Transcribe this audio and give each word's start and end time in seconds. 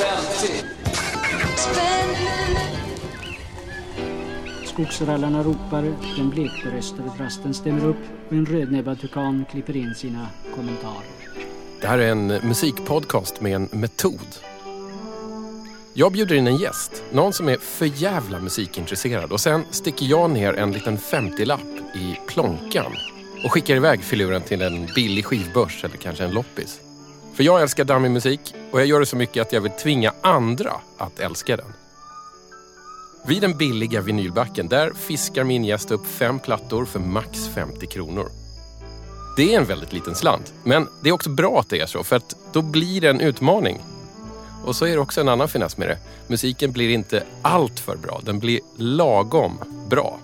50. 0.00 0.64
Skogsrallarna 4.64 5.42
ropar, 5.42 5.94
den 6.16 6.30
blekberöstade 6.30 7.10
trasten 7.16 7.54
stämmer 7.54 7.86
upp 7.86 7.96
och 8.28 8.32
en 8.32 8.46
rödnäbbad 8.46 9.00
tukan 9.00 9.44
klipper 9.50 9.76
in 9.76 9.94
sina 9.94 10.26
kommentarer. 10.54 11.04
Det 11.80 11.86
här 11.86 11.98
är 11.98 12.10
en 12.10 12.26
musikpodcast 12.26 13.40
med 13.40 13.54
en 13.54 13.68
metod. 13.72 14.26
Jag 15.94 16.12
bjuder 16.12 16.34
in 16.34 16.46
en 16.46 16.56
gäst, 16.56 17.02
någon 17.12 17.32
som 17.32 17.48
är 17.48 17.56
för 17.56 17.86
jävla 18.02 18.38
musikintresserad 18.38 19.32
och 19.32 19.40
sen 19.40 19.64
sticker 19.70 20.06
jag 20.06 20.30
ner 20.30 20.52
en 20.52 20.72
liten 20.72 20.98
50-lapp 20.98 21.94
i 21.94 22.18
plånkan 22.28 22.92
och 23.44 23.52
skickar 23.52 23.76
iväg 23.76 24.02
filuren 24.02 24.42
till 24.42 24.62
en 24.62 24.86
billig 24.94 25.24
skivbörs 25.24 25.84
eller 25.84 25.96
kanske 25.96 26.24
en 26.24 26.34
loppis. 26.34 26.80
För 27.34 27.44
jag 27.44 27.62
älskar 27.62 27.84
dammig 27.84 28.10
musik 28.10 28.54
och 28.72 28.80
jag 28.80 28.86
gör 28.86 29.00
det 29.00 29.06
så 29.06 29.16
mycket 29.16 29.46
att 29.46 29.52
jag 29.52 29.60
vill 29.60 29.72
tvinga 29.72 30.12
andra 30.20 30.72
att 30.98 31.20
älska 31.20 31.56
den. 31.56 31.72
Vid 33.26 33.42
den 33.42 33.56
billiga 33.56 34.00
vinylbacken, 34.00 34.68
där 34.68 34.92
fiskar 34.92 35.44
min 35.44 35.64
gäst 35.64 35.90
upp 35.90 36.06
fem 36.06 36.38
plattor 36.38 36.84
för 36.84 36.98
max 36.98 37.48
50 37.54 37.86
kronor. 37.86 38.28
Det 39.36 39.54
är 39.54 39.60
en 39.60 39.66
väldigt 39.66 39.92
liten 39.92 40.14
slant, 40.14 40.54
men 40.64 40.88
det 41.02 41.08
är 41.08 41.12
också 41.12 41.30
bra 41.30 41.60
att 41.60 41.68
det 41.68 41.80
är 41.80 41.86
så, 41.86 42.04
för 42.04 42.16
att 42.16 42.36
då 42.52 42.62
blir 42.62 43.00
det 43.00 43.10
en 43.10 43.20
utmaning. 43.20 43.78
Och 44.64 44.76
så 44.76 44.86
är 44.86 44.92
det 44.92 44.98
också 44.98 45.20
en 45.20 45.28
annan 45.28 45.48
finess 45.48 45.76
med 45.76 45.88
det. 45.88 45.98
Musiken 46.26 46.72
blir 46.72 46.88
inte 46.88 47.22
alltför 47.42 47.96
bra, 47.96 48.20
den 48.24 48.38
blir 48.38 48.60
lagom 48.76 49.58
bra. 49.88 50.18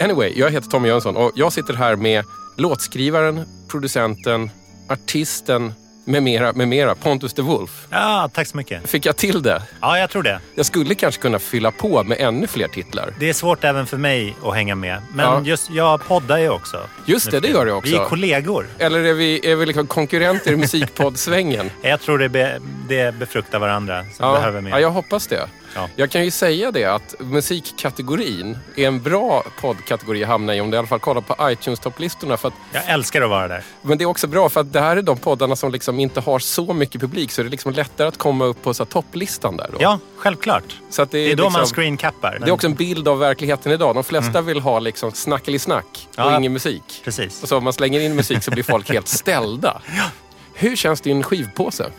Anyway, 0.00 0.32
jag 0.36 0.50
heter 0.50 0.68
Tommy 0.68 0.88
Jönsson 0.88 1.16
och 1.16 1.32
jag 1.34 1.52
sitter 1.52 1.74
här 1.74 1.96
med 1.96 2.24
låtskrivaren, 2.56 3.44
producenten, 3.68 4.50
artisten 4.88 5.72
med 6.04 6.22
mera, 6.22 6.52
med 6.52 6.68
mera, 6.68 6.94
Pontus 6.94 7.32
de 7.32 7.42
Wolf. 7.42 7.86
Ja, 7.90 8.30
tack 8.32 8.46
så 8.48 8.56
mycket. 8.56 8.90
Fick 8.90 9.06
jag 9.06 9.16
till 9.16 9.42
det? 9.42 9.62
Ja, 9.80 9.98
jag 9.98 10.10
tror 10.10 10.22
det. 10.22 10.40
Jag 10.54 10.66
skulle 10.66 10.94
kanske 10.94 11.20
kunna 11.22 11.38
fylla 11.38 11.70
på 11.70 12.02
med 12.04 12.20
ännu 12.20 12.46
fler 12.46 12.68
titlar. 12.68 13.14
Det 13.20 13.28
är 13.28 13.32
svårt 13.32 13.64
även 13.64 13.86
för 13.86 13.96
mig 13.96 14.36
att 14.44 14.54
hänga 14.54 14.74
med. 14.74 14.98
Men 15.14 15.24
Ja. 15.26 15.40
just, 15.44 15.70
jag 15.70 16.06
poddar 16.06 16.38
ju 16.38 16.48
också. 16.48 16.80
Just 17.06 17.30
det, 17.30 17.40
det 17.40 17.48
gör 17.48 17.66
jag 17.66 17.78
också. 17.78 17.90
Vi 17.90 17.96
är 17.96 18.04
kollegor. 18.04 18.66
Eller 18.78 19.04
är 19.04 19.14
vi, 19.14 19.50
är 19.52 19.56
vi 19.56 19.66
liksom 19.66 19.86
konkurrenter 19.86 20.52
i 20.52 20.56
musikpoddsvängen? 20.56 21.70
Jag 21.82 22.00
tror 22.00 22.18
det, 22.18 22.28
be, 22.28 22.60
det 22.88 23.14
befruktar 23.14 23.58
varandra. 23.58 24.02
Så 24.02 24.22
Ja, 24.22 24.32
behöver 24.32 24.60
mer. 24.60 24.70
ja, 24.70 24.80
jag 24.80 24.90
hoppas 24.90 25.26
det. 25.26 25.48
Ja. 25.74 25.88
Jag 25.96 26.10
kan 26.10 26.24
ju 26.24 26.30
säga 26.30 26.70
det 26.70 26.84
att 26.84 27.14
musikkategorin 27.18 28.58
är 28.76 28.86
en 28.88 29.02
bra 29.02 29.44
poddkategori 29.60 30.22
att 30.22 30.28
hamna 30.28 30.54
i 30.54 30.60
om 30.60 30.70
du 30.70 30.74
i 30.74 30.78
alla 30.78 30.86
fall 30.88 30.98
kollar 31.00 31.20
på 31.20 31.34
iTunes-topplistorna. 31.50 32.36
För 32.36 32.48
att, 32.48 32.54
Jag 32.72 32.88
älskar 32.88 33.22
att 33.22 33.30
vara 33.30 33.48
där. 33.48 33.62
men 33.82 33.98
det 33.98 34.04
är 34.04 34.06
också 34.06 34.26
bra 34.26 34.48
för 34.48 34.60
att 34.60 34.72
det 34.72 34.80
här 34.80 34.96
är 34.96 35.02
de 35.02 35.18
poddarna 35.18 35.56
som 35.56 35.72
liksom 35.72 36.00
inte 36.00 36.20
har 36.20 36.38
så 36.38 36.72
mycket 36.72 37.00
publik 37.00 37.30
så 37.32 37.42
det 37.42 37.48
är 37.48 37.50
liksom 37.50 37.72
lättare 37.72 38.08
att 38.08 38.18
komma 38.18 38.44
upp 38.44 38.62
på 38.62 38.74
så 38.74 38.84
topplistan 38.84 39.56
där. 39.56 39.68
Då. 39.72 39.78
Ja, 39.80 39.98
självklart. 40.16 40.64
så 40.90 41.04
det, 41.04 41.10
Det 41.10 41.32
är 41.32 41.36
då 41.36 41.50
man 41.50 41.60
liksom- 41.60 41.74
screencappar. 41.76 42.38
Det 42.40 42.46
är 42.48 42.52
också 42.52 42.66
en 42.66 42.74
bild 42.74 43.08
av 43.08 43.18
verkligheten 43.18 43.72
idag. 43.72 43.94
De 43.94 44.04
flesta 44.04 44.40
vill 44.40 44.60
ha 44.60 44.78
liksom 44.78 45.12
snackeli-snack 45.12 46.08
och 46.10 46.18
Mm. 46.18 46.32
Ja. 46.32 46.38
ingen 46.38 46.52
musik. 46.52 47.00
Precis. 47.04 47.42
Och 47.42 47.48
så 47.48 47.56
om 47.56 47.64
man 47.64 47.72
slänger 47.72 48.00
in 48.00 48.16
musik 48.16 48.42
så 48.42 48.50
blir 48.50 48.62
folk 48.62 48.88
helt 48.90 49.08
ställda. 49.08 49.80
Hur 50.54 50.76
känns 50.76 51.00
din 51.00 51.22
skivpåse? 51.22 51.90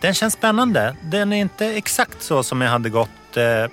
Den 0.00 0.14
känns 0.14 0.34
spännande. 0.34 0.96
Den 1.02 1.32
är 1.32 1.36
inte 1.36 1.66
exakt 1.66 2.22
så 2.22 2.42
som 2.42 2.60
jag 2.60 2.70
hade 2.70 2.88
gått 2.90 3.08
eh, 3.36 3.66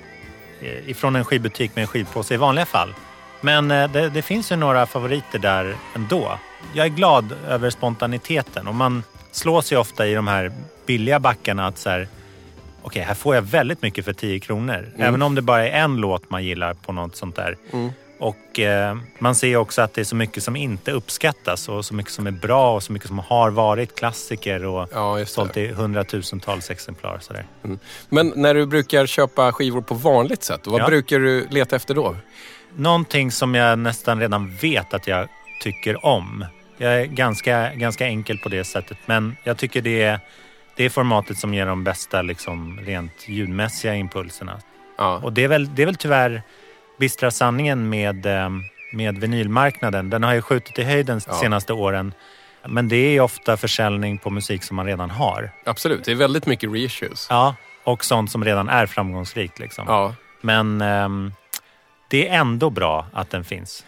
ifrån 0.87 1.15
en 1.15 1.25
skivbutik 1.25 1.75
med 1.75 1.81
en 1.81 1.87
skivpåse 1.87 2.33
i 2.33 2.37
vanliga 2.37 2.65
fall. 2.65 2.93
Men 3.41 3.71
eh, 3.71 3.91
det, 3.91 4.09
det 4.09 4.21
finns 4.21 4.51
ju 4.51 4.55
några 4.55 4.85
favoriter 4.85 5.39
där 5.39 5.75
ändå. 5.95 6.39
Jag 6.73 6.85
är 6.85 6.89
glad 6.89 7.33
över 7.47 7.69
spontaniteten 7.69 8.67
och 8.67 8.75
man 8.75 9.03
slås 9.31 9.71
ju 9.71 9.77
ofta 9.77 10.07
i 10.07 10.13
de 10.13 10.27
här 10.27 10.51
billiga 10.85 11.19
backarna 11.19 11.67
att 11.67 11.77
så 11.77 11.89
här, 11.89 12.07
okej, 12.81 13.01
här 13.01 13.13
får 13.13 13.35
jag 13.35 13.41
väldigt 13.41 13.81
mycket 13.81 14.05
för 14.05 14.13
10 14.13 14.39
kronor. 14.39 14.89
Även 14.97 15.21
om 15.21 15.35
det 15.35 15.41
bara 15.41 15.67
är 15.67 15.83
en 15.83 15.95
låt 15.97 16.29
man 16.29 16.43
gillar 16.43 16.73
på 16.73 16.91
något 16.93 17.15
sånt 17.15 17.35
där. 17.35 17.57
Och 18.21 18.59
eh, 18.59 18.97
man 19.19 19.35
ser 19.35 19.55
också 19.55 19.81
att 19.81 19.93
det 19.93 20.01
är 20.01 20.05
så 20.05 20.15
mycket 20.15 20.43
som 20.43 20.55
inte 20.55 20.91
uppskattas 20.91 21.69
och 21.69 21.85
så 21.85 21.93
mycket 21.93 22.11
som 22.13 22.27
är 22.27 22.31
bra 22.31 22.75
och 22.75 22.83
så 22.83 22.93
mycket 22.93 23.07
som 23.07 23.19
har 23.19 23.49
varit 23.51 23.95
klassiker 23.95 24.65
och 24.65 24.87
Ja, 24.93 25.25
sålt 25.25 25.57
i 25.57 25.67
hundratusentals 25.67 26.69
exemplar. 26.69 27.19
Sådär. 27.21 27.45
Men 28.09 28.33
när 28.35 28.53
du 28.53 28.65
brukar 28.65 29.05
köpa 29.05 29.51
skivor 29.53 29.81
på 29.81 29.93
vanligt 29.95 30.43
sätt, 30.43 30.67
vad 30.67 30.81
Ja. 30.81 30.87
brukar 30.87 31.19
du 31.19 31.47
leta 31.49 31.75
efter 31.75 31.93
då? 31.95 32.15
Någonting 32.75 33.31
som 33.31 33.55
jag 33.55 33.79
nästan 33.79 34.19
redan 34.19 34.55
vet 34.55 34.93
att 34.93 35.07
jag 35.07 35.27
tycker 35.63 36.05
om. 36.05 36.45
Jag 36.77 37.01
är 37.01 37.05
ganska, 37.05 37.73
ganska 37.73 38.05
enkel 38.07 38.37
på 38.37 38.49
det 38.49 38.63
sättet 38.63 38.97
men 39.05 39.35
jag 39.43 39.57
tycker 39.57 39.81
det 39.81 40.01
är, 40.01 40.19
det 40.75 40.83
är 40.85 40.89
formatet 40.89 41.37
som 41.37 41.53
ger 41.53 41.65
de 41.65 41.83
bästa 41.83 42.21
liksom, 42.21 42.79
rent 42.79 43.27
ljudmässiga 43.27 43.95
impulserna. 43.95 44.59
Ja. 44.97 45.17
Och 45.23 45.33
det 45.33 45.43
är 45.43 45.47
väl, 45.47 45.75
det 45.75 45.81
är 45.81 45.85
väl 45.85 45.95
tyvärr 45.95 46.43
bistra 47.01 47.31
sanningen 47.31 47.89
med, 47.89 48.25
eh, 48.25 48.49
med 48.93 49.17
vinylmarknaden. 49.17 50.09
Den 50.09 50.23
har 50.23 50.33
ju 50.33 50.41
skjutit 50.41 50.79
i 50.79 50.83
höjden 50.83 51.19
de 51.25 51.31
Ja. 51.31 51.39
senaste 51.39 51.73
åren. 51.73 52.13
Men 52.67 52.87
det 52.89 52.95
är 53.17 53.21
ofta 53.21 53.57
försäljning 53.57 54.17
på 54.17 54.29
musik 54.29 54.63
som 54.63 54.75
man 54.75 54.85
redan 54.85 55.09
har. 55.09 55.51
Absolut, 55.65 56.05
det 56.05 56.11
är 56.11 56.15
väldigt 56.15 56.45
mycket 56.45 56.71
reissues. 56.71 57.27
Ja, 57.29 57.55
och 57.83 58.05
sånt 58.05 58.31
som 58.31 58.43
redan 58.45 58.69
är 58.69 58.85
framgångsrikt. 58.85 59.59
Liksom. 59.59 59.85
Ja. 59.87 60.15
Men 60.41 60.81
ehm, 60.81 61.33
det 62.09 62.27
är 62.27 62.39
ändå 62.39 62.69
bra 62.69 63.05
att 63.13 63.29
den 63.29 63.43
finns. 63.43 63.85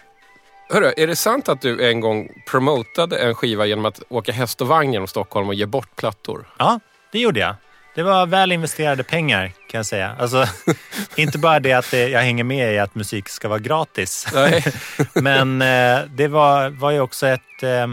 Hörru, 0.69 0.93
är 0.97 1.07
det 1.07 1.15
sant 1.15 1.49
att 1.49 1.61
du 1.61 1.89
en 1.89 1.99
gång 1.99 2.29
promotade 2.51 3.17
en 3.17 3.35
skiva 3.35 3.65
genom 3.65 3.85
att 3.85 4.01
åka 4.09 4.31
häst 4.31 4.61
och 4.61 4.67
vagn 4.67 4.93
genom 4.93 5.07
Stockholm 5.07 5.47
och 5.47 5.53
ge 5.53 5.65
bort 5.65 5.95
plattor? 5.95 6.45
Ja, 6.59 6.79
det 7.11 7.19
gjorde 7.19 7.39
jag. 7.39 7.55
Det 7.95 8.03
var 8.03 8.25
väl 8.25 8.51
investerade 8.51 9.03
pengar 9.03 9.47
kan 9.47 9.79
jag 9.79 9.85
säga. 9.85 10.15
Alltså, 10.19 10.45
inte 11.15 11.37
bara 11.37 11.59
det 11.59 11.73
att 11.73 11.91
det, 11.91 12.09
jag 12.09 12.19
hänger 12.19 12.43
med 12.43 12.73
i 12.73 12.79
att 12.79 12.95
musik 12.95 13.29
ska 13.29 13.47
vara 13.47 13.59
gratis. 13.59 14.27
Men 15.13 15.61
eh, 15.61 16.01
det 16.09 16.27
var, 16.27 16.69
var 16.69 16.91
ju 16.91 16.99
också 16.99 17.27
ett, 17.27 17.63
eh, 17.63 17.87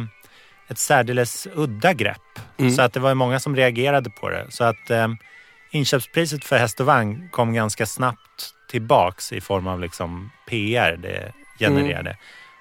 ett 0.69 0.79
särdeles 0.79 1.49
udda 1.55 1.93
grepp. 1.93 2.39
Mm. 2.59 2.73
Så 2.73 2.83
att 2.83 2.93
det 2.93 3.01
var 3.01 3.09
ju 3.09 3.15
många 3.15 3.41
som 3.41 3.57
reagerade 3.57 4.11
på 4.11 4.29
det. 4.29 4.47
Så 4.49 4.65
att 4.65 4.91
eh, 4.91 5.09
inköpspriset 5.71 6.45
för 6.45 6.59
häst 6.59 6.81
och 6.81 6.87
vagn 6.87 7.29
kom 7.33 7.55
ganska 7.55 7.87
snabbt 7.87 8.55
tillbaks 8.71 9.33
i 9.33 9.41
form 9.41 9.67
av 9.67 9.81
liksom 9.81 10.31
PR 10.49 10.97
det 11.03 11.33
genererade. 11.59 12.17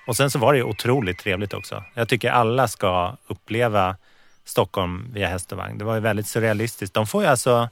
Och 0.07 0.17
sen 0.17 0.31
så 0.31 0.39
var 0.39 0.53
det 0.53 0.59
ju 0.59 0.63
otroligt 0.63 1.19
trevligt 1.19 1.53
också. 1.53 1.83
Jag 1.94 2.09
tycker 2.09 2.31
alla 2.31 2.67
ska 2.67 3.17
uppleva 3.28 3.95
Stockholm 4.49 5.07
via 5.13 5.27
häst 5.27 5.51
och 5.51 5.57
vagn. 5.57 5.77
Det 5.77 5.85
var 5.85 5.93
ju 5.95 5.99
väldigt 6.01 6.27
surrealistiskt. 6.27 6.93
De 6.93 7.07
får 7.07 7.23
ju 7.23 7.29
alltså 7.29 7.69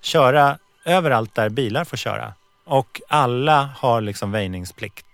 köra 0.00 0.58
överallt 0.84 1.34
där 1.34 1.48
bilar 1.48 1.84
får 1.84 1.96
köra. 1.96 2.32
Och 2.66 3.00
alla 3.08 3.68
har 3.78 4.00
liksom 4.00 4.32
väjningsplikt 4.32 5.06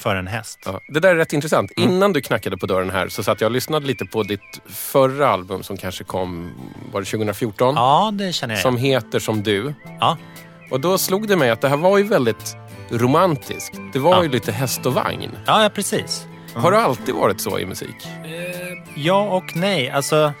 för 0.00 0.16
en 0.16 0.26
häst. 0.26 0.58
Ja, 0.64 0.80
det 0.88 1.00
där 1.00 1.08
är 1.10 1.16
rätt 1.16 1.32
intressant. 1.32 1.70
Mm. 1.76 1.90
Innan 1.90 2.12
du 2.12 2.20
knackade 2.20 2.56
på 2.56 2.66
dörren 2.66 2.90
här 2.90 3.08
så 3.08 3.22
satt 3.22 3.40
jag 3.40 3.48
och 3.48 3.52
lyssnade 3.52 3.86
lite 3.86 4.04
på 4.04 4.22
ditt 4.22 4.60
förra 4.68 5.28
album 5.28 5.62
som 5.62 5.76
kanske 5.76 6.04
kom, 6.04 6.52
var 6.92 7.00
det 7.00 7.06
2014? 7.06 7.74
Ja, 7.74 8.10
det 8.14 8.32
känner 8.32 8.54
jag. 8.54 8.62
Som 8.62 8.76
heter 8.76 9.18
Som 9.18 9.42
du. 9.42 9.74
Ja. 10.00 10.16
Och 10.70 10.80
då 10.80 10.98
slog 10.98 11.28
det 11.28 11.36
mig 11.36 11.50
att 11.50 11.60
det 11.60 11.68
här 11.68 11.76
var 11.76 11.98
ju 11.98 12.04
väldigt 12.04 12.56
romantiskt. 12.90 13.78
Det 13.92 13.98
var 13.98 14.16
Ja. 14.16 14.22
ju 14.22 14.28
lite 14.28 14.52
häst 14.52 14.86
och 14.86 14.94
vagn. 14.94 15.30
Ja, 15.46 15.62
ja, 15.62 15.68
precis. 15.68 16.26
Har 16.54 16.72
det 16.72 16.78
alltid 16.78 17.14
varit 17.14 17.40
så 17.40 17.58
i 17.58 17.66
musik? 17.66 17.96
Ja 18.94 19.22
och 19.22 19.56
nej. 19.56 19.90
Alltså, 19.90 20.32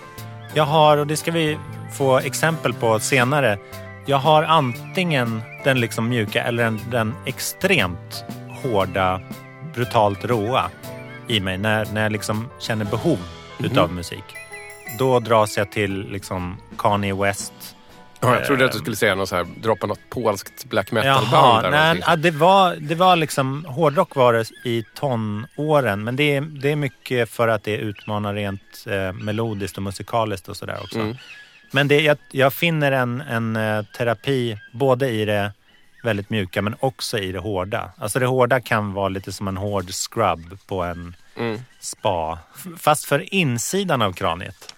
jag 0.54 0.64
har, 0.64 0.96
och 0.96 1.06
det 1.06 1.16
ska 1.16 1.30
vi 1.30 1.58
få 1.98 2.18
exempel 2.18 2.72
på 2.72 2.98
senare. 2.98 3.58
Jag 4.06 4.16
har 4.16 4.42
antingen 4.42 5.42
den 5.64 5.80
liksom 5.80 6.08
mjuka 6.08 6.42
eller 6.42 6.64
den, 6.64 6.80
den 6.90 7.14
extremt 7.26 8.24
hårda, 8.62 9.20
brutalt 9.74 10.24
råa 10.24 10.70
i 11.28 11.40
mig 11.40 11.58
när, 11.58 11.86
när 11.92 12.02
jag 12.02 12.12
liksom 12.12 12.48
känner 12.58 12.84
behov 12.84 13.18
utav 13.58 13.92
musik. 13.92 14.24
Då 14.98 15.20
dras 15.20 15.56
jag 15.56 15.72
till 15.72 16.08
liksom 16.10 16.56
Kanye 16.78 17.14
West. 17.14 17.52
Ja, 18.20 18.34
jag 18.34 18.46
trodde 18.46 18.64
att 18.64 18.72
du 18.72 18.78
skulle 18.78 18.96
säga 18.96 19.14
något 19.14 19.28
så 19.28 19.36
här, 19.36 19.46
droppa 19.56 19.86
något 19.86 20.00
polskt 20.10 20.64
black 20.64 20.92
metal-band. 20.92 21.66
Jaha, 21.66 21.70
nej, 21.70 22.02
ja, 22.06 22.16
det, 22.16 22.30
var, 22.30 22.76
det 22.76 22.94
var 22.94 23.16
liksom, 23.16 23.64
hårdrock 23.64 24.16
var 24.16 24.32
det 24.32 24.50
i 24.64 24.84
tonåren. 24.94 26.04
Men 26.04 26.16
det 26.16 26.36
är, 26.36 26.40
det 26.40 26.72
är 26.72 26.76
mycket 26.76 27.30
för 27.30 27.48
att 27.48 27.64
det 27.64 27.76
utmanar 27.76 28.34
rent 28.34 28.86
eh, 28.86 29.12
melodiskt 29.12 29.76
och 29.76 29.82
musikaliskt 29.82 30.48
och 30.48 30.56
sådär 30.56 30.78
också. 30.82 30.98
Mm. 30.98 31.16
Men 31.70 31.88
det, 31.88 32.00
jag, 32.00 32.18
jag 32.30 32.52
finner 32.52 32.92
en, 32.92 33.20
en 33.20 33.56
eh, 33.56 33.82
terapi 33.82 34.58
både 34.72 35.08
i 35.08 35.24
det 35.24 35.52
väldigt 36.04 36.30
mjuka 36.30 36.62
men 36.62 36.74
också 36.80 37.18
i 37.18 37.32
det 37.32 37.38
hårda. 37.38 37.90
Alltså 37.98 38.18
det 38.18 38.26
hårda 38.26 38.60
kan 38.60 38.92
vara 38.92 39.08
lite 39.08 39.32
som 39.32 39.48
en 39.48 39.56
hård 39.56 39.90
scrub 39.90 40.58
på 40.66 40.82
en 40.82 41.16
Mm. 41.36 41.60
spa. 41.80 42.38
Fast 42.78 43.04
för 43.04 43.34
insidan 43.34 44.02
av 44.02 44.12
kraniet. 44.12 44.74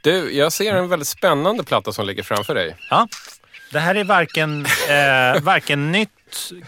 Du, 0.00 0.32
jag 0.36 0.52
ser 0.52 0.74
en 0.74 0.88
väldigt 0.88 1.08
spännande 1.08 1.64
platta 1.64 1.92
som 1.92 2.06
ligger 2.06 2.22
framför 2.22 2.54
dig. 2.54 2.76
Ja, 2.90 3.08
det 3.72 3.78
här 3.78 3.94
är 3.94 4.04
varken, 4.04 4.66
eh, 4.66 5.42
varken 5.42 5.92
nytt, 5.92 6.10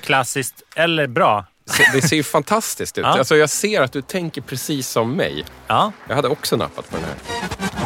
klassiskt 0.01 0.63
eller 0.77 1.07
bra. 1.07 1.45
Det 1.93 2.03
ser 2.03 2.17
ju 2.17 2.23
fantastiskt 2.23 2.99
ut. 2.99 3.05
Ja. 3.05 3.19
Alltså, 3.19 3.37
jag 3.37 3.51
ser 3.51 3.81
att 3.83 3.93
du 3.93 4.03
tänker 4.03 4.41
precis 4.41 4.89
som 4.89 5.13
mig. 5.13 5.45
Ja, 5.67 5.93
Jag 6.09 6.17
hade 6.17 6.29
också 6.29 6.57
nappat 6.57 6.91
på 6.91 6.97
den 6.97 7.05
här. 7.05 7.15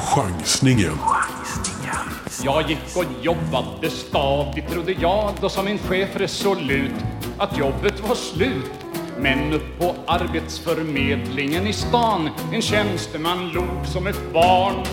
Chansningen. 0.00 0.98
Jag 2.42 2.70
gick 2.70 2.96
och 2.96 3.04
jobbade 3.22 3.90
stadigt 3.90 4.70
trodde 4.70 4.92
jag 4.92 5.34
då 5.40 5.48
som 5.48 5.64
min 5.64 5.78
chef 5.78 6.08
resolut 6.16 6.92
att 7.38 7.58
jobbet 7.58 8.00
var 8.00 8.14
slut. 8.14 8.70
Men 9.18 9.52
upp 9.52 9.78
på 9.78 9.96
arbetsförmedlingen 10.06 11.66
i 11.66 11.72
stan 11.72 12.30
en 12.52 12.62
tjänsteman 12.62 13.48
log 13.48 13.86
som 13.92 14.06
ett 14.06 14.32
barn 14.32 14.84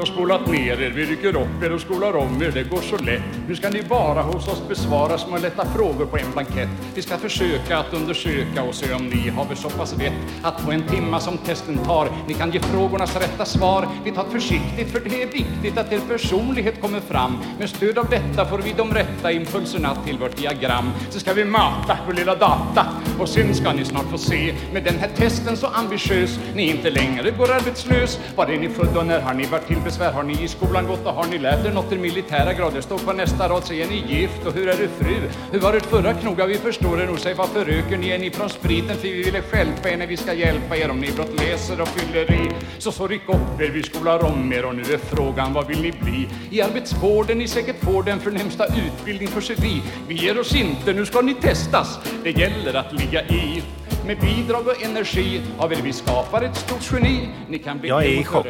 de 0.00 0.06
spolat 0.06 0.46
ner 0.46 0.80
er, 0.82 0.90
vi 0.90 1.04
rycker 1.06 1.36
upp 1.36 1.62
er 1.62 1.72
och 1.72 1.80
skolar 1.80 2.16
om 2.16 2.42
er, 2.42 2.50
det 2.50 2.62
går 2.70 2.80
så 2.80 2.96
lätt. 2.96 3.22
Nu 3.48 3.56
ska 3.56 3.70
ni 3.70 3.82
bara 3.82 4.22
hos 4.22 4.48
oss 4.48 4.62
besvara 4.68 5.18
små 5.18 5.38
lätta 5.38 5.64
frågor 5.64 6.06
på 6.06 6.18
en 6.18 6.32
blankett. 6.32 6.68
Vi 6.94 7.02
ska 7.02 7.16
försöka 7.16 7.78
att 7.78 7.94
undersöka 7.94 8.62
och 8.62 8.74
se 8.74 8.94
om 8.94 9.06
ni 9.06 9.28
har 9.28 9.44
väl 9.44 9.56
så 9.56 9.70
pass 9.70 9.92
vett 9.92 10.12
att 10.42 10.64
på 10.64 10.72
en 10.72 10.82
timma 10.88 11.20
som 11.20 11.38
testen 11.38 11.78
tar, 11.78 12.08
ni 12.28 12.34
kan 12.34 12.50
ge 12.50 12.60
frågornas 12.60 13.16
rätta 13.16 13.44
svar. 13.44 13.88
Vi 14.04 14.12
tar 14.12 14.24
försiktigt 14.24 14.92
för 14.92 15.00
det 15.00 15.22
är 15.22 15.26
viktigt 15.26 15.78
att 15.78 15.92
er 15.92 16.00
personlighet 16.08 16.80
kommer 16.80 17.00
fram. 17.00 17.38
Med 17.58 17.70
stöd 17.70 17.98
av 17.98 18.06
detta 18.10 18.46
får 18.46 18.58
vi 18.58 18.74
de 18.76 18.94
rätta 18.94 19.32
impulserna 19.32 19.96
till 20.06 20.18
vårt 20.18 20.36
diagram. 20.36 20.90
Så 21.10 21.20
ska 21.20 21.32
vi 21.32 21.44
mata 21.44 21.98
vår 22.06 22.12
lilla 22.12 22.34
data 22.34 22.86
och 23.18 23.28
sen 23.28 23.54
ska 23.54 23.72
ni 23.72 23.84
snart 23.84 24.10
få 24.10 24.18
se 24.18 24.54
med 24.72 24.84
den 24.84 24.98
här 24.98 25.10
testen 25.16 25.56
så 25.56 25.66
ambitiös 25.66 26.38
ni 26.54 26.70
inte 26.70 26.90
längre 26.90 27.30
går 27.30 27.50
arbetslös. 27.50 28.18
Var 28.36 28.46
är 28.46 28.58
ni 28.58 28.68
född 28.68 28.96
och 28.96 29.06
när 29.06 29.20
har 29.20 29.34
ni 29.34 29.46
varit 29.46 29.66
till 29.66 29.76
besvär? 29.90 30.12
Har 30.12 30.22
ni 30.22 30.44
i 30.44 30.48
skolan 30.48 30.86
gått 30.86 31.06
och 31.06 31.12
har 31.12 31.26
ni 31.26 31.38
lärt 31.38 31.66
er 31.66 31.72
något 31.72 31.92
i 31.92 31.98
militära 31.98 32.52
grader? 32.52 32.80
Står 32.80 32.98
på 32.98 33.12
nästa 33.12 33.48
rad, 33.48 33.64
säger 33.64 33.86
ni 33.86 34.04
gift 34.08 34.46
och 34.46 34.52
hur 34.52 34.68
är 34.68 34.76
du 34.76 34.88
fru? 34.88 35.16
Hur 35.52 35.60
var 35.60 35.72
det 35.72 35.80
förra 35.80 36.14
knoga? 36.14 36.46
Vi 36.46 36.54
förstår 36.54 37.00
er 37.00 37.06
nog, 37.06 37.18
säg 37.20 37.34
varför 37.34 37.64
röker 37.64 37.98
ni? 37.98 38.10
Är 38.10 38.18
ni 38.18 38.30
från 38.30 38.48
spriten? 38.48 38.96
För 38.96 39.08
vi 39.08 39.22
ville 39.22 39.42
stjälpa 39.42 39.90
er 39.90 39.96
när 39.96 40.06
vi 40.06 40.16
ska 40.16 40.34
hjälpa 40.34 40.76
er 40.76 40.90
om 40.90 41.00
ni 41.00 41.12
blott 41.12 41.40
läser 41.40 41.80
och 41.80 41.88
fyller 41.88 42.32
i. 42.32 42.50
Så 42.78 42.92
så 42.92 43.08
ryck 43.08 43.28
upp 43.28 43.60
er, 43.60 43.70
vi 43.70 43.82
skolar 43.82 44.24
om 44.24 44.52
er 44.52 44.64
och 44.64 44.74
nu 44.74 44.82
är 44.82 44.98
frågan 44.98 45.52
vad 45.52 45.66
vill 45.66 45.82
ni 45.82 45.92
bli? 45.92 46.28
I 46.50 46.62
arbetsvården 46.62 47.38
ni 47.38 47.48
säkert 47.48 47.84
får 47.84 48.02
den 48.02 48.20
förnämsta 48.20 48.66
utbildning 48.66 49.28
för 49.28 49.40
sig 49.40 49.56
vi. 49.58 49.82
Vi 50.08 50.14
ger 50.14 50.40
oss 50.40 50.54
inte, 50.54 50.92
nu 50.92 51.06
ska 51.06 51.20
ni 51.20 51.34
testas. 51.34 51.98
Det 52.24 52.30
gäller 52.30 52.74
att 52.74 52.92
ligga 52.92 53.22
i. 53.22 53.62
Med 54.06 54.20
bidrag 54.20 54.66
och 54.68 54.82
energi 54.82 55.42
av 55.58 55.72
er 55.72 55.78
vi 55.82 55.92
skapar 55.92 56.42
ett 56.42 56.56
stort 56.56 56.92
geni. 56.92 57.28
Ni 57.48 57.58
kan 57.58 57.78
bli 57.78 57.88
Jag 57.88 58.04
är 58.04 58.08
i 58.08 58.24
chock. 58.24 58.46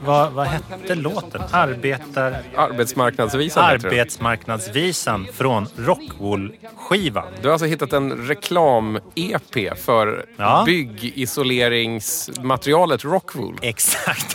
Vad, 0.00 0.32
vad 0.32 0.46
hette 0.46 0.94
låten? 0.94 1.42
Arbetar... 1.50 2.36
Arbetsmarknadsvisan. 2.56 3.64
Arbetsmarknadsvisan 3.64 5.26
från 5.32 5.66
Rockwool-skivan. 5.76 7.24
Du 7.40 7.48
har 7.48 7.52
alltså 7.52 7.66
hittat 7.66 7.92
en 7.92 8.26
reklam-EP 8.28 9.78
för 9.78 10.26
Ja. 10.36 10.62
byggisoleringsmaterialet 10.66 13.04
Rockwool. 13.04 13.58
Exakt. 13.62 14.34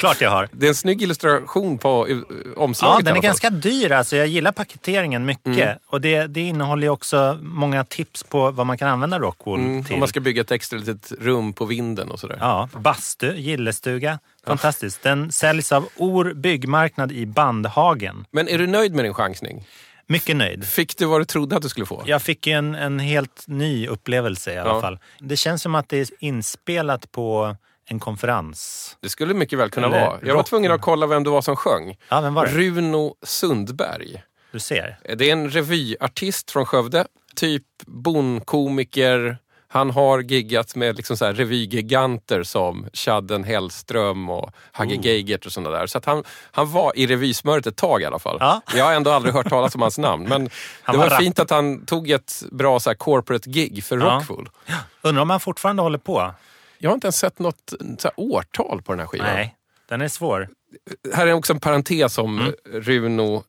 Klart 0.00 0.20
jag 0.20 0.30
har. 0.30 0.48
Det 0.52 0.66
är 0.66 0.68
en 0.68 0.74
snygg 0.74 1.02
illustration 1.02 1.78
på 1.78 2.06
eh, 2.08 2.16
omslaget 2.56 2.98
Ja, 3.06 3.10
den 3.12 3.16
är 3.16 3.22
ganska 3.22 3.50
dyr. 3.50 3.92
Alltså, 3.92 4.16
jag 4.16 4.26
gillar 4.26 4.52
paketeringen 4.52 5.24
mycket. 5.26 5.46
Mm. 5.46 5.78
Och 5.86 6.00
det, 6.00 6.26
det 6.26 6.40
innehåller 6.40 6.82
ju 6.82 6.88
också 6.90 7.38
många 7.42 7.84
tips 7.84 8.22
på 8.22 8.50
vad 8.50 8.66
man 8.66 8.78
kan 8.78 8.88
använda 8.88 9.18
Rockwool 9.18 9.60
Mm, 9.60 9.84
till. 9.84 9.94
om 9.94 9.98
man 10.00 10.08
ska 10.08 10.20
bygga 10.20 10.40
ett 10.40 10.50
extra 10.50 10.78
litet 10.78 11.12
rum 11.20 11.52
på 11.52 11.64
vinden 11.64 12.10
och 12.10 12.20
sådär. 12.20 12.36
Ja, 12.40 12.68
bastu, 12.78 13.34
gillestuga. 13.36 14.18
Fantastiskt. 14.46 15.02
Den 15.02 15.32
säljs 15.32 15.72
av 15.72 15.88
Or 15.96 16.32
byggmarknad 16.34 17.12
i 17.12 17.26
Bandhagen. 17.26 18.24
Men 18.30 18.48
är 18.48 18.58
du 18.58 18.66
nöjd 18.66 18.94
med 18.94 19.04
din 19.04 19.14
chansning? 19.14 19.64
Mycket 20.06 20.36
nöjd. 20.36 20.64
Fick 20.64 20.96
du 20.96 21.04
vad 21.06 21.20
du 21.20 21.24
trodde 21.24 21.56
att 21.56 21.62
du 21.62 21.68
skulle 21.68 21.86
få? 21.86 22.02
Jag 22.06 22.22
fick 22.22 22.46
en, 22.46 22.74
en 22.74 22.98
helt 22.98 23.44
ny 23.46 23.86
upplevelse 23.88 24.54
i 24.54 24.58
alla 24.58 24.70
Ja. 24.70 24.80
fall. 24.80 24.98
Det 25.18 25.36
känns 25.36 25.62
som 25.62 25.74
att 25.74 25.88
det 25.88 25.98
är 25.98 26.06
inspelat 26.18 27.12
på 27.12 27.56
en 27.90 28.00
konferens. 28.00 28.96
Det 29.00 29.08
skulle 29.08 29.34
mycket 29.34 29.58
väl 29.58 29.70
kunna 29.70 29.86
Eller 29.86 30.00
vara. 30.00 30.18
Jag 30.22 30.28
var 30.28 30.34
rock. 30.40 30.46
tvungen 30.48 30.72
att 30.72 30.80
kolla 30.80 31.06
vem 31.06 31.24
det 31.24 31.30
var 31.30 31.42
som 31.42 31.56
sjöng. 31.56 31.96
Ja, 32.08 32.20
vem 32.20 32.34
var 32.34 32.46
det? 32.46 32.52
Runo 32.52 33.14
Sundberg. 33.22 34.22
Du 34.52 34.58
ser. 34.60 34.98
Det 35.16 35.28
är 35.28 35.32
en 35.32 35.50
revyartist 35.50 36.50
från 36.50 36.66
Skövde. 36.66 37.06
Typ 37.36 37.62
bonkomiker. 37.86 39.38
Han 39.72 39.90
har 39.90 40.18
giggat 40.20 40.74
med 40.76 40.96
liksom 40.96 41.16
så 41.16 41.24
här 41.24 41.32
revygiganter 41.32 42.42
som 42.42 42.88
Chadden 42.92 43.44
Hellström 43.44 44.30
och 44.30 44.50
Hagge 44.72 44.94
Oh. 44.96 45.06
Geigert 45.06 45.46
och 45.46 45.52
sådana 45.52 45.70
där. 45.78 45.86
Så 45.86 45.98
att 45.98 46.04
han, 46.04 46.24
han 46.50 46.72
var 46.72 46.92
i 46.98 47.06
revysmöret 47.06 47.66
ett 47.66 47.76
tag 47.76 48.02
i 48.02 48.04
alla 48.04 48.18
fall. 48.18 48.36
Ja. 48.40 48.60
Jag 48.76 48.84
har 48.84 48.92
ändå 48.92 49.10
aldrig 49.10 49.34
hört 49.34 49.48
talas 49.48 49.74
om 49.74 49.82
hans 49.82 49.98
namn. 49.98 50.28
Men 50.28 50.50
Han 50.82 50.92
det 50.94 50.98
var 50.98 51.10
var, 51.10 51.18
fint 51.18 51.38
att 51.38 51.50
han 51.50 51.86
tog 51.86 52.10
ett 52.10 52.42
bra 52.52 52.80
så 52.80 52.90
här 52.90 52.94
corporate 52.94 53.50
gig 53.50 53.84
för 53.84 53.98
Ja. 53.98 54.04
Rockwool. 54.04 54.48
Undrar 55.02 55.22
om 55.22 55.30
han 55.30 55.40
fortfarande 55.40 55.82
håller 55.82 55.98
på? 55.98 56.34
Jag 56.82 56.90
har 56.90 56.94
inte 56.94 57.06
ens 57.06 57.18
sett 57.18 57.38
något 57.38 57.72
så 57.98 58.10
årtal 58.16 58.82
på 58.82 58.92
den 58.92 59.00
här 59.00 59.06
skivan. 59.06 59.26
Nej, 59.26 59.56
den 59.88 60.00
är 60.00 60.08
svår. 60.08 60.48
Här 61.14 61.26
är 61.26 61.32
också 61.32 61.52
en 61.52 61.60
parentes 61.60 62.18
om 62.18 62.38
Mm. 62.38 62.52
Runo 62.64 63.42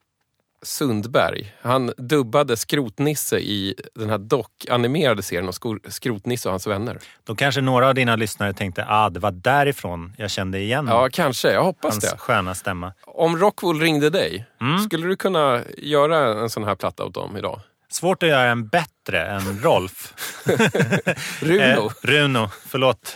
Sundberg. 0.64 1.54
Han 1.62 1.94
dubbade 1.98 2.58
Skrotnisse 2.58 3.40
i 3.40 3.76
den 3.96 4.10
här 4.10 4.18
dock-animerade 4.18 5.22
serien 5.24 5.48
om 5.48 5.80
Skrotnisse 5.90 6.50
och 6.50 6.54
hans 6.54 6.68
vänner. 6.68 7.00
Då 7.24 7.36
kanske 7.36 7.62
några 7.62 7.88
av 7.88 7.96
dina 7.96 8.16
lyssnare 8.16 8.54
tänkte 8.54 8.86
ah, 8.90 9.10
det 9.10 9.20
var 9.20 9.32
därifrån 9.32 10.14
jag 10.18 10.32
kände 10.32 10.60
igen 10.60 10.88
Ja, 10.88 11.10
kanske. 11.12 11.52
Jag 11.52 11.64
hoppas 11.64 11.94
hans 11.94 12.12
det. 12.12 12.18
sköna 12.18 12.56
stämma. 12.56 12.94
Om 13.06 13.38
Rockwool 13.38 13.80
ringde 13.80 14.10
dig, 14.10 14.46
Mm. 14.62 14.80
skulle 14.80 15.08
du 15.08 15.16
kunna 15.16 15.62
göra 15.78 16.42
en 16.42 16.50
sån 16.50 16.64
här 16.64 16.76
platta 16.76 17.06
åt 17.06 17.14
dem 17.14 17.38
idag? 17.38 17.60
Svårt 17.92 18.24
att 18.24 18.30
göra 18.30 18.50
en 18.50 18.68
bättre 18.68 19.26
än 19.28 19.60
Rolf. 19.62 20.14
Runo? 21.42 21.62
Eh, 21.62 21.92
Runo, 22.02 22.50
förlåt. 22.68 23.16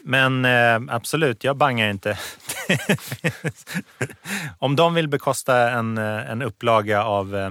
Men 0.00 0.44
eh, 0.44 0.80
absolut, 0.94 1.44
jag 1.44 1.56
bangar 1.56 1.90
inte. 1.90 2.18
Om 4.58 4.76
de 4.76 4.94
vill 4.94 5.08
bekosta 5.08 5.70
en, 5.70 5.98
eh, 5.98 6.30
en 6.30 6.42
upplaga 6.42 7.04
av 7.04 7.36
eh, 7.36 7.50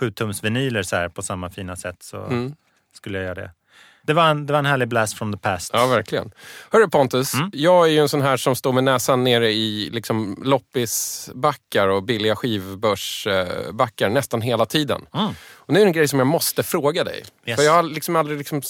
7-tums 0.00 0.44
vinyler 0.44 0.82
så 0.82 0.96
här 0.96 1.08
på 1.08 1.22
samma 1.22 1.50
fina 1.50 1.76
sätt 1.76 2.02
så 2.02 2.16
Mm. 2.24 2.54
skulle 2.94 3.18
jag 3.18 3.24
göra 3.24 3.34
det. 3.34 3.50
Det 4.06 4.12
var, 4.12 4.28
en, 4.28 4.46
det 4.46 4.52
var 4.52 4.58
en 4.58 4.66
härlig 4.66 4.88
blast 4.88 5.18
from 5.18 5.32
the 5.32 5.38
past. 5.38 5.70
Ja, 5.72 5.86
verkligen. 5.86 6.30
Hörru 6.70 6.88
Pontus, 6.88 7.34
Mm. 7.34 7.50
jag 7.52 7.86
är 7.86 7.90
ju 7.90 7.98
en 7.98 8.08
sån 8.08 8.22
här 8.22 8.36
som 8.36 8.56
står 8.56 8.72
med 8.72 8.84
näsan 8.84 9.24
nere 9.24 9.52
i 9.52 9.90
liksom, 9.92 10.42
loppisbackar 10.44 11.88
och 11.88 12.02
billiga 12.02 12.36
skivbörsbackar 12.36 14.08
nästan 14.10 14.40
hela 14.42 14.66
tiden. 14.66 15.06
Mm. 15.14 15.30
Och 15.54 15.72
nu 15.74 15.80
är 15.80 15.84
det 15.84 15.88
en 15.88 15.92
grej 15.92 16.08
som 16.08 16.18
jag 16.18 16.28
måste 16.28 16.62
fråga 16.62 17.04
dig. 17.04 17.24
Yes. 17.46 17.56
För 17.56 17.62
jag 17.64 17.72
har 17.72 17.82
liksom 17.82 18.16
aldrig 18.16 18.38
liksom 18.38 18.62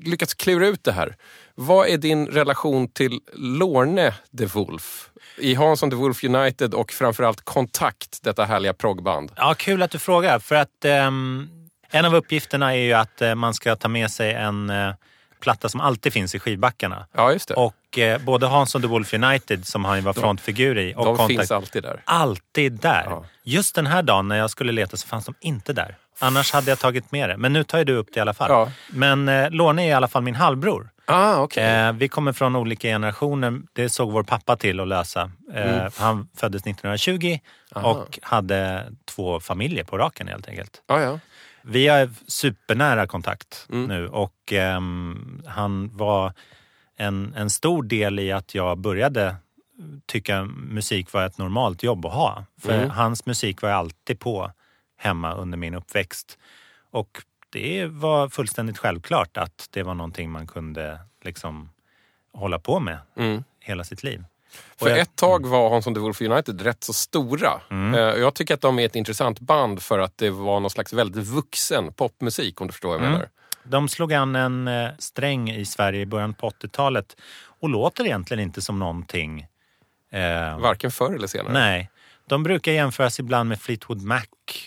lyckats 0.00 0.34
klura 0.34 0.66
ut 0.66 0.84
det 0.84 0.92
här. 0.92 1.16
Vad 1.54 1.88
är 1.88 1.96
din 1.98 2.26
relation 2.26 2.88
till 2.88 3.20
Lorne 3.34 4.14
de 4.30 4.46
Wolf? 4.46 5.10
I 5.38 5.54
Hansson 5.54 5.90
de 5.90 5.96
Wolf 5.96 6.24
United 6.24 6.74
och 6.74 6.92
framförallt 6.92 7.44
Kontakt, 7.44 8.22
detta 8.22 8.44
härliga 8.44 8.72
proggband. 8.74 9.32
Ja, 9.36 9.54
kul 9.58 9.82
att 9.82 9.90
du 9.90 9.98
frågar. 9.98 10.38
För 10.38 10.54
att 10.54 10.84
ehm, 10.84 11.48
en 11.90 12.04
av 12.04 12.14
uppgifterna 12.14 12.74
är 12.74 12.80
ju 12.80 12.92
att 12.92 13.22
eh, 13.22 13.34
man 13.34 13.54
ska 13.54 13.76
ta 13.76 13.88
med 13.88 14.10
sig 14.10 14.32
en 14.34 14.70
eh, 14.70 14.94
platta 15.40 15.68
som 15.68 15.80
alltid 15.80 16.12
finns 16.12 16.34
i 16.34 16.38
skivbackarna. 16.38 17.06
Ja, 17.12 17.32
just 17.32 17.48
det. 17.48 17.54
Och 17.54 17.98
eh, 17.98 18.20
både 18.22 18.46
Hansson 18.46 18.82
the 18.82 18.88
Wolf 18.88 19.14
United, 19.14 19.66
som 19.66 19.84
han 19.84 20.02
var 20.04 20.12
frontfigur 20.12 20.78
i, 20.78 20.94
och 20.96 21.04
De 21.04 21.16
Contact, 21.16 21.38
finns 21.38 21.50
alltid 21.50 21.82
där. 21.82 22.00
alltid 22.04 22.72
där. 22.72 23.04
Ja. 23.06 23.24
Just 23.42 23.74
den 23.74 23.86
här 23.86 24.02
dagen 24.02 24.28
när 24.28 24.36
jag 24.36 24.50
skulle 24.50 24.72
leta 24.72 24.96
så 24.96 25.06
fanns 25.08 25.24
de 25.24 25.34
inte 25.40 25.72
där. 25.72 25.96
Annars 26.20 26.52
hade 26.52 26.70
jag 26.70 26.78
tagit 26.78 27.12
med 27.12 27.28
det. 27.30 27.36
Men 27.36 27.52
nu 27.52 27.64
tar 27.64 27.78
ju 27.78 27.84
du 27.84 27.96
upp 27.96 28.08
det 28.12 28.18
i 28.18 28.20
alla 28.20 28.34
fall. 28.34 28.50
Ja. 28.50 28.70
Men 28.90 29.28
eh, 29.28 29.50
Lorne 29.50 29.82
är 29.82 29.88
i 29.88 29.92
alla 29.92 30.08
fall 30.08 30.22
min 30.22 30.34
halvbror. 30.34 30.90
Ah, 31.04 31.36
okej. 31.42 31.64
Eh, 31.64 31.92
vi 31.92 32.08
kommer 32.08 32.32
från 32.32 32.56
olika 32.56 32.88
generationer. 32.88 33.60
Det 33.72 33.88
såg 33.88 34.12
vår 34.12 34.22
pappa 34.22 34.56
till 34.56 34.80
att 34.80 34.88
lösa. 34.88 35.30
Eh, 35.54 35.72
Mm. 35.78 35.90
Han 35.96 36.28
föddes 36.36 36.62
1920 36.62 37.38
Aha. 37.74 37.88
och 37.90 38.18
hade 38.22 38.84
två 39.04 39.40
familjer 39.40 39.84
på 39.84 39.98
raken 39.98 40.28
helt 40.28 40.48
enkelt. 40.48 40.82
Ja, 40.86 41.00
ja. 41.00 41.18
Vi 41.68 41.88
har 41.88 42.10
supernära 42.26 43.06
kontakt 43.06 43.66
Mm. 43.70 43.84
nu 43.88 44.08
och 44.08 44.52
ehm, 44.52 45.42
han 45.46 45.96
var 45.96 46.32
en, 46.96 47.34
en 47.36 47.50
stor 47.50 47.82
del 47.82 48.18
i 48.18 48.32
att 48.32 48.54
jag 48.54 48.78
började 48.78 49.36
tycka 50.06 50.44
musik 50.44 51.12
var 51.12 51.26
ett 51.26 51.38
normalt 51.38 51.82
jobb 51.82 52.06
att 52.06 52.12
ha. 52.12 52.44
För 52.60 52.78
Mm. 52.78 52.90
hans 52.90 53.26
musik 53.26 53.62
var 53.62 53.70
alltid 53.70 54.20
på 54.20 54.52
hemma 54.96 55.34
under 55.34 55.58
min 55.58 55.74
uppväxt. 55.74 56.38
Och 56.90 57.22
det 57.50 57.86
var 57.86 58.28
fullständigt 58.28 58.78
självklart 58.78 59.36
att 59.36 59.68
det 59.70 59.82
var 59.82 59.94
någonting 59.94 60.30
man 60.30 60.46
kunde 60.46 61.00
liksom 61.24 61.70
hålla 62.32 62.58
på 62.58 62.80
med 62.80 62.98
Mm. 63.16 63.44
hela 63.60 63.84
sitt 63.84 64.02
liv. 64.02 64.24
För 64.78 64.88
jag- 64.90 64.98
ett 64.98 65.16
tag 65.16 65.46
var 65.46 65.70
Hansson 65.70 65.94
de 65.94 66.00
Wolf 66.00 66.20
United 66.20 66.60
rätt 66.60 66.84
så 66.84 66.92
stora. 66.92 67.60
Mm. 67.70 67.94
Eh, 67.94 68.00
Jag 68.00 68.34
tycker 68.34 68.54
att 68.54 68.60
de 68.60 68.78
är 68.78 68.86
ett 68.86 68.96
intressant 68.96 69.40
band 69.40 69.82
för 69.82 69.98
att 69.98 70.18
det 70.18 70.30
var 70.30 70.60
någon 70.60 70.70
slags 70.70 70.92
väldigt 70.92 71.26
vuxen 71.26 71.92
popmusik 71.92 72.60
om 72.60 72.66
du 72.66 72.72
förstår 72.72 72.88
vad 72.88 72.96
jag 72.98 73.00
Mm. 73.06 73.12
menar. 73.12 73.28
De 73.64 73.88
slog 73.88 74.12
an 74.12 74.36
en 74.36 74.68
eh, 74.68 74.90
sträng 74.98 75.50
i 75.50 75.64
Sverige 75.64 76.00
i 76.00 76.06
början 76.06 76.34
på 76.34 76.46
80-talet 76.46 77.16
och 77.60 77.68
låter 77.68 78.04
egentligen 78.06 78.42
inte 78.42 78.60
som 78.62 78.78
någonting. 78.78 79.46
Eh, 80.12 80.58
Varken 80.58 80.90
förr 80.90 81.14
eller 81.14 81.26
senare. 81.26 81.52
nej. 81.52 81.90
De 82.26 82.42
brukar 82.42 82.72
jämföras 82.72 83.20
ibland 83.20 83.48
med 83.48 83.60
Fleetwood 83.60 84.02
Mac 84.02 84.22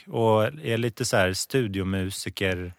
och 0.07 0.43
är 0.43 0.77
lite 0.77 1.05
så 1.05 1.17
här 1.17 1.33
studiomusiker 1.33 2.73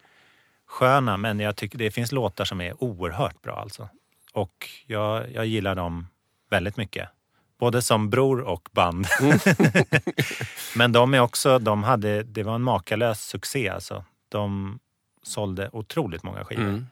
sköna 0.67 1.17
men 1.17 1.39
jag 1.39 1.55
tycker 1.55 1.77
det 1.77 1.91
finns 1.91 2.11
låtar 2.11 2.45
som 2.45 2.61
är 2.61 2.83
oerhört 2.83 3.41
bra 3.41 3.59
alltså. 3.59 3.89
Och 4.33 4.69
jag, 4.87 5.31
jag 5.31 5.45
gillar 5.45 5.75
dem 5.75 6.07
väldigt 6.49 6.77
mycket. 6.77 7.09
Både 7.59 7.81
som 7.81 8.09
bror 8.09 8.41
och 8.41 8.69
band. 8.71 9.07
Men 10.75 10.91
de 10.91 11.13
är 11.13 11.19
också, 11.19 11.59
de 11.59 11.83
hade, 11.83 12.23
det 12.23 12.43
var 12.43 12.55
en 12.55 12.63
makalös 12.63 13.21
succé 13.25 13.69
alltså. 13.69 14.03
De 14.29 14.79
sålde 15.23 15.69
otroligt 15.73 16.23
många 16.23 16.45
skivor. 16.45 16.63
Mm. 16.63 16.85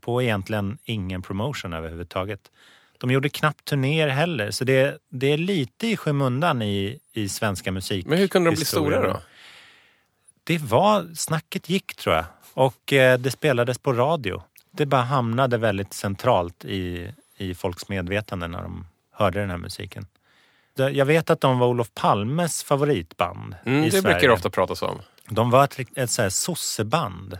På 0.00 0.22
egentligen 0.22 0.78
ingen 0.84 1.22
promotion 1.22 1.72
överhuvudtaget. 1.72 2.50
De 2.98 3.10
gjorde 3.10 3.28
knappt 3.28 3.64
turnéer 3.64 4.08
heller, 4.08 4.50
så 4.50 4.64
det, 4.64 4.98
det 5.08 5.32
är 5.32 5.38
lite 5.38 5.86
i 5.86 5.96
skymundan 5.96 6.62
i, 6.62 6.98
i 7.12 7.28
svenska 7.28 7.72
musik. 7.72 8.06
Men 8.06 8.18
hur 8.18 8.28
kunde 8.28 8.50
de 8.50 8.56
bli 8.56 8.64
stora 8.64 9.02
då? 9.02 9.20
Det 10.44 10.58
var, 10.58 11.14
snacket 11.14 11.68
gick 11.68 11.96
tror 11.96 12.14
jag. 12.14 12.24
Och 12.54 12.92
eh, 12.92 13.18
det 13.18 13.30
spelades 13.30 13.78
på 13.78 13.92
radio. 13.92 14.42
Det 14.70 14.86
bara 14.86 15.02
hamnade 15.02 15.58
väldigt 15.58 15.92
centralt 15.92 16.64
i, 16.64 17.10
i 17.36 17.54
folks 17.54 17.88
medvetande 17.88 18.48
när 18.48 18.62
de 18.62 18.86
hörde 19.16 19.40
den 19.40 19.50
här 19.50 19.56
musiken. 19.58 20.06
Jag 20.92 21.06
vet 21.06 21.30
att 21.30 21.40
de 21.40 21.58
var 21.58 21.66
Olof 21.66 21.88
Palmes 21.94 22.62
favoritband 22.62 23.54
Mm, 23.66 23.82
i 23.82 23.84
det 23.84 23.90
Sverige. 23.90 24.02
brukar 24.02 24.28
det 24.28 24.34
ofta 24.34 24.50
pratas 24.50 24.82
om. 24.82 24.98
De 25.28 25.50
var 25.50 25.64
ett, 25.64 25.78
ett 25.96 26.10
så 26.10 26.22
här 26.22 26.28
sosseband 26.28 27.38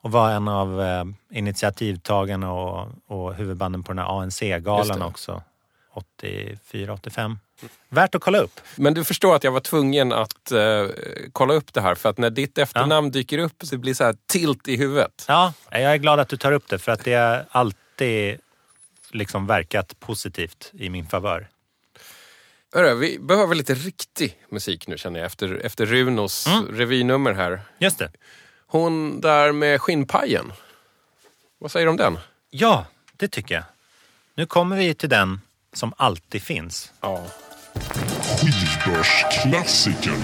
och 0.00 0.10
var 0.12 0.30
en 0.30 0.48
av 0.48 0.82
eh, 0.82 1.04
initiativtagarna 1.32 2.52
och, 2.52 2.88
och 3.06 3.34
huvudbanden 3.34 3.82
på 3.82 3.92
den 3.92 3.98
här 3.98 4.20
ANC-galan 4.22 5.02
också. 5.02 5.42
84, 5.94 6.92
85. 6.92 7.38
Värt 7.88 8.14
att 8.14 8.22
kolla 8.22 8.38
upp. 8.38 8.60
Men 8.76 8.94
du 8.94 9.04
förstår 9.04 9.36
att 9.36 9.44
jag 9.44 9.52
var 9.52 9.60
tvungen 9.60 10.12
att 10.12 10.52
eh, 10.52 10.86
kolla 11.32 11.54
upp 11.54 11.74
det 11.74 11.80
här 11.80 11.94
för 11.94 12.08
att 12.08 12.18
när 12.18 12.30
ditt 12.30 12.58
efternamn 12.58 13.10
dyker 13.10 13.38
upp 13.38 13.54
så 13.62 13.78
blir 13.78 13.90
det 13.92 13.96
så 13.96 14.04
här 14.04 14.16
tilt 14.26 14.68
i 14.68 14.76
huvudet. 14.76 15.24
Ja, 15.28 15.52
jag 15.70 15.82
är 15.82 15.96
glad 15.96 16.20
att 16.20 16.28
du 16.28 16.36
tar 16.36 16.52
upp 16.52 16.68
det 16.68 16.78
för 16.78 16.92
att 16.92 17.04
det 17.04 17.14
har 17.14 17.44
alltid 17.50 18.38
liksom 19.10 19.46
verkat 19.46 20.00
positivt 20.00 20.70
i 20.74 20.90
min 20.90 21.06
favör. 21.06 21.48
Hörru, 22.74 22.94
vi 22.94 23.18
behöver 23.18 23.54
lite 23.54 23.74
riktig 23.74 24.38
musik 24.48 24.86
nu 24.86 24.98
känner 24.98 25.20
jag 25.20 25.26
efter, 25.26 25.60
efter 25.64 25.86
Runos 25.86 26.46
Mm. 26.46 26.78
revynummer 26.78 27.32
här. 27.32 27.60
Just 27.78 27.98
det. 27.98 28.10
Hon 28.66 29.20
där 29.20 29.52
med 29.52 29.80
skinnpajen. 29.80 30.52
Vad 31.58 31.70
säger 31.70 31.86
du 31.86 31.90
om 31.90 31.96
den? 31.96 32.18
Ja, 32.50 32.86
det 33.16 33.28
tycker 33.28 33.54
jag. 33.54 33.64
Nu 34.34 34.46
kommer 34.46 34.76
vi 34.76 34.94
till 34.94 35.08
den 35.08 35.40
som 35.72 35.92
alltid 35.96 36.42
finns. 36.42 36.92
Ja. 37.00 37.26
Skivbörsklassikern. 38.40 40.22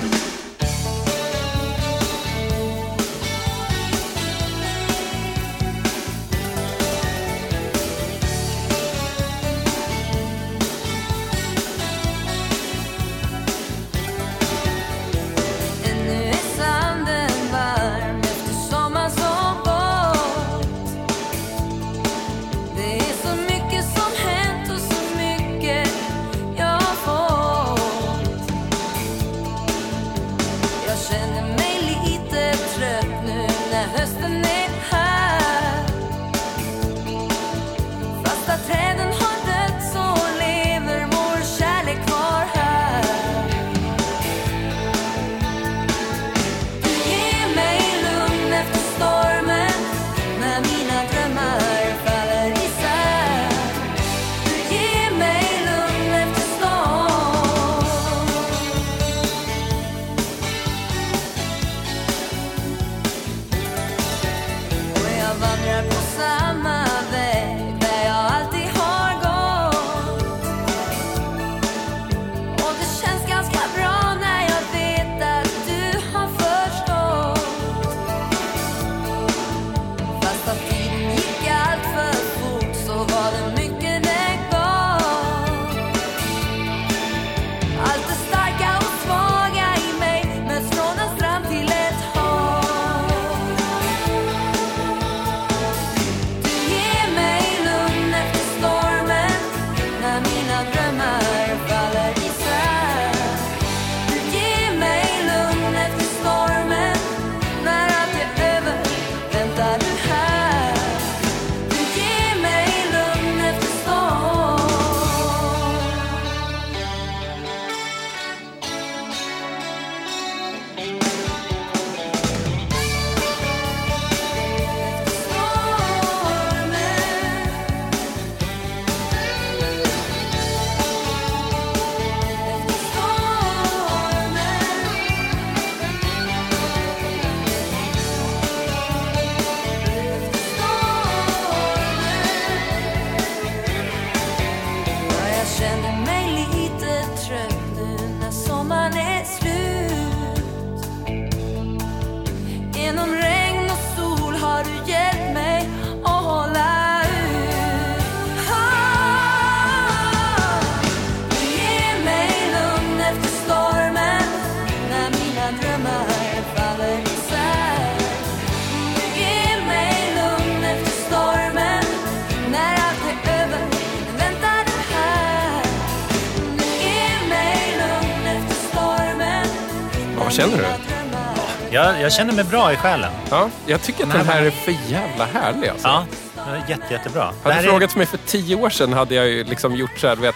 Jag, 182.04 182.12
känner 182.12 182.32
mig 182.32 182.44
bra 182.44 182.72
i 182.72 182.76
själen. 182.76 183.12
Ja, 183.30 183.50
jag 183.66 183.82
tycker 183.82 184.04
att 184.04 184.12
den 184.12 184.26
här 184.26 184.42
är 184.42 184.50
för 184.50 184.74
jävla 184.88 185.24
härlig 185.24 185.68
alltså. 185.68 185.88
Ja, 185.88 186.06
är 186.46 186.64
jätte, 186.70 186.92
jättebra. 186.94 187.32
Hade 187.42 187.54
du 187.54 187.60
är- 187.60 187.62
frågat 187.62 187.96
mig 187.96 188.06
för 188.06 188.18
tio 188.26 188.56
år 188.56 188.70
sedan 188.70 188.92
hade 188.92 189.14
jag 189.14 189.26
ju 189.28 189.44
liksom 189.44 189.74
gjort 189.74 189.98
så 189.98 190.08
här, 190.08 190.16
du 190.16 190.22
vet, 190.22 190.34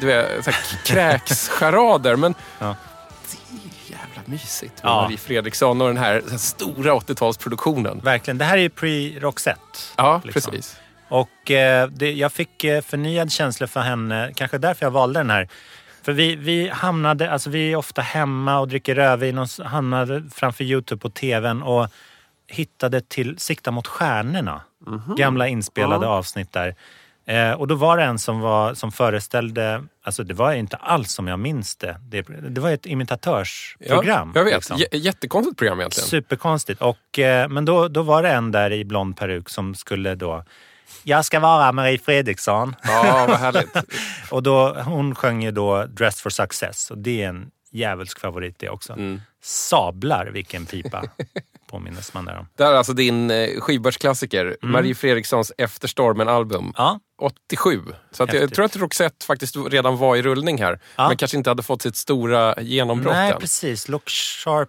du 0.00 0.06
vet 0.06 0.44
så 0.44 0.50
här 0.50 0.60
kräkscharader. 0.84 2.16
Men 2.16 2.34
Ja. 2.58 2.76
det 3.30 3.54
är 3.54 3.98
jävla 3.98 4.22
mysigt 4.24 4.82
med 4.82 4.90
Ja. 4.90 5.02
Marie 5.02 5.18
Fredriksson 5.18 5.80
och 5.80 5.88
den 5.88 5.96
här, 5.96 6.22
så 6.24 6.30
här 6.30 6.38
stora 6.38 6.94
80-talsproduktionen. 6.94 8.00
Verkligen. 8.04 8.38
Det 8.38 8.44
här 8.44 8.58
är 8.58 8.62
ju 8.62 8.68
pre-Roxette. 8.68 9.56
Ja, 9.96 10.20
liksom. 10.24 10.50
precis. 10.52 10.76
Och 11.08 11.50
eh, 11.50 11.86
det, 11.88 12.12
jag 12.12 12.32
fick 12.32 12.64
eh, 12.64 12.80
förnyad 12.82 13.32
känsla 13.32 13.66
för 13.66 13.80
henne, 13.80 14.32
kanske 14.34 14.58
därför 14.58 14.86
jag 14.86 14.90
valde 14.90 15.20
den 15.20 15.30
här. 15.30 15.48
För 16.02 16.12
vi, 16.12 16.36
vi 16.36 16.68
hamnade, 16.68 17.30
alltså 17.30 17.50
vi 17.50 17.72
är 17.72 17.76
ofta 17.76 18.02
hemma 18.02 18.58
och 18.58 18.68
dricker 18.68 18.94
rödvin 18.94 19.38
och 19.38 19.48
hamnade 19.64 20.22
framför 20.34 20.64
Youtube 20.64 21.00
på 21.00 21.10
tvn 21.10 21.62
och 21.62 21.88
hittade 22.46 23.00
till 23.00 23.38
Sikta 23.38 23.70
mot 23.70 23.86
stjärnorna. 23.86 24.60
Gamla 25.16 25.48
inspelade 25.48 26.06
avsnitt 26.06 26.52
där. 26.52 26.74
Eh, 27.26 27.52
och 27.52 27.68
då 27.68 27.74
var 27.74 27.96
det 27.96 28.04
en 28.04 28.18
som, 28.18 28.40
var, 28.40 28.74
som 28.74 28.92
föreställde, 28.92 29.84
alltså 30.02 30.24
det 30.24 30.34
var 30.34 30.52
inte 30.52 30.76
alls 30.76 31.12
som 31.12 31.28
jag 31.28 31.38
minns 31.38 31.76
det. 31.76 31.96
Det, 32.02 32.22
det 32.48 32.60
var 32.60 32.70
ett 32.70 32.86
imitatörsprogram. 32.86 34.32
Ja, 34.34 34.40
jag 34.40 34.44
vet. 34.44 34.54
liksom. 34.54 34.78
Jättekonstigt 34.92 35.58
program 35.58 35.80
egentligen. 35.80 36.08
Superkonstigt. 36.08 36.82
Och, 36.82 37.18
eh, 37.18 37.48
men 37.48 37.64
då, 37.64 37.88
då 37.88 38.02
var 38.02 38.22
det 38.22 38.28
en 38.28 38.50
där 38.50 38.72
i 38.72 38.84
blond 38.84 39.16
peruk 39.16 39.48
som 39.48 39.74
skulle 39.74 40.14
då 40.14 40.44
jag 41.02 41.24
ska 41.24 41.40
vara 41.40 41.72
Marie 41.72 41.98
Fredriksson. 41.98 42.76
Ja, 42.82 43.26
vad 43.28 43.38
härligt. 43.38 43.76
Och 44.30 44.42
då, 44.42 44.74
hon 44.74 45.14
sjöng 45.14 45.42
ju 45.42 45.50
då 45.50 45.84
Dress 45.84 46.20
for 46.20 46.30
Success 46.30 46.90
och 46.90 46.98
det 46.98 47.22
är 47.22 47.28
en 47.28 47.50
djävulsk 47.72 48.20
favorit 48.20 48.58
det 48.58 48.68
också. 48.68 48.92
Mm. 48.92 49.20
Sablar 49.42 50.26
vilken 50.26 50.66
pipa 50.66 51.04
påminnes 51.70 52.14
man 52.14 52.24
där 52.24 52.38
om. 52.38 52.46
Det 52.56 52.64
här 52.64 52.72
är 52.72 52.76
alltså 52.76 52.92
din 52.92 53.30
eh, 53.30 53.60
skivbörsklassiker, 53.60 54.56
Marie 54.62 54.94
Fredrikssons 54.94 55.52
Efter 55.58 55.88
stormen-album. 55.88 56.72
Ja, 56.76 57.00
87. 57.20 57.82
Så 58.10 58.22
att 58.22 58.32
jag 58.32 58.54
tror 58.54 58.64
att 58.64 58.76
Roxette 58.76 59.26
faktiskt 59.26 59.56
redan 59.56 59.96
var 59.96 60.16
i 60.16 60.22
rullning 60.22 60.62
här. 60.62 60.80
Ja. 60.96 61.08
Men 61.08 61.16
kanske 61.16 61.36
inte 61.36 61.50
hade 61.50 61.62
fått 61.62 61.82
sitt 61.82 61.96
stora 61.96 62.54
genombrott 62.60 63.14
nej 63.14 63.32
än. 63.32 63.40
precis. 63.40 63.88
Look 63.88 64.08
Sharp 64.08 64.68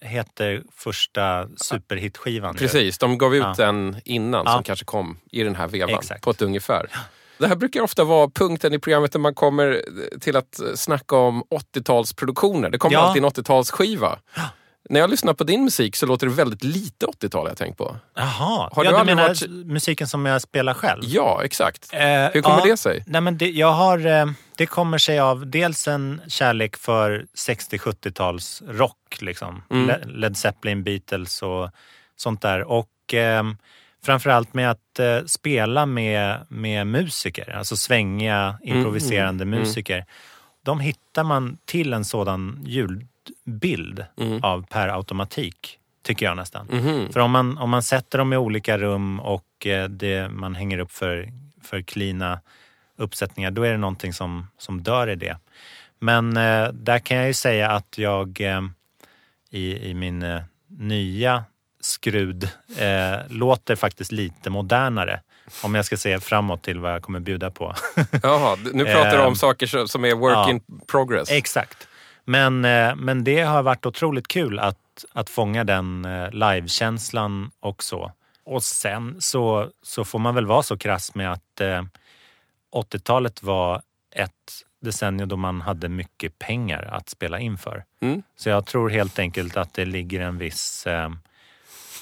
heter 0.00 0.62
första 0.76 1.48
superhitskivan. 1.56 2.54
Precis, 2.54 2.98
de 2.98 3.18
gav 3.18 3.34
ut 3.34 3.42
Ja. 3.42 3.54
den 3.56 3.96
innan 4.04 4.42
Ja. 4.46 4.52
som 4.52 4.62
kanske 4.62 4.84
kom 4.84 5.18
i 5.30 5.42
den 5.42 5.54
här 5.56 5.68
vevan 5.68 5.94
Exakt. 5.94 6.24
på 6.24 6.30
ett 6.30 6.42
ungefär. 6.42 6.86
Det 7.38 7.46
här 7.48 7.56
brukar 7.56 7.80
ofta 7.80 8.04
vara 8.04 8.28
punkten 8.34 8.72
i 8.74 8.78
programmet 8.78 9.12
där 9.12 9.18
man 9.20 9.34
kommer 9.34 9.82
till 10.20 10.36
att 10.36 10.60
snacka 10.74 11.16
om 11.16 11.42
80-talsproduktioner. 11.50 12.70
Det 12.70 12.78
kommer 12.78 12.94
Ja. 12.94 13.00
alltid 13.00 13.22
en 13.24 13.28
80-talsskiva. 13.30 14.18
När 14.90 15.00
jag 15.00 15.10
lyssnar 15.10 15.34
på 15.34 15.44
din 15.44 15.64
musik 15.64 15.96
så 15.96 16.06
låter 16.06 16.26
det 16.26 16.32
väldigt 16.32 16.64
lite 16.64 17.06
80-tal 17.06 17.42
har 17.42 17.48
jag 17.48 17.58
tänkt 17.58 17.78
på. 17.78 17.96
Jaha, 18.14 18.26
Har 18.28 18.70
ja, 18.76 18.82
du 18.82 18.88
du 18.90 18.96
aldrig 18.96 19.16
menar 19.16 19.28
varit- 19.28 19.66
musiken 19.66 20.06
som 20.08 20.26
jag 20.26 20.42
spelar 20.42 20.74
själv? 20.74 21.02
Ja, 21.04 21.40
exakt. 21.44 21.88
Eh, 21.92 22.00
Hur 22.32 22.42
kommer 22.42 22.58
ja, 22.58 22.64
det 22.64 22.76
sig? 22.76 23.04
Nej, 23.06 23.20
men 23.20 23.38
det, 23.38 23.50
jag 23.50 23.72
har, 23.72 24.06
eh, 24.06 24.26
det 24.56 24.66
kommer 24.66 24.98
sig 24.98 25.18
av 25.18 25.46
dels 25.46 25.88
en 25.88 26.20
kärlek 26.28 26.76
för 26.76 27.26
60-70-tals 27.36 28.62
rock. 28.68 29.18
Liksom. 29.20 29.62
Mm. 29.70 29.86
Le- 29.86 30.04
Led 30.06 30.36
Zeppelin, 30.36 30.82
Beatles 30.84 31.42
och 31.42 31.70
sånt 32.16 32.42
där. 32.42 32.62
Och 32.62 33.14
eh, 33.14 33.42
framförallt 34.04 34.54
med 34.54 34.70
att 34.70 34.98
eh, 34.98 35.24
spela 35.26 35.86
med, 35.86 36.46
med 36.48 36.86
musiker, 36.86 37.56
alltså 37.56 37.76
svängiga, 37.76 38.58
improviserande 38.62 39.42
mm, 39.42 39.58
musiker. 39.60 40.04
De 40.62 40.80
hittar 40.80 41.24
man 41.24 41.58
till 41.64 41.92
en 41.92 42.04
sådan 42.04 42.58
ljudbild 42.66 44.04
Mm. 44.20 44.40
av 44.44 44.66
per 44.66 44.88
automatik, 44.88 45.78
tycker 46.02 46.26
jag 46.26 46.36
nästan. 46.36 46.66
Mhm. 46.70 47.12
För 47.12 47.20
om 47.20 47.30
man, 47.30 47.58
om 47.58 47.70
man 47.70 47.82
sätter 47.82 48.18
dem 48.18 48.32
i 48.32 48.36
olika 48.36 48.78
rum 48.78 49.20
och 49.20 49.66
eh, 49.66 49.88
det, 49.88 50.28
man 50.28 50.54
hänger 50.54 50.78
upp 50.78 50.92
för, 50.92 51.28
för 51.62 51.82
klina 51.82 52.40
uppsättningar, 52.96 53.50
då 53.50 53.62
är 53.62 53.70
det 53.70 53.76
någonting 53.78 54.12
som, 54.12 54.46
som 54.58 54.82
dör 54.82 55.08
i 55.08 55.14
det. 55.14 55.38
Men 55.98 56.36
eh, 56.36 56.68
där 56.72 56.98
kan 56.98 57.16
jag 57.16 57.26
ju 57.26 57.34
säga 57.34 57.70
att 57.70 57.98
jag 57.98 58.40
eh, 58.40 58.60
i, 59.50 59.90
i 59.90 59.94
min 59.94 60.22
eh, 60.22 60.42
nya 60.68 61.44
skrud 61.80 62.48
eh, 62.78 63.16
låter 63.28 63.76
faktiskt 63.76 64.12
lite 64.12 64.50
modernare. 64.50 65.20
Om 65.62 65.74
jag 65.74 65.84
ska 65.84 65.96
se 65.96 66.20
framåt 66.20 66.62
till 66.62 66.78
vad 66.80 66.92
jag 66.92 67.02
kommer 67.02 67.20
bjuda 67.20 67.50
på. 67.50 67.74
Jaha, 68.22 68.56
nu 68.72 68.84
pratar 68.84 69.10
du 69.12 69.18
om 69.22 69.28
Ehm, 69.28 69.34
saker 69.34 69.86
som- 69.86 70.04
är 70.04 70.14
work 70.14 70.34
ja. 70.34 70.50
in 70.50 70.60
progress. 70.86 71.30
Exakt. 71.30 71.88
Men, 72.24 72.64
eh, 72.64 72.94
men 72.96 73.24
det 73.24 73.40
har 73.40 73.62
varit 73.62 73.86
otroligt 73.86 74.28
kul 74.28 74.58
att, 74.58 75.04
att 75.12 75.30
fånga 75.30 75.64
den 75.64 76.04
eh, 76.04 76.30
livekänslan 76.30 77.50
också. 77.60 78.12
Och 78.46 78.62
sen 78.62 79.16
så, 79.18 79.68
så 79.82 80.04
får 80.04 80.18
man 80.18 80.34
väl 80.34 80.46
vara 80.46 80.62
så 80.62 80.78
krass 80.78 81.14
med 81.14 81.32
att 81.32 81.60
eh, 81.60 81.82
80-talet 82.74 83.42
var 83.42 83.82
ett 84.14 84.30
decennium 84.80 85.28
då 85.28 85.36
man 85.36 85.60
hade 85.60 85.88
mycket 85.88 86.38
pengar 86.38 86.82
att 86.82 87.08
spela 87.08 87.40
in 87.40 87.58
för. 87.58 87.84
Mm. 88.00 88.22
Så 88.36 88.48
jag 88.48 88.66
tror 88.66 88.90
helt 88.90 89.18
enkelt 89.18 89.56
att 89.56 89.74
det 89.74 89.84
ligger 89.84 90.20
en 90.20 90.38
viss 90.38 90.86
eh, 90.86 91.10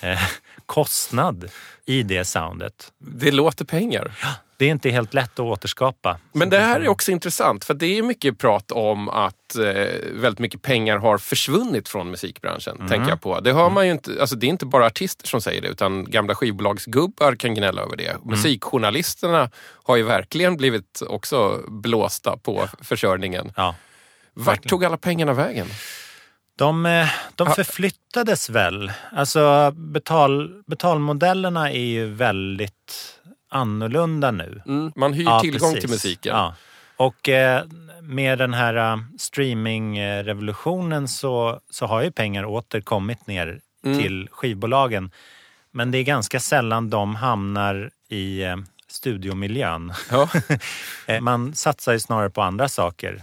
eh, 0.03 0.21
kostnad 0.67 1.51
i 1.87 2.03
det 2.03 2.25
soundet. 2.25 2.93
Det 2.99 3.31
låter 3.31 3.65
pengar. 3.65 4.19
Det 4.63 4.67
är 4.67 4.71
inte 4.71 4.91
helt 4.91 5.15
lätt 5.15 5.33
att 5.33 5.39
återskapa. 5.39 6.19
Men 6.33 6.51
det 6.51 6.59
här 6.59 6.81
är 6.81 6.89
också 6.89 7.13
intressant 7.13 7.65
för 7.65 7.75
det 7.75 7.99
är 7.99 8.03
mycket 8.03 8.39
prat 8.39 8.73
om 8.73 9.09
att 9.09 9.57
eh, 9.57 9.65
väldigt 10.13 10.39
mycket 10.39 10.63
pengar 10.63 10.99
har 10.99 11.19
försvunnit 11.19 11.89
från 11.89 12.11
musikbranschen. 12.11 12.77
Mm. 12.77 12.89
Tänker 12.89 13.09
jag 13.09 13.21
på. 13.21 13.41
Det, 13.41 13.53
hör 13.53 13.71
man 13.71 13.87
ju 13.87 13.93
inte, 13.93 14.21
alltså 14.21 14.37
det 14.37 14.47
är 14.47 14.49
inte 14.49 14.67
bara 14.67 14.87
artister 14.87 15.27
som 15.27 15.41
säger 15.41 15.63
det 15.63 15.69
utan 15.69 16.11
gamla 16.11 16.35
skivbolagsgubbar 16.35 17.35
kan 17.35 17.55
gnälla 17.55 17.83
över 17.83 17.97
det. 17.97 18.09
Mm. 18.09 18.21
Musikjournalisterna 18.25 19.51
har 19.83 19.97
ju 19.97 20.03
verkligen 20.03 20.57
blivit 20.57 21.03
också 21.09 21.61
blåsta 21.69 22.37
på 22.37 22.69
försörjningen. 22.81 23.53
Ja. 23.57 23.75
Vart 24.35 24.69
tog 24.69 24.85
alla 24.85 24.97
pengarna 24.97 25.33
vägen? 25.33 25.67
De, 26.59 26.87
eh, 26.87 27.09
de 27.35 27.51
förflyttades 27.51 28.51
väl. 28.51 28.93
Alltså 29.13 29.71
betal, 29.71 30.63
betalmodellerna 30.67 31.71
är 31.71 31.85
ju 31.85 32.07
väldigt 32.07 33.19
annorlunda 33.53 34.31
nu. 34.31 34.63
Mm, 34.67 34.93
man 34.97 35.13
hyr 35.13 35.25
Ja, 35.25 35.41
tillgång 35.41 35.71
precis. 35.73 35.81
till 35.81 35.91
musiken. 35.91 36.37
Ja. 36.37 36.55
Och 36.97 37.29
eh, 37.29 37.65
med 38.03 38.39
den 38.39 38.55
här 38.55 38.75
eh, 38.93 38.99
streamingrevolutionen 39.19 41.09
så, 41.09 41.61
så 41.71 41.87
har 41.87 42.03
ju 42.03 42.11
pengar 42.11 42.45
åter 42.45 42.81
kommit 42.81 43.27
ner 43.27 43.61
Mm. 43.85 43.99
till 43.99 44.29
skivbolagen. 44.33 45.11
Men 45.71 45.91
det 45.91 45.99
är 45.99 46.03
ganska 46.03 46.41
sällan 46.41 46.91
de 46.91 47.15
hamnar 47.17 47.91
i 48.09 48.43
eh, 48.43 48.57
studiomiljön. 48.89 49.93
Ja. 50.11 50.29
Man 51.21 51.55
satsar 51.55 51.93
ju 51.93 52.01
snarare 52.01 52.31
på 52.31 52.43
andra 52.43 52.69
saker. 52.69 53.23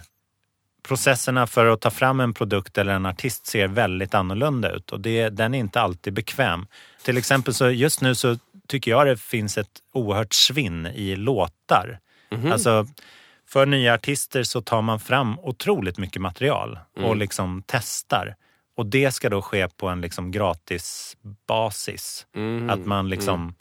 Processerna 0.87 1.47
för 1.47 1.65
att 1.65 1.81
ta 1.81 1.91
fram 1.91 2.19
en 2.19 2.33
produkt 2.33 2.77
eller 2.77 2.93
en 2.93 3.05
artist 3.05 3.45
ser 3.47 3.67
väldigt 3.67 4.13
annorlunda 4.13 4.71
ut 4.71 4.91
och 4.91 4.99
det, 4.99 5.29
den 5.29 5.53
är 5.53 5.59
inte 5.59 5.81
alltid 5.81 6.13
bekväm. 6.13 6.67
Till 7.03 7.17
exempel 7.17 7.53
så 7.53 7.69
just 7.69 8.01
nu 8.01 8.15
så 8.15 8.37
tycker 8.69 8.91
jag 8.91 9.07
det 9.07 9.17
finns 9.17 9.57
ett 9.57 9.79
oerhört 9.93 10.33
svinn 10.33 10.85
i 10.85 11.15
låtar. 11.15 11.99
Alltså 12.51 12.87
för 13.47 13.65
nya 13.65 13.93
artister 13.93 14.43
så 14.43 14.61
tar 14.61 14.81
man 14.81 14.99
fram 14.99 15.39
otroligt 15.39 15.97
mycket 15.97 16.21
material 16.21 16.79
och 16.95 17.15
liksom 17.15 17.63
testar. 17.67 18.35
Och 18.75 18.85
det 18.85 19.11
ska 19.11 19.29
då 19.29 19.41
ske 19.41 19.67
på 19.67 19.87
en 19.87 20.01
liksom 20.01 20.31
gratis 20.31 21.17
basis. 21.47 22.27
Mm. 22.35 22.69
Att 22.69 22.85
man 22.85 23.09
liksom 23.09 23.55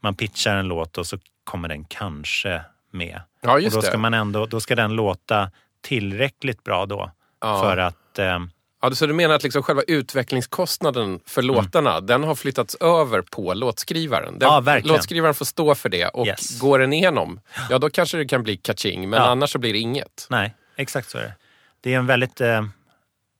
man 0.00 0.14
pitchar 0.14 0.56
en 0.56 0.68
låt 0.68 0.98
och 0.98 1.06
så 1.06 1.18
kommer 1.44 1.68
den 1.68 1.84
kanske 1.84 2.62
med. 2.90 3.20
Ja, 3.40 3.54
och 3.54 3.62
då 3.62 3.82
ska, 3.82 3.90
det. 3.90 3.98
man 3.98 4.14
ändå, 4.14 4.46
då 4.46 4.60
ska 4.60 4.74
den 4.74 4.92
låta 4.92 5.50
tillräckligt 5.80 6.64
bra 6.64 6.86
då. 6.86 7.10
Ja. 7.40 7.60
För 7.62 7.76
att... 7.76 8.18
Eh, 8.18 8.38
Ja, 8.82 8.90
så 8.90 9.06
du 9.06 9.12
menar 9.12 9.34
att 9.34 9.42
liksom 9.42 9.62
själva 9.62 9.82
utvecklingskostnaden 9.82 11.20
för 11.26 11.42
Mm. 11.42 11.54
låtarna, 11.56 12.00
den 12.00 12.24
har 12.24 12.34
flyttats 12.34 12.74
över 12.74 13.22
på 13.22 13.54
låtskrivaren? 13.54 14.38
Den, 14.38 14.48
Ja, 14.48 14.60
verkligen. 14.60 14.96
Låtskrivaren 14.96 15.34
får 15.34 15.44
stå 15.44 15.74
för 15.74 15.88
det 15.88 16.06
och 16.08 16.26
Yes. 16.26 16.58
går 16.60 16.78
den 16.78 16.92
igenom, 16.92 17.40
ja 17.70 17.78
då 17.78 17.90
kanske 17.90 18.16
det 18.16 18.24
kan 18.24 18.42
bli 18.42 18.56
kaching, 18.56 19.10
men 19.10 19.20
Ja. 19.22 19.26
annars 19.28 19.50
så 19.52 19.58
blir 19.58 19.72
det 19.72 19.78
inget. 19.78 20.26
nej, 20.30 20.54
exakt 20.76 21.10
så 21.10 21.18
är 21.18 21.22
det. 21.22 21.34
Det 21.80 21.94
är 21.94 21.98
en 21.98 22.06
väldigt, 22.06 22.40
eh, 22.40 22.64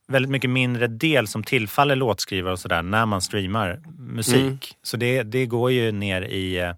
väldigt 0.08 0.30
mycket 0.30 0.50
mindre 0.50 0.86
del 0.86 1.26
som 1.28 1.44
tillfaller 1.44 1.96
låtskrivare 1.96 2.52
och 2.52 2.58
sådär 2.60 2.82
när 2.82 3.06
man 3.06 3.20
streamar 3.22 3.80
musik. 3.98 4.36
Mm. 4.36 4.58
Så 4.82 4.96
det, 4.96 5.22
det 5.22 5.46
går 5.46 5.70
ju 5.70 5.92
ner 5.92 6.22
i 6.22 6.58
eh, 6.58 6.72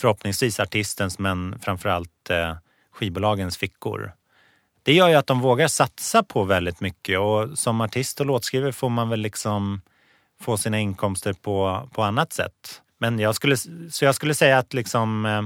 förhoppningsvis 0.00 0.60
artistens 0.60 1.18
men 1.18 1.58
framförallt 1.58 2.30
eh, 2.30 2.54
skivbolagens 2.92 3.56
fickor. 3.56 4.12
Det 4.90 4.94
gör 4.94 5.08
ju 5.08 5.14
att 5.14 5.26
de 5.26 5.40
vågar 5.40 5.68
satsa 5.68 6.22
på 6.22 6.44
väldigt 6.44 6.80
mycket 6.80 7.18
och 7.18 7.58
som 7.58 7.80
artist 7.80 8.20
och 8.20 8.26
låtskrivare 8.26 8.72
får 8.72 8.88
man 8.88 9.08
väl 9.08 9.20
liksom 9.20 9.80
få 10.40 10.56
sina 10.56 10.78
inkomster 10.78 11.32
på, 11.32 11.88
på 11.92 12.02
annat 12.02 12.32
sätt. 12.32 12.82
Men 12.98 13.18
jag 13.18 13.34
skulle, 13.34 13.56
så 13.90 14.04
jag 14.04 14.14
skulle 14.14 14.34
säga 14.34 14.58
att 14.58 14.74
liksom 14.74 15.26
eh, 15.26 15.42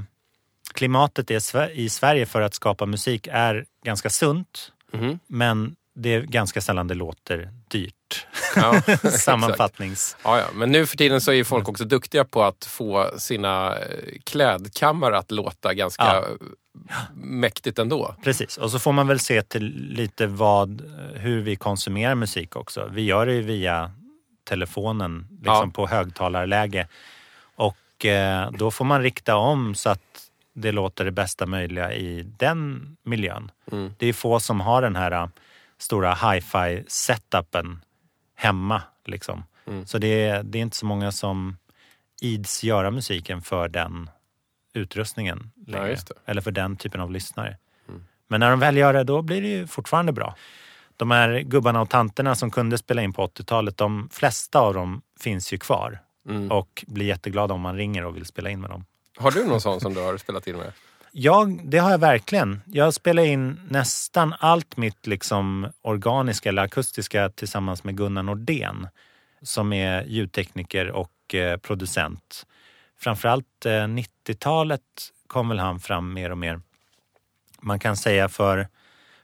klimatet 0.75 1.31
i 1.75 1.89
Sverige 1.89 2.27
för 2.27 2.41
att 2.41 2.55
skapa 2.55 2.87
musik 2.87 3.29
är 3.31 3.65
ganska 3.85 4.11
sunt. 4.11 4.73
Mhm. 4.93 5.19
Men 5.27 5.77
det 5.95 6.15
är 6.15 6.23
ganska 6.23 6.61
sällan 6.61 6.89
det 6.89 6.95
låter 6.95 7.51
dyrt. 7.69 8.27
Ja. 8.57 8.81
Sammanfattnings... 9.11 10.17
Ja, 10.25 10.39
ja. 10.39 10.47
Men 10.55 10.73
nu 10.73 10.87
för 10.87 10.97
tiden 10.97 11.21
så 11.21 11.31
är 11.31 11.35
ju 11.35 11.45
folk 11.45 11.69
också 11.69 11.85
duktiga 11.85 12.25
på 12.25 12.43
att 12.43 12.65
få 12.65 13.11
sina 13.19 13.77
eh, 13.77 13.83
klädkammare 14.25 15.19
att 15.19 15.31
låta 15.31 15.75
ganska 15.75 16.05
Ja. 16.05 16.25
mäktigt 17.15 17.79
ändå. 17.79 18.15
Precis, 18.25 18.57
och 18.57 18.71
så 18.71 18.79
får 18.79 18.93
man 18.93 19.07
väl 19.07 19.21
se 19.21 19.43
till 19.43 19.89
lite 19.91 20.27
vad, 20.27 20.83
hur 21.15 21.41
vi 21.41 21.57
konsumerar 21.57 22.15
musik 22.15 22.57
också. 22.57 22.91
Vi 22.93 23.03
gör 23.03 23.27
det 23.27 23.33
ju 23.33 23.43
via 23.43 23.91
telefonen, 24.45 25.27
liksom 25.43 25.71
på 25.71 25.87
högtalarläge. 25.87 26.89
Och 27.57 28.07
eh, 28.07 28.51
då 28.51 28.71
får 28.71 28.85
man 28.85 29.03
rikta 29.03 29.37
om 29.37 29.75
så 29.75 29.91
att 29.91 30.01
det 30.53 30.73
låter 30.73 31.05
det 31.05 31.11
bästa 31.11 31.47
möjliga 31.47 31.93
i 31.93 32.23
den 32.39 32.97
miljön. 33.03 33.51
Mm. 33.73 33.95
Det 33.99 34.07
är 34.07 34.13
få 34.13 34.41
som 34.41 34.61
har 34.61 34.83
den 34.83 34.97
här 34.97 35.13
eh, 35.13 35.29
stora 35.85 36.15
hi-fi 36.15 36.85
setupen 36.89 37.85
hemma. 38.35 38.83
Liksom. 39.05 39.45
Mm. 39.67 39.87
Så 39.87 39.99
det 39.99 40.29
är, 40.29 40.43
det 40.43 40.59
är 40.59 40.63
inte 40.63 40.77
så 40.77 40.87
många 40.87 41.13
som 41.13 41.57
ids 42.21 42.65
göra 42.65 42.91
musiken 42.91 43.43
för 43.43 43.69
den 43.69 44.11
utrustningen 44.75 45.51
längre. 45.67 45.89
det. 45.89 46.15
Eller 46.27 46.41
för 46.41 46.51
den 46.51 46.77
typen 46.77 47.01
av 47.01 47.11
lyssnare. 47.11 47.57
Men 48.29 48.41
när 48.41 48.51
de 48.51 48.61
väl 48.61 48.77
gör 48.77 48.93
det, 48.93 49.05
då 49.05 49.23
blir 49.23 49.43
det 49.43 49.49
ju 49.49 49.67
fortfarande 49.67 50.13
bra. 50.13 50.37
De 50.97 51.11
här 51.11 51.41
gubbarna 51.41 51.81
och 51.81 51.91
tanterna 51.91 52.35
som 52.35 52.51
kunde 52.51 52.79
spela 52.79 53.03
in 53.03 53.13
på 53.13 53.27
80-talet, 53.27 53.77
de 53.77 54.09
flesta 54.13 54.61
av 54.61 54.75
dem 54.75 55.03
finns 55.21 55.53
ju 55.53 55.59
kvar. 55.59 55.99
Och 56.51 56.85
blir 56.87 57.07
jätteglada 57.07 57.55
om 57.55 57.61
man 57.61 57.77
ringer 57.77 58.05
och 58.05 58.17
vill 58.17 58.27
spela 58.27 58.51
in 58.51 58.61
med 58.61 58.71
dem. 58.71 58.85
Har 59.17 59.31
du 59.31 59.47
någon 59.47 59.61
sån 59.61 59.81
som 59.85 59.95
du 59.95 60.01
har 60.01 60.17
spelat 60.17 60.47
in 60.47 60.57
med? 60.57 60.73
Jag, 61.17 61.61
det 61.71 61.79
har 61.79 61.91
jag 61.91 61.99
verkligen. 61.99 62.61
Jag 62.67 62.95
spelar 62.95 63.23
in 63.23 63.61
nästan 63.69 64.35
allt 64.39 64.77
mitt 64.77 65.07
liksom 65.07 65.67
organiska 65.83 66.49
eller 66.49 66.63
akustiska 66.63 67.29
tillsammans 67.29 67.85
med 67.85 67.97
Gunnar 67.97 68.23
Nordén 68.23 68.89
som 69.43 69.73
är 69.73 70.05
ljudtekniker 70.05 70.91
och 70.91 71.35
eh, 71.35 71.57
producent. 71.57 72.47
Framförallt 72.99 73.67
eh, 73.67 73.71
90-talet 73.71 74.81
kom 75.27 75.49
väl 75.49 75.59
han 75.59 75.81
fram 75.81 76.13
mer 76.13 76.31
och 76.31 76.39
mer. 76.39 76.61
Man 77.61 77.79
kan 77.79 77.97
säga 77.97 78.29
för, 78.29 78.69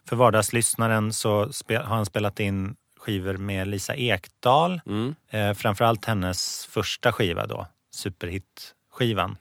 för 0.09 0.16
vardagslyssnaren 0.16 1.12
så 1.12 1.53
spe, 1.53 1.76
har 1.76 1.96
han 1.96 2.07
spelat 2.07 2.40
in 2.40 2.76
skivor 2.96 3.37
med 3.37 3.68
Lisa 3.68 3.94
Ekdahl. 3.94 4.81
Eh, 5.29 5.55
framförallt 5.55 6.05
hennes 6.05 6.66
första 6.66 7.12
skiva 7.12 7.46
då, 7.46 7.66
superhit-skivan. 7.94 9.37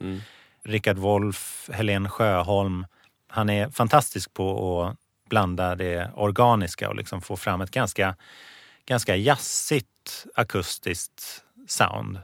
Rickard 0.70 0.98
Wolff, 0.98 1.70
Helen 1.74 2.10
Sjöholm. 2.10 2.86
Han 3.28 3.50
är 3.50 3.70
fantastisk 3.70 4.34
på 4.34 4.82
att 4.84 4.96
blanda 5.30 5.76
det 5.76 6.12
organiska 6.16 6.90
och 6.90 6.96
liksom 6.96 7.22
få 7.22 7.38
fram 7.38 7.62
ett 7.62 7.72
ganska, 7.72 8.16
ganska 8.86 9.16
jazzigt 9.16 10.26
akustiskt 10.36 11.44
sound. 11.68 12.20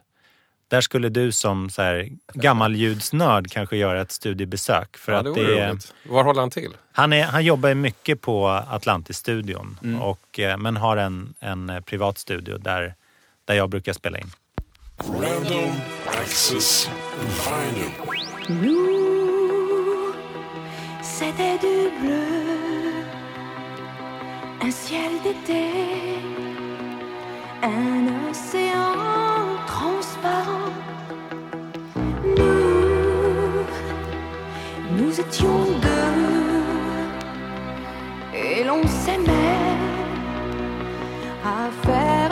Där 0.67 0.81
skulle 0.81 1.09
du 1.09 1.31
som 1.31 1.69
så 1.69 1.81
här 1.81 2.09
gammaljudsnörd 2.33 3.51
kanske 3.51 3.77
göra 3.77 4.01
ett 4.01 4.11
studiebesök. 4.11 4.97
För 4.97 5.11
Ja, 5.11 5.17
att 5.19 5.35
det 5.35 5.59
är, 5.59 5.69
roligt. 5.69 5.93
Var 6.09 6.23
håller 6.23 6.39
han 6.39 6.49
till? 6.49 6.71
han, 6.91 7.13
är, 7.13 7.23
han 7.23 7.43
jobbar 7.45 7.69
ju 7.69 7.75
mycket 7.75 8.21
på 8.21 8.47
Atlantis-studion 8.47 9.97
och, 10.01 10.39
eh, 10.39 10.57
men 10.57 10.77
har 10.77 10.97
en, 10.97 11.33
en 11.39 11.69
eh, 11.69 11.79
privat 11.81 12.17
studio 12.17 12.57
där, 12.57 12.95
där 13.45 13.55
jag 13.55 13.69
brukar 13.69 13.93
spela 13.93 14.17
in. 14.17 14.31
Random 14.97 15.71
Access. 16.07 16.89
Nous, 18.47 20.13
c'était 21.01 21.57
du 21.57 21.89
bleu, 21.99 22.93
un 24.61 24.69
ciel 24.69 25.11
d'été, 25.23 25.63
un 27.63 28.29
océan 28.29 28.93
transparent. 29.65 30.71
Nous, 32.37 33.65
nous 34.95 35.19
étions 35.19 35.65
deux, 35.81 36.21
et 38.37 38.63
l'on 38.63 38.85
s'aimait 38.85 39.73
à 41.43 41.71
faire 41.87 42.24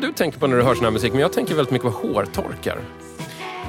vad 0.00 0.08
du 0.08 0.12
tänker 0.12 0.38
på 0.38 0.46
när 0.46 0.56
du 0.56 0.62
hör 0.62 0.74
sån 0.74 0.84
här 0.84 0.90
musik, 0.90 1.12
men 1.12 1.20
jag 1.22 1.32
tänker 1.32 1.54
väldigt 1.54 1.72
mycket 1.72 1.92
på 1.92 2.08
hårtorkar. 2.08 2.78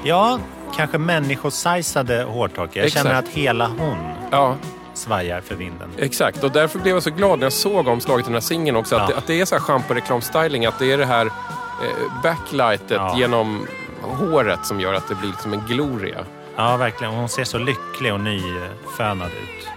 Ja, 0.04 0.40
kanske 0.76 0.98
människosizade 0.98 2.24
hårtorkar. 2.24 2.80
Jag 2.80 2.88
Exakt. 2.88 3.06
känner 3.06 3.20
att 3.20 3.28
hela 3.28 3.68
hon 3.68 3.98
Ja, 4.32 4.56
svajar 4.94 5.42
för 5.42 5.56
vinden. 5.56 5.90
exakt. 5.98 6.44
Och 6.44 6.52
därför 6.52 6.80
blev 6.80 6.94
jag 6.96 7.04
så 7.04 7.10
glad 7.10 7.40
när 7.40 7.46
jag 7.46 7.54
såg 7.54 7.88
omslaget 7.88 8.26
till 8.26 8.34
den 8.34 8.42
här 8.42 8.48
singeln 8.48 8.78
också. 8.78 8.96
Att, 8.96 9.02
Ja. 9.02 9.08
det, 9.08 9.18
att 9.18 9.28
det 9.28 9.42
är 9.42 9.46
så 9.46 9.56
här 9.56 9.62
schampo-reklamstyling, 9.62 10.66
att 10.68 10.80
det 10.80 10.92
är 10.92 10.98
det 10.98 11.06
här 11.06 11.26
eh, 11.26 12.22
backlightet 12.24 12.92
Ja. 12.92 13.18
genom 13.18 13.68
håret 14.02 14.66
som 14.66 14.80
gör 14.80 14.94
att 14.94 15.08
det 15.08 15.16
blir 15.16 15.30
liksom 15.30 15.54
en 15.54 15.64
gloria. 15.68 16.26
Ja, 16.56 16.78
verkligen. 16.78 17.14
Hon 17.14 17.30
ser 17.30 17.44
så 17.44 17.58
lycklig 17.58 18.14
och 18.14 18.20
nyfönad 18.20 19.28
ut. 19.28 19.68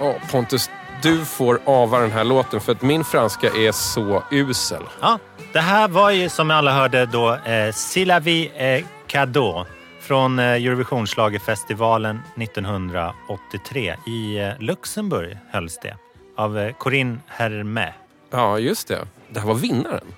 Ja, 0.00 0.14
Pontus, 0.30 0.70
du 1.02 1.24
får 1.24 1.60
ava 1.64 1.98
den 1.98 2.12
här 2.12 2.24
låten 2.24 2.60
för 2.60 2.72
att 2.72 2.82
min 2.82 3.04
franska 3.04 3.46
är 3.46 3.72
så 3.72 4.22
usel. 4.30 4.82
Ja, 5.00 5.18
det 5.52 5.60
här 5.60 5.88
var 5.88 6.10
ju 6.10 6.28
som 6.28 6.50
alla 6.50 6.72
hörde 6.72 7.06
då 7.06 7.34
eh, 7.34 7.72
Si 7.72 8.04
la 8.04 8.20
vie 8.20 8.50
est 8.56 8.86
cadeau 9.06 9.64
från 10.00 10.38
eh, 10.38 10.44
Eurovisionsschlagerfestivalen 10.44 12.20
1983. 12.36 13.96
I 14.06 14.38
eh, 14.38 14.50
Luxemburg 14.58 15.38
hölls 15.50 15.78
det 15.82 15.96
av 16.36 16.58
eh, 16.58 16.72
Corinne 16.72 17.18
Hermé. 17.26 17.92
Ja, 18.30 18.58
just 18.58 18.88
det. 18.88 19.06
Det 19.28 19.40
här 19.40 19.46
var 19.46 19.54
vinnaren. 19.54 20.14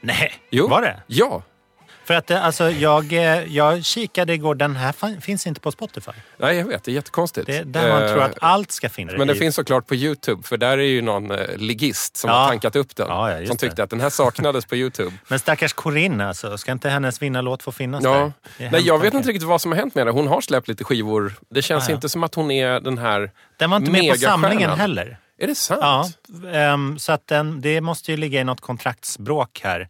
Nej, 0.00 0.32
Jo. 0.50 0.68
var 0.68 0.82
det? 0.82 1.02
Ja. 1.06 1.42
För 2.10 2.14
att 2.14 2.30
eh, 2.30 2.44
alltså, 2.44 2.70
jag, 2.70 3.12
eh, 3.12 3.20
jag 3.56 3.84
kikade 3.84 4.32
igår, 4.34 4.54
den 4.54 4.76
här 4.76 5.20
finns 5.20 5.46
inte 5.46 5.60
på 5.60 5.72
Spotify. 5.72 6.10
Nej, 6.38 6.56
jag 6.56 6.64
vet. 6.66 6.84
Det 6.84 6.90
är 6.90 6.94
jättekonstigt. 6.94 7.46
Det 7.46 7.56
är 7.56 7.64
där 7.64 7.88
man 7.92 8.02
Eh, 8.02 8.08
tror 8.12 8.22
att 8.22 8.38
allt 8.40 8.72
ska 8.72 8.88
finnas. 8.88 9.14
Men 9.18 9.26
det 9.28 9.34
i- 9.34 9.38
finns 9.38 9.54
såklart 9.54 9.86
på 9.86 9.94
Youtube, 9.94 10.42
för 10.42 10.56
där 10.56 10.78
är 10.78 10.82
ju 10.82 11.02
någon 11.02 11.30
eh, 11.30 11.56
ligist 11.56 12.16
som 12.16 12.30
Ja. 12.30 12.36
har 12.36 12.48
tankat 12.48 12.76
upp 12.76 12.96
den. 12.96 13.06
Ja, 13.08 13.40
ja, 13.40 13.46
som 13.46 13.56
tyckte 13.56 13.76
det. 13.76 13.82
att 13.82 13.90
den 13.90 14.00
här 14.00 14.10
saknades 14.10 14.66
på 14.66 14.76
Youtube. 14.76 15.12
Men 15.28 15.38
stackars 15.38 15.72
Corinne 15.72 16.28
alltså, 16.28 16.58
ska 16.58 16.72
inte 16.72 16.88
hennes 16.88 17.22
vinnarlåt 17.22 17.62
få 17.62 17.72
finnas 17.72 18.04
Ja. 18.04 18.32
där? 18.58 18.70
Nej, 18.70 18.82
jag 18.86 18.98
vet 18.98 19.14
inte 19.14 19.28
riktigt 19.28 19.48
vad 19.48 19.60
som 19.60 19.72
har 19.72 19.78
hänt 19.78 19.94
med 19.94 20.06
det. 20.06 20.10
Hon 20.12 20.28
har 20.28 20.40
släppt 20.40 20.68
lite 20.68 20.84
skivor. 20.84 21.32
Det 21.50 21.62
känns 21.62 21.90
inte 21.90 22.08
som 22.08 22.22
att 22.24 22.34
hon 22.34 22.50
är 22.50 22.80
den 22.80 22.98
här 22.98 23.30
Den 23.58 23.70
var 23.70 23.76
inte 23.76 23.90
med 23.90 24.12
på 24.12 24.18
samlingen 24.18 24.70
heller. 24.70 25.18
Är 25.38 25.46
det 25.46 25.54
sant? 25.54 25.80
Ja, 25.82 26.08
ehm, 26.52 26.98
så 26.98 27.12
att 27.12 27.26
den, 27.26 27.60
det 27.60 27.80
måste 27.80 28.10
ju 28.10 28.16
ligga 28.16 28.40
i 28.40 28.44
något 28.44 28.60
kontraktsbråk 28.60 29.60
här. 29.64 29.88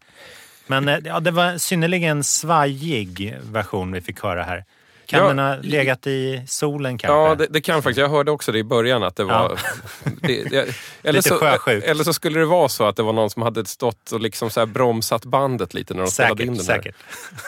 Men 0.71 0.89
eh, 0.89 0.99
ja, 1.05 1.21
det 1.21 1.31
var 1.31 1.45
en 1.45 1.61
synnerligen 1.61 2.25
svajig 2.25 3.37
version 3.53 3.93
vi 3.93 4.01
fick 4.01 4.21
höra 4.21 4.43
här. 4.43 4.65
Kan 5.07 5.21
Ja, 5.21 5.29
den 5.29 5.39
ha 5.39 5.57
legat 5.63 6.07
i 6.07 6.43
solen 6.49 6.99
kanske? 6.99 7.17
Ja, 7.19 7.35
det, 7.35 7.47
det 7.51 7.61
kan 7.61 7.83
faktiskt. 7.83 7.99
Jag 8.01 8.09
hörde 8.09 8.31
också 8.31 8.53
det 8.53 8.59
i 8.59 8.65
början 8.65 9.03
att 9.03 9.17
det 9.17 9.25
var... 9.25 9.61
Det, 10.23 10.45
det, 10.51 10.59
eller, 11.03 11.13
Lite 11.13 11.29
så, 11.29 11.35
sjösjukt. 11.35 11.87
eller 11.87 12.05
så 12.05 12.13
skulle 12.13 12.39
det 12.41 12.47
vara 12.47 12.69
så 12.69 12.85
att 12.85 12.97
det 12.97 13.03
var 13.03 13.13
någon 13.13 13.31
som 13.31 13.43
hade 13.43 13.65
stått 13.65 14.13
och 14.13 14.21
liksom 14.21 14.51
så 14.51 14.67
bromsat 14.67 15.25
bandet 15.25 15.75
lite 15.75 15.95
när 15.95 16.03
de 16.03 16.11
spelade 16.11 16.45
in 16.45 16.57
säkert, 16.57 16.95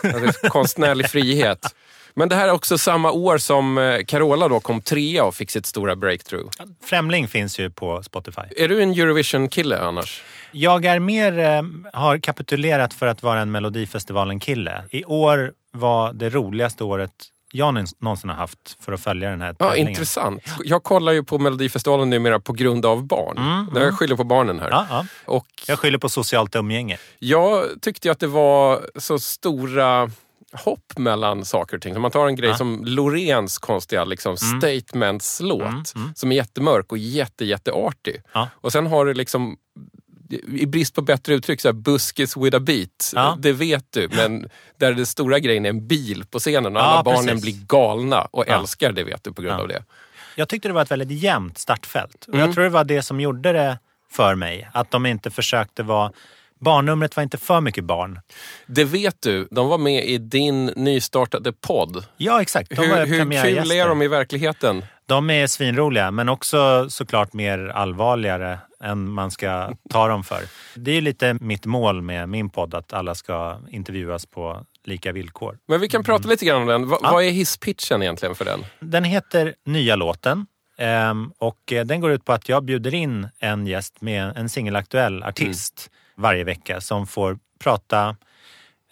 den 0.03 0.05
säkert. 0.05 0.15
här. 0.15 0.27
Alltså, 0.27 0.49
Konstnärlig 0.49 1.11
frihet. 1.11 1.75
Men 2.15 2.29
det 2.29 2.35
här 2.37 2.49
är 2.49 2.53
också 2.53 2.79
samma 2.79 3.11
år 3.13 3.39
som 3.39 3.79
eh, 3.79 4.05
Carola 4.05 4.49
då 4.49 4.61
kom 4.61 4.81
trea 4.81 5.25
och 5.25 5.35
fick 5.35 5.51
sitt 5.51 5.67
stora 5.67 5.97
breakthrough. 5.97 6.51
Främling 6.85 7.29
finns 7.29 7.59
ju 7.59 7.71
på 7.71 8.03
Spotify. 8.03 8.41
Är 8.57 8.69
du 8.69 8.83
en 8.83 8.91
Eurovision-kille 8.91 9.79
annars? 9.81 10.23
Jag 10.53 10.85
är 10.85 10.99
mer, 10.99 11.39
eh, 11.39 11.63
har 11.93 12.19
kapitulerat 12.19 12.95
för 12.95 13.07
att 13.07 13.23
vara 13.23 13.41
en 13.41 13.51
Melodifestivalen-kille. 13.51 14.85
I 14.91 15.05
år 15.05 15.53
var 15.73 16.13
det 16.13 16.31
roligaste 16.31 16.85
året 16.85 17.11
jag 17.55 17.75
någonsin- 17.99 18.29
har 18.29 18.37
haft 18.37 18.77
för 18.81 18.93
att 18.93 19.01
följa 19.01 19.31
den 19.31 19.41
här 19.41 19.57
Ja, 19.59 19.67
tävlingen. 19.69 19.89
intressant. 19.91 20.43
Jag 20.65 20.83
kollar 20.83 21.13
ju 21.13 21.25
på 21.25 21.39
Melodifestivalen 21.39 22.11
numera 22.11 22.41
på 22.41 22.53
grund 22.53 22.87
av 22.87 23.07
barn. 23.07 23.67
Jag 23.75 23.99
skyller 23.99 24.17
på 24.17 24.25
barnen 24.25 24.61
här. 24.61 24.71
Ja, 24.71 24.87
ja. 24.91 25.07
Och 25.25 25.47
Jag 25.69 25.79
skyller 25.79 25.99
på 25.99 26.09
socialt 26.09 26.57
umgänge. 26.57 26.99
jag 27.19 27.65
tyckte 27.83 28.09
ju 28.09 28.13
att 28.13 28.21
det 28.21 28.27
var 28.27 28.81
så 28.97 29.19
stora 29.19 30.11
hopp 30.53 30.99
mellan 30.99 31.45
saker 31.45 31.77
och 31.77 31.83
ting. 31.83 31.97
Om 31.97 32.03
man 32.03 32.11
tar 32.11 32.27
en 32.27 32.37
grej 32.37 32.51
Ja. 32.51 32.57
som 32.57 32.85
Loreens 32.85 33.59
konstiga 33.59 34.05
liksom, 34.05 34.37
statements-låt 34.37 35.63
Mm, 35.63 35.83
mm. 35.97 36.13
som 36.15 36.33
är 36.33 36.37
jättemörk 36.37 36.93
och 36.93 36.99
jätte, 36.99 37.45
jätteartig. 37.45 38.23
Ja. 38.33 38.49
Och 38.55 38.73
sen 38.73 38.87
har 38.87 39.05
du 39.07 39.15
liksom 39.15 39.57
i 40.49 40.67
brist 40.67 40.95
på 40.95 41.03
bättre 41.03 41.35
uttryck, 41.35 41.61
så 41.61 41.69
här, 41.69 41.73
buskis 41.73 42.37
with 42.37 42.57
a 42.57 42.61
beat. 42.61 43.13
Ja. 43.15 43.37
Det 43.39 43.53
vet 43.53 43.87
du, 43.91 44.09
men 44.09 44.49
där 44.79 44.93
den 44.93 45.07
stora 45.07 45.39
grejen 45.39 45.65
är 45.65 45.69
en 45.71 45.87
bil 45.87 46.25
på 46.31 46.39
scenen 46.39 46.77
och 46.77 46.83
alla 46.83 47.03
barnen 47.03 47.27
precis. 47.27 47.43
blir 47.43 47.67
galna 47.67 48.21
och 48.31 48.49
älskar 48.49 48.93
det 48.93 49.05
vet 49.05 49.25
du 49.25 49.33
på 49.33 49.43
grund 49.43 49.61
av 49.61 49.69
det. 49.69 49.85
Jag 50.37 50.49
tyckte 50.49 50.69
det 50.69 50.73
var 50.75 50.83
ett 50.83 50.91
väldigt 50.91 51.11
jämnt 51.23 51.59
startfält. 51.59 52.25
Och 52.29 52.35
Mm. 52.35 52.47
Jag 52.47 52.55
tror 52.55 52.65
det 52.65 52.71
var 52.71 52.85
det 52.85 53.03
som 53.03 53.21
gjorde 53.21 53.53
det 53.53 53.79
för 54.11 54.35
mig. 54.35 54.69
Att 54.75 54.91
de 54.91 55.07
inte 55.07 55.31
försökte 55.31 55.83
vara... 55.83 56.13
Barnnumret 56.63 57.17
var 57.17 57.23
inte 57.23 57.39
för 57.39 57.61
mycket 57.61 57.85
barn. 57.85 58.21
Det 58.67 58.85
vet 58.85 59.23
du, 59.23 59.49
de 59.51 59.69
var 59.69 59.79
med 59.79 60.05
i 60.05 60.19
din 60.19 60.67
nystartade 60.67 61.53
podd. 61.53 62.05
Ja, 62.17 62.43
exakt. 62.43 62.71
De 62.71 62.89
var 62.89 63.07
Hur, 63.07 63.25
hur 63.25 63.43
kul 63.43 63.71
är 63.73 63.89
de 63.89 64.03
i 64.03 64.09
verkligheten? 64.09 64.85
De 65.07 65.31
är 65.31 65.47
svinroliga, 65.47 66.11
men 66.11 66.29
också 66.29 66.91
såklart 66.91 67.33
mer 67.33 67.59
allvarligare 67.69 68.59
än 68.85 69.11
man 69.11 69.31
ska 69.31 69.73
ta 69.91 70.09
dem 70.09 70.25
för. 70.25 70.43
Det 70.75 70.91
är 70.91 71.01
lite 71.01 71.35
mitt 71.35 71.67
mål 71.67 72.03
med 72.03 72.29
min 72.29 72.51
podd, 72.51 72.75
att 72.75 72.93
alla 72.93 73.15
ska 73.15 73.59
intervjuas 73.71 74.27
på 74.27 74.67
lika 74.85 75.13
villkor. 75.13 75.59
Men 75.69 75.81
vi 75.81 75.89
kan 75.89 76.05
prata 76.05 76.29
lite 76.29 76.45
grann 76.45 76.63
om 76.63 76.69
den. 76.69 76.89
Va, 76.89 76.99
Ja. 77.03 77.13
Vad 77.13 77.25
är 77.25 77.31
hisspitchen 77.31 78.03
egentligen 78.03 78.35
för 78.35 78.45
den? 78.45 78.65
Den 78.81 79.05
heter 79.05 79.55
Nya 79.65 79.97
låten 79.97 80.47
ehm, 80.79 81.33
och 81.39 81.73
eh, 81.73 81.85
den 81.85 82.01
går 82.01 82.13
ut 82.13 82.25
på 82.25 82.33
att 82.33 82.49
jag 82.49 82.65
bjuder 82.65 82.95
in 82.95 83.29
en 83.39 83.67
gäst 83.67 84.01
med 84.01 84.37
en 84.37 84.49
singelaktuell 84.49 85.23
artist 85.23 85.91
varje 86.15 86.45
vecka 86.45 86.81
som 86.81 87.07
får 87.07 87.39
prata 87.59 88.17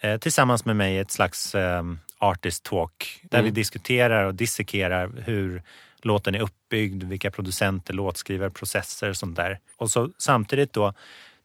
eh, 0.01 0.17
tillsammans 0.17 0.65
med 0.65 0.75
mig 0.75 0.95
i 0.95 0.97
ett 0.97 1.11
slags 1.11 1.55
ehm, 1.55 1.99
artist 2.17 2.63
talk 2.63 3.19
där 3.23 3.43
vi 3.43 3.51
diskuterar 3.51 4.25
och 4.25 4.35
dissekerar 4.35 5.11
hur 5.25 5.63
låten 6.01 6.35
är 6.35 6.39
uppbyggd, 6.39 7.03
vilka 7.03 7.31
producenter, 7.31 7.93
låtskrivare, 7.93 8.49
processer 8.49 9.09
och 9.09 9.17
sånt 9.17 9.35
där. 9.35 9.59
Och 9.77 9.91
så 9.91 10.09
samtidigt 10.17 10.73
då 10.73 10.93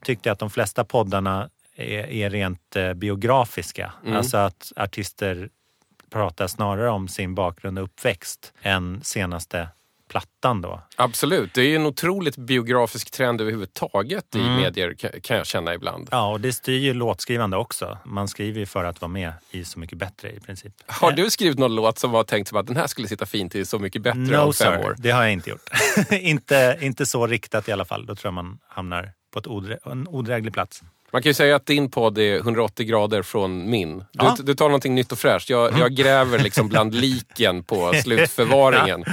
tyckte 0.05 0.29
jag 0.29 0.33
att 0.33 0.39
de 0.39 0.51
flesta 0.51 0.85
poddarna 0.85 1.51
är, 1.77 2.07
är 2.11 2.31
rent 2.31 2.77
eh, 2.77 2.95
biografiska. 2.95 3.93
Alltså 4.07 4.37
att 4.37 4.73
artister 4.77 5.49
pratar 6.11 6.47
snarare 6.47 6.91
om 6.91 7.09
sin 7.09 7.35
bakgrund 7.35 7.79
och 7.79 7.85
uppväxt 7.85 8.53
än 8.63 9.01
senaste 9.03 9.69
plattan 10.11 10.61
då. 10.63 10.81
Absolut, 10.97 11.55
det 11.55 11.63
är 11.63 11.77
en 11.77 11.87
otroligt 11.87 12.37
biografisk 12.37 13.11
trend 13.11 13.41
överhuvudtaget 13.41 14.35
i 14.35 14.39
medier 14.39 14.91
ka- 14.91 15.21
kan 15.21 15.37
jag 15.37 15.47
känna 15.47 15.75
ibland. 15.75 16.09
Ja, 16.11 16.31
och 16.33 16.41
det 16.41 16.53
styr 16.53 16.79
ju 16.79 16.95
låtskrivande 16.95 17.57
också. 17.57 17.99
Man 18.05 18.29
skriver 18.29 18.61
ju 18.61 18.67
för 18.67 18.85
att 18.85 19.01
vara 19.01 19.09
med 19.09 19.33
i 19.51 19.65
Så 19.65 19.79
mycket 19.79 19.99
bättre 19.99 20.31
i 20.33 20.41
princip. 20.41 20.73
Har 20.87 21.13
du 21.13 21.31
skrivit 21.31 21.59
någon 21.59 21.75
låt 21.75 21.99
som 21.99 22.11
var 22.11 22.25
tänkt 22.25 22.49
som 22.49 22.59
att 22.59 22.67
den 22.67 22.77
här 22.77 22.87
skulle 22.87 23.09
sitta 23.09 23.27
fint 23.27 23.55
i 23.55 23.65
Så 23.65 23.79
mycket 23.79 24.03
bättre 24.03 24.19
No 24.21 24.37
om 24.37 24.53
fem 24.53 24.73
sir, 24.81 24.87
år? 24.87 24.95
det 24.99 25.11
har 25.11 25.23
jag 25.23 25.33
inte 25.33 25.51
gjort. 25.51 25.71
inte, 26.11 26.79
inte 26.81 27.07
så 27.07 27.27
riktat 27.27 27.69
i 27.69 27.73
alla 27.73 27.85
fall. 27.85 28.07
Då 28.07 28.15
tror 28.15 28.27
jag 28.29 28.35
man 28.35 28.59
hamnar 28.69 29.13
på 29.33 29.39
ett 29.39 29.47
odrä 29.47 29.79
en 29.85 30.09
odräglig 30.09 30.53
plats. 30.53 30.83
Man 31.13 31.23
kan 31.23 31.31
ju 31.31 31.35
säga 31.35 31.57
att 31.57 31.67
din 31.67 31.91
podd 31.91 32.19
är 32.19 32.37
180 32.37 32.87
grader 32.87 33.23
från 33.23 33.71
min. 33.71 33.99
Du, 33.99 34.05
Ja. 34.13 34.25
Mm. 34.33 34.45
du 34.47 34.55
tar 34.55 34.65
någonting 34.69 34.95
nytt 34.95 35.13
och 35.13 35.19
fräscht. 35.19 35.51
Jag, 35.51 35.79
jag 35.79 35.95
gräver 35.95 36.39
liksom 36.39 36.69
bland 36.69 36.95
liken 37.01 37.63
på 37.65 37.93
slutförvaringen. 38.05 39.05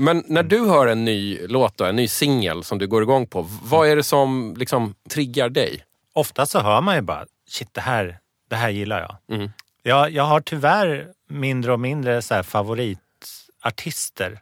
Men 0.00 0.24
när 0.26 0.42
du 0.42 0.68
hör 0.68 0.86
en 0.86 1.04
ny 1.04 1.46
låt, 1.46 1.76
då, 1.76 1.84
en 1.84 1.96
ny 1.96 2.08
singel 2.08 2.64
som 2.64 2.78
du 2.78 2.86
går 2.86 3.02
igång 3.02 3.26
på, 3.26 3.46
vad 3.62 3.88
är 3.88 3.96
det 3.96 4.02
som 4.02 4.54
liksom 4.58 4.94
triggar 5.10 5.48
dig? 5.48 5.84
Ofta 6.12 6.46
så 6.46 6.60
hör 6.60 6.80
man 6.80 6.94
ju 6.94 7.00
bara, 7.00 7.26
shit 7.48 7.68
det 7.72 7.80
här, 7.80 8.18
det 8.48 8.56
här 8.56 8.70
gillar 8.70 9.00
jag. 9.00 9.38
Mm. 9.38 9.50
Jag, 9.82 10.10
jag 10.10 10.24
har 10.24 10.40
tyvärr 10.40 11.08
mindre 11.28 11.72
och 11.72 11.80
mindre 11.80 12.22
så 12.22 12.42
favoritartister. 12.42 14.40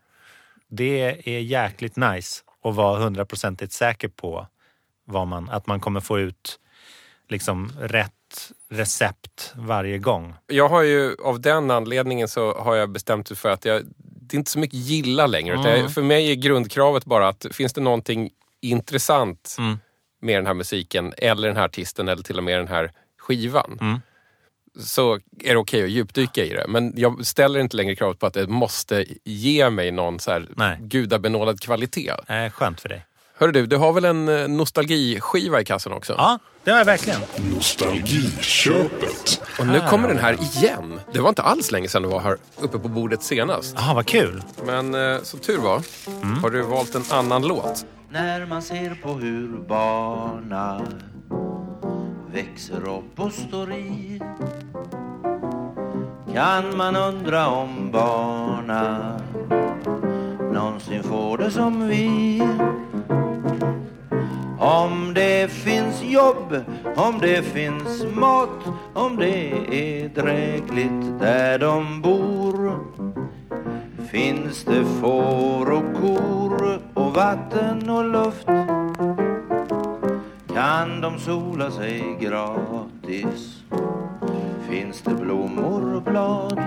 Det 0.68 1.28
är 1.28 1.40
jäkligt 1.40 1.96
nice 1.96 2.42
att 2.64 2.74
vara 2.74 2.98
hundraprocentigt 2.98 3.72
säker 3.72 4.08
på 4.08 4.46
vad 5.04 5.26
man, 5.26 5.50
att 5.50 5.66
man 5.66 5.80
kommer 5.80 6.00
få 6.00 6.18
ut 6.18 6.58
liksom 7.28 7.72
rätt 7.80 8.12
recept 8.68 9.52
varje 9.56 9.98
gång. 9.98 10.34
Jag 10.46 10.68
har 10.68 10.82
ju 10.82 11.16
av 11.24 11.40
den 11.40 11.70
anledningen 11.70 12.28
så 12.28 12.54
har 12.58 12.74
jag 12.74 12.90
bestämt 12.90 13.30
mig 13.30 13.36
för 13.36 13.48
att 13.48 13.64
jag, 13.64 13.82
det 14.30 14.34
är 14.34 14.38
inte 14.38 14.50
så 14.50 14.58
mycket 14.58 14.78
gilla 14.78 15.26
längre. 15.26 15.54
Mm. 15.54 15.90
för 15.90 16.02
mig 16.02 16.30
är 16.30 16.34
grundkravet 16.34 17.04
bara 17.04 17.28
att 17.28 17.46
finns 17.52 17.72
det 17.72 17.80
någonting 17.80 18.30
intressant 18.60 19.56
Mm. 19.58 19.78
med 20.22 20.36
den 20.36 20.46
här 20.46 20.54
musiken 20.54 21.14
eller 21.18 21.48
den 21.48 21.56
här 21.56 21.64
artisten 21.64 22.08
eller 22.08 22.22
till 22.22 22.38
och 22.38 22.44
med 22.44 22.58
den 22.58 22.68
här 22.68 22.92
skivan. 23.18 23.78
Mm. 23.80 24.00
Så 24.80 25.14
är 25.40 25.52
det 25.52 25.56
okej 25.56 25.84
att 25.84 25.90
djupdyka 25.90 26.44
i 26.44 26.48
det. 26.48 26.64
Men 26.68 26.92
jag 26.96 27.26
ställer 27.26 27.60
inte 27.60 27.76
längre 27.76 27.96
kravet 27.96 28.18
på 28.18 28.26
att 28.26 28.34
det 28.34 28.46
måste 28.48 29.04
ge 29.24 29.70
mig 29.70 29.90
någon 29.90 30.20
så 30.20 30.30
här 30.30 30.48
Nej. 30.56 30.78
gudabenådad 30.80 31.60
kvalitet. 31.60 32.12
Eh, 32.28 32.50
skönt 32.50 32.80
för 32.80 32.88
dig. 32.88 33.04
Hörru 33.40 33.52
du, 33.52 33.66
du 33.66 33.76
har 33.76 33.92
väl 33.92 34.04
en 34.04 34.28
eh, 34.28 34.48
nostalgiskiva 34.48 35.60
i 35.60 35.64
kassan 35.64 35.92
också? 35.92 36.14
Ja, 36.18 36.38
det 36.64 36.70
har 36.70 36.78
jag 36.78 36.84
verkligen. 36.84 37.20
Nostalgiköpet. 37.54 39.40
Och 39.58 39.66
nu 39.66 39.80
kommer 39.80 40.08
den 40.08 40.18
här 40.18 40.32
igen. 40.32 41.00
Det 41.12 41.20
var 41.20 41.28
inte 41.28 41.42
alls 41.42 41.70
länge 41.70 41.88
sedan 41.88 42.02
du 42.02 42.08
var 42.08 42.20
här 42.20 42.36
uppe 42.60 42.78
på 42.78 42.88
bordet 42.88 43.22
senast. 43.22 43.74
Jaha, 43.78 43.94
vad 43.94 44.06
kul. 44.06 44.42
Men 44.66 44.94
eh, 44.94 45.22
som 45.22 45.40
tur 45.40 45.58
var 45.58 45.82
har 46.42 46.50
du 46.50 46.62
valt 46.62 46.94
en 46.94 47.04
annan 47.10 47.42
låt. 47.42 47.86
När 48.10 48.46
man 48.46 48.62
ser 48.62 48.94
på 49.02 49.08
hur 49.08 49.58
barna 49.68 50.80
växer 52.32 52.88
upp 52.88 53.20
och 53.20 53.32
står 53.32 53.72
i 53.72 54.20
kan 56.34 56.76
man 56.76 56.96
undra 56.96 57.48
om 57.48 57.90
barna 57.92 59.20
någonsin 60.52 61.02
får 61.02 61.38
det 61.38 61.50
som 61.50 61.88
vi 61.88 62.42
om 64.58 65.14
det 65.14 65.50
finns 65.50 66.02
jobb, 66.02 66.64
om 66.96 67.18
det 67.20 67.42
finns 67.42 68.04
mat, 68.14 68.64
om 68.94 69.16
det 69.16 69.52
är 69.70 70.08
drägligt 70.08 71.18
där 71.20 71.58
de 71.58 72.02
bor 72.02 72.78
finns 74.10 74.64
det 74.64 74.84
får 74.84 75.72
och 75.72 76.00
kor 76.00 76.78
och 76.94 77.14
vatten 77.14 77.90
och 77.90 78.04
luft 78.04 78.46
kan 80.54 81.00
de 81.00 81.18
sola 81.18 81.70
sig 81.70 82.16
gratis. 82.20 83.62
Finns 84.68 85.02
det 85.02 85.14
blommor 85.14 85.94
och 85.94 86.02
blad? 86.02 86.60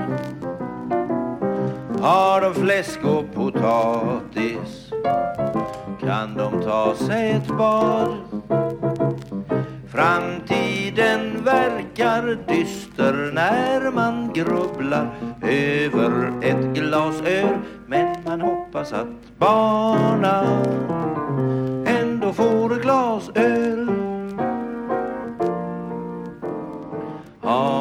Har 2.01 2.41
de 2.41 2.53
fläsk 2.53 2.99
och 3.05 3.33
potatis? 3.33 4.91
Kan 6.01 6.37
de 6.37 6.61
ta 6.63 6.95
sig 6.95 7.31
ett 7.31 7.47
bad 7.47 8.17
Framtiden 9.87 11.43
verkar 11.43 12.37
dyster 12.47 13.31
när 13.33 13.91
man 13.91 14.33
grubblar 14.33 15.09
över 15.41 16.33
ett 16.41 16.73
glas 16.73 17.21
öl 17.21 17.57
Men 17.87 18.15
man 18.25 18.41
hoppas 18.41 18.93
att 18.93 19.07
barna 19.37 20.63
ändå 21.85 22.33
får 22.33 22.73
ett 22.73 22.81
glas 22.81 23.29
öl 23.35 23.91
Ha 27.41 27.79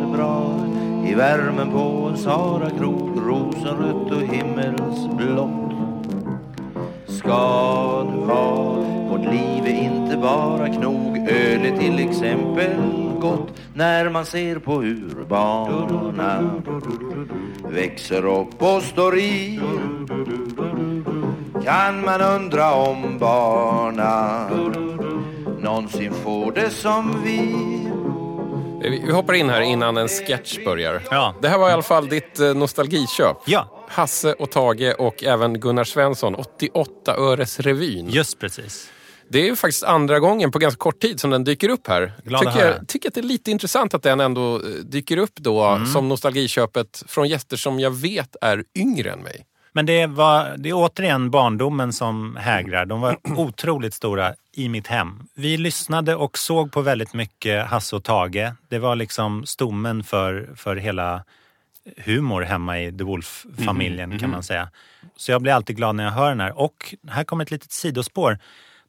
det 0.00 0.16
bra 0.16 0.66
i 1.06 1.14
värmen 1.14 1.70
på 1.70 2.08
en 2.10 2.16
Sarakrog 2.16 3.10
Rosenrött 3.16 4.12
och 4.12 4.22
himmelsblått 4.22 5.75
ska 7.26 8.06
det 8.10 8.26
vara 8.26 8.80
Vårt 9.10 9.32
liv 9.32 9.66
är 9.66 9.82
inte 9.82 10.16
bara 10.16 10.68
knog 10.68 11.18
Öl 11.18 11.66
är 11.66 11.76
till 11.78 12.08
exempel 12.08 12.76
gott 13.20 13.48
När 13.74 14.10
man 14.10 14.26
ser 14.26 14.58
på 14.58 14.80
hur 14.80 15.24
barna 15.28 16.60
Växer 17.68 18.26
upp 18.26 18.62
och 18.62 18.82
står 18.82 19.18
i 19.18 19.60
Kan 21.64 22.04
man 22.04 22.20
undra 22.20 22.74
om 22.74 23.18
barna 23.18 24.48
Någonsin 25.58 26.12
får 26.12 26.52
det 26.52 26.70
som 26.70 27.22
vi 27.24 27.40
Vi 28.82 29.02
vi 29.06 29.12
hoppar 29.12 29.34
in 29.34 29.50
här 29.50 29.60
innan 29.60 29.96
en 29.96 30.08
sketch 30.08 30.64
börjar. 30.64 31.02
Ja. 31.10 31.34
Det 31.42 31.48
här 31.48 31.58
var 31.58 31.70
i 31.70 31.72
alla 31.72 31.82
fall 31.82 32.08
ditt 32.08 32.40
eh, 32.40 32.54
nostalgiköp. 32.54 33.36
Ja, 33.46 33.75
Hasse 33.88 34.32
och 34.32 34.50
Tage 34.50 34.94
och 34.98 35.24
även 35.24 35.60
Gunnar 35.60 35.84
Svensson, 35.84 36.34
88 36.34 37.16
öres 37.16 37.60
revyn. 37.60 38.08
just 38.10 38.38
precis. 38.38 38.90
Det 39.28 39.38
är 39.38 39.44
ju 39.44 39.56
faktiskt 39.56 39.84
andra 39.84 40.20
gången 40.20 40.50
på 40.50 40.58
ganska 40.58 40.78
kort 40.78 41.00
tid 41.00 41.20
som 41.20 41.30
den 41.30 41.44
dyker 41.44 41.68
upp 41.68 41.86
här. 41.88 42.12
Glad 42.24 42.46
att 42.46 42.54
tycker, 42.54 42.66
jag, 42.66 42.88
tycker 42.88 43.08
att 43.08 43.14
det 43.14 43.20
är 43.20 43.22
lite 43.22 43.50
intressant 43.50 43.94
att 43.94 44.02
den 44.02 44.20
ändå 44.20 44.54
eh, 44.56 44.60
dyker 44.84 45.16
upp 45.16 45.34
då 45.34 45.62
Mm. 45.64 45.86
som 45.86 46.08
nostalgiköpet 46.08 47.02
från 47.06 47.28
gäster 47.28 47.56
som 47.56 47.80
jag 47.80 47.90
vet 47.90 48.36
är 48.40 48.64
yngre 48.76 49.10
än 49.10 49.18
mig. 49.18 49.46
Men 49.72 49.86
det, 49.86 50.06
var, 50.06 50.54
det 50.58 50.68
är 50.68 50.72
återigen 50.74 51.30
barndomen 51.30 51.92
som 51.92 52.36
hägrar. 52.36 52.86
De 52.86 53.00
var 53.00 53.18
otroligt 53.36 53.94
stora 53.94 54.34
i 54.52 54.68
mitt 54.68 54.86
hem. 54.86 55.22
Vi 55.34 55.56
lyssnade 55.56 56.14
och 56.14 56.38
såg 56.38 56.72
på 56.72 56.80
väldigt 56.80 57.14
mycket 57.14 57.66
Hasse 57.66 57.96
och 57.96 58.04
Tage. 58.04 58.52
Det 58.68 58.78
var 58.78 58.96
liksom 58.96 59.46
stommen 59.46 60.04
för, 60.04 60.48
för 60.56 60.76
hela 60.76 61.24
humor 61.96 62.42
hemma 62.42 62.80
i 62.80 62.92
The 62.92 63.04
Wolf-familjen 63.04 64.18
kan 64.18 64.30
man 64.30 64.42
säga. 64.42 64.70
Så 65.16 65.32
jag 65.32 65.42
blir 65.42 65.52
alltid 65.52 65.76
glad 65.76 65.94
när 65.96 66.04
jag 66.04 66.10
hör 66.10 66.28
den 66.28 66.40
här. 66.40 66.58
Och 66.58 66.94
här 67.08 67.24
kommer 67.24 67.44
ett 67.44 67.50
litet 67.50 67.72
sidospår. 67.72 68.38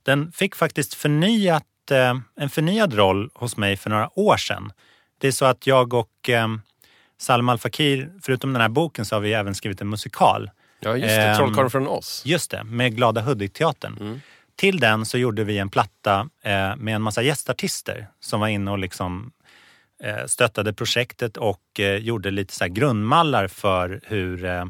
Den 0.04 0.32
fick 0.32 0.56
faktiskt 0.56 0.94
förnyat, 0.94 1.64
eh, 1.92 2.20
en 2.36 2.50
förnyad 2.50 2.94
roll 2.94 3.30
hos 3.34 3.58
mig 3.58 3.78
för 3.78 3.90
några 3.90 4.20
år 4.20 4.38
sedan. 4.38 4.72
Det 5.18 5.28
är 5.28 5.32
så 5.32 5.46
att 5.46 5.68
jag 5.68 5.94
och 5.94 6.30
eh, 6.30 6.48
Salma 7.18 7.52
Al 7.52 7.58
Fakir, 7.58 8.12
förutom 8.22 8.54
den 8.54 8.62
här 8.62 8.70
boken 8.70 9.06
så 9.06 9.16
har 9.16 9.22
vi 9.22 9.34
även 9.34 9.56
skrivit 9.56 9.82
en 9.82 9.90
musikal. 9.90 10.50
Ja, 10.80 10.98
just 10.98 11.08
det. 11.08 11.24
Ehm, 11.24 11.38
Trollkarlen 11.38 11.70
från 11.70 11.88
oss. 11.88 12.22
Just 12.26 12.52
det, 12.52 12.64
med 12.64 12.96
Glada 12.96 13.22
Hudik-teatern. 13.22 14.22
Till 14.56 14.80
den 14.80 15.06
så 15.06 15.18
gjorde 15.18 15.44
vi 15.44 15.58
en 15.58 15.70
platta 15.70 16.30
eh, 16.42 16.76
med 16.76 16.96
en 16.96 17.02
massa 17.02 17.22
gästartister 17.22 18.08
som 18.20 18.40
var 18.40 18.48
inne 18.48 18.72
och 18.72 18.78
liksom 18.78 19.32
stöttade 20.28 20.74
projektet 20.74 21.38
och 21.38 21.80
eh, 21.80 21.96
gjorde 21.96 22.32
lite 22.32 22.54
så 22.54 22.66
grundmallar 22.68 23.48
för 23.48 24.02
hur, 24.04 24.46
eh, 24.46 24.66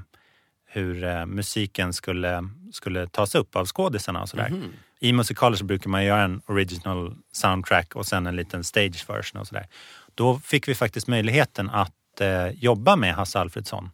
hur 0.65 1.03
eh, 1.03 1.25
musiken 1.25 1.93
skulle, 1.93 2.49
skulle 2.71 3.07
tas 3.07 3.35
upp 3.35 3.55
av 3.55 3.65
skådisarna 3.65 4.21
och 4.21 4.29
sådär. 4.29 4.53
I 4.99 5.13
musikaler 5.13 5.57
så 5.57 5.65
brukar 5.65 5.89
man 5.89 6.05
göra 6.05 6.21
en 6.21 6.41
original 6.45 7.15
soundtrack 7.31 7.95
och 7.95 8.05
sen 8.05 8.27
en 8.27 8.35
liten 8.35 8.63
stage 8.63 9.05
version 9.09 9.41
och 9.41 9.47
sådär. 9.47 9.67
Då 10.15 10.39
fick 10.39 10.67
vi 10.67 10.75
faktiskt 10.75 11.07
möjligheten 11.07 11.69
att 11.69 12.21
eh, 12.21 12.47
jobba 12.49 12.95
med 12.95 13.15
Hasse 13.15 13.39
Alfredsson 13.39 13.89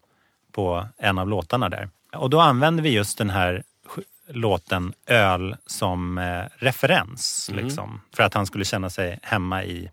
på 0.52 0.88
en 0.98 1.18
av 1.18 1.28
låtarna 1.28 1.68
där. 1.68 1.88
Och 2.16 2.30
då 2.30 2.40
använde 2.40 2.82
vi 2.82 2.90
just 2.90 3.18
den 3.18 3.30
här 3.30 3.62
låten 4.28 4.92
Öl 5.06 5.56
som 5.66 6.18
eh, 6.18 6.44
referens. 6.56 7.50
Liksom, 7.54 8.00
för 8.16 8.22
att 8.22 8.34
han 8.34 8.46
skulle 8.46 8.64
känna 8.64 8.90
sig 8.90 9.18
hemma 9.22 9.64
i 9.64 9.90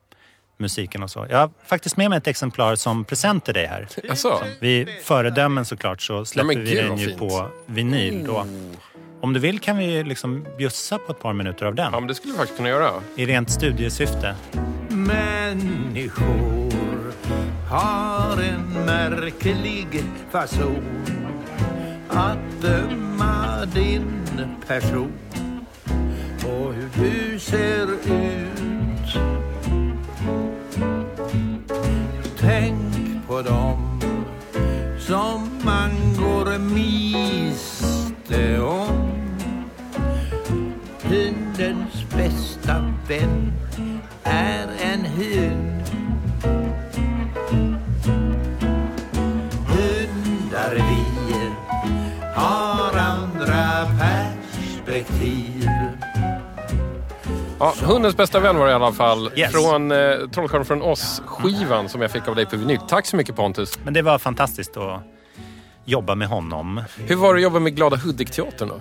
musiken 0.61 1.03
och 1.03 1.09
så. 1.09 1.27
Jag 1.29 1.37
har 1.37 1.49
faktiskt 1.65 1.97
med 1.97 2.09
mig 2.09 2.17
ett 2.17 2.27
exemplar 2.27 2.75
som 2.75 3.05
present 3.05 3.45
till 3.45 3.53
dig 3.53 3.65
här. 3.65 3.87
Alltså, 4.09 4.43
Vid 4.59 4.89
föredömen 5.03 5.65
såklart 5.65 6.01
så 6.01 6.25
släpper 6.25 6.47
men 6.55 6.63
vi 6.63 6.75
den 6.75 6.97
ju 6.97 7.05
fint. 7.07 7.19
på 7.19 7.47
vinyl 7.65 8.23
då. 8.27 8.45
Om 9.21 9.33
du 9.33 9.39
vill 9.39 9.59
kan 9.59 9.77
vi 9.77 10.03
liksom 10.03 10.45
bjussa 10.57 10.97
på 10.97 11.11
ett 11.11 11.19
par 11.19 11.33
minuter 11.33 11.65
av 11.65 11.75
den. 11.75 11.89
ja, 11.93 11.99
men 11.99 12.07
det 12.07 12.15
skulle 12.15 12.33
vi 12.33 12.37
faktiskt 12.37 12.57
kunna 12.57 12.69
göra. 12.69 12.91
I 13.15 13.25
rent 13.25 13.49
studiesyfte. 13.51 14.35
Människor 14.89 16.71
har 17.69 18.41
en 18.41 18.85
märklig 18.85 19.87
fason 20.31 21.05
att 22.09 22.61
döma 22.61 23.65
din 23.65 24.23
person 24.67 25.11
och 26.45 26.73
hur 26.73 26.89
du 27.03 27.39
ser 27.39 27.83
ut. 28.13 29.17
På 33.41 33.49
dem 33.49 33.99
som 34.99 35.49
man 35.63 35.91
går 36.17 36.59
miste 36.59 38.61
om. 38.61 39.11
Hundens 41.03 42.05
bästa 42.15 42.93
vän 43.07 43.53
är 44.23 44.50
Ja, 57.61 57.73
Hundens 57.83 58.17
bästa 58.17 58.39
vän 58.39 58.57
var 58.57 58.65
det 58.65 58.71
i 58.71 58.75
alla 58.75 58.91
fall. 58.91 59.31
Yes. 59.35 59.51
Från 59.51 59.91
eh, 59.91 59.97
Trollkarlen 60.33 60.65
från 60.65 60.81
oss-skivan 60.81 61.89
som 61.89 62.01
jag 62.01 62.11
fick 62.11 62.27
av 62.27 62.35
dig 62.35 62.45
på 62.45 62.57
vinyl. 62.57 62.79
Tack 62.87 63.05
så 63.05 63.15
mycket 63.15 63.35
Pontus. 63.35 63.79
Men 63.83 63.93
det 63.93 64.01
var 64.01 64.19
fantastiskt 64.19 64.77
att 64.77 65.01
jobba 65.85 66.15
med 66.15 66.27
honom. 66.27 66.83
Hur 66.97 67.15
var 67.15 67.33
det 67.33 67.37
att 67.39 67.43
jobba 67.43 67.59
med 67.59 67.75
Glada 67.75 67.95
Hudik-teatern 67.97 68.67
då? 68.69 68.79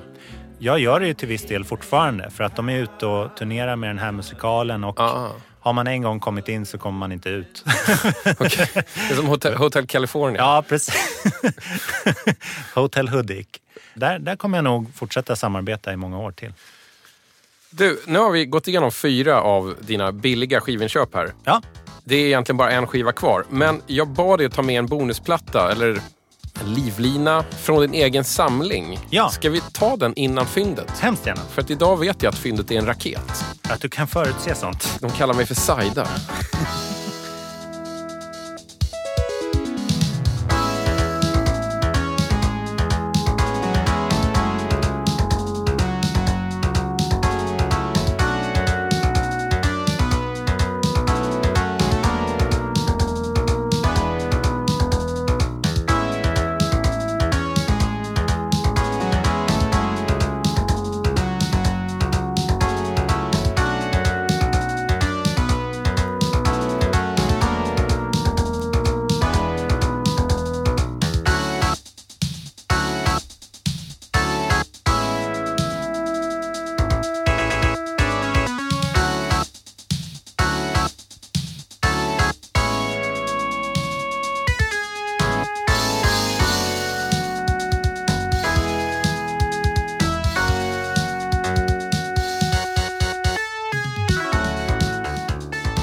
Jag 0.58 0.78
gör 0.78 1.00
det 1.00 1.06
ju 1.06 1.14
till 1.14 1.28
viss 1.28 1.46
del 1.46 1.64
fortfarande 1.64 2.30
för 2.30 2.44
att 2.44 2.56
de 2.56 2.68
är 2.68 2.76
ute 2.78 3.06
och 3.06 3.36
turnerar 3.36 3.76
med 3.76 3.90
den 3.90 3.98
här 3.98 4.12
musikalen 4.12 4.84
och 4.84 5.00
Ah. 5.00 5.28
har 5.60 5.72
man 5.72 5.86
en 5.86 6.02
gång 6.02 6.20
kommit 6.20 6.48
in 6.48 6.66
så 6.66 6.78
kommer 6.78 6.98
man 6.98 7.12
inte 7.12 7.28
ut. 7.28 7.64
Okej. 8.38 8.68
Det 8.74 9.10
är 9.10 9.14
som 9.16 9.26
Hotel, 9.26 9.54
Hotel 9.54 9.86
California. 9.86 10.40
ja, 10.40 10.64
precis. 10.68 11.22
Hotel 12.74 13.08
Hudik. 13.08 13.48
Där, 13.94 14.18
där 14.18 14.36
kommer 14.36 14.58
jag 14.58 14.64
nog 14.64 14.94
fortsätta 14.94 15.36
samarbeta 15.36 15.92
i 15.92 15.96
många 15.96 16.18
år 16.18 16.32
till. 16.32 16.52
Du, 17.70 18.02
nu 18.06 18.18
har 18.18 18.30
vi 18.30 18.46
gått 18.46 18.68
igenom 18.68 18.92
fyra 18.92 19.42
av 19.42 19.74
dina 19.80 20.12
billiga 20.12 20.60
skivinköp 20.60 21.14
här. 21.14 21.32
Ja, 21.44 21.62
Det 22.04 22.16
är 22.16 22.26
egentligen 22.26 22.56
bara 22.56 22.70
en 22.70 22.86
skiva 22.86 23.12
kvar. 23.12 23.44
Men 23.50 23.82
jag 23.86 24.08
bad 24.08 24.38
dig 24.38 24.46
att 24.46 24.52
ta 24.54 24.62
med 24.62 24.78
en 24.78 24.86
bonusplatta, 24.86 25.72
eller 25.72 26.00
en 26.60 26.74
livlina, 26.74 27.44
från 27.62 27.80
din 27.80 27.94
egen 27.94 28.24
samling. 28.24 28.98
Ja. 29.10 29.28
Ska 29.28 29.50
vi 29.50 29.60
ta 29.72 29.96
den 29.96 30.14
innan 30.14 30.46
fyndet? 30.46 30.98
hemskt 31.00 31.26
gärna. 31.26 31.40
För 31.50 31.62
att 31.62 31.70
idag 31.70 31.96
vet 31.96 32.22
jag 32.22 32.30
att 32.30 32.38
fyndet 32.38 32.70
är 32.70 32.78
en 32.78 32.86
raket. 32.86 33.44
Att 33.62 33.80
du 33.80 33.88
kan 33.88 34.06
förutse 34.06 34.54
sånt. 34.54 34.98
De 35.00 35.10
kallar 35.10 35.34
mig 35.34 35.46
för 35.46 35.54
Saida. 35.54 36.08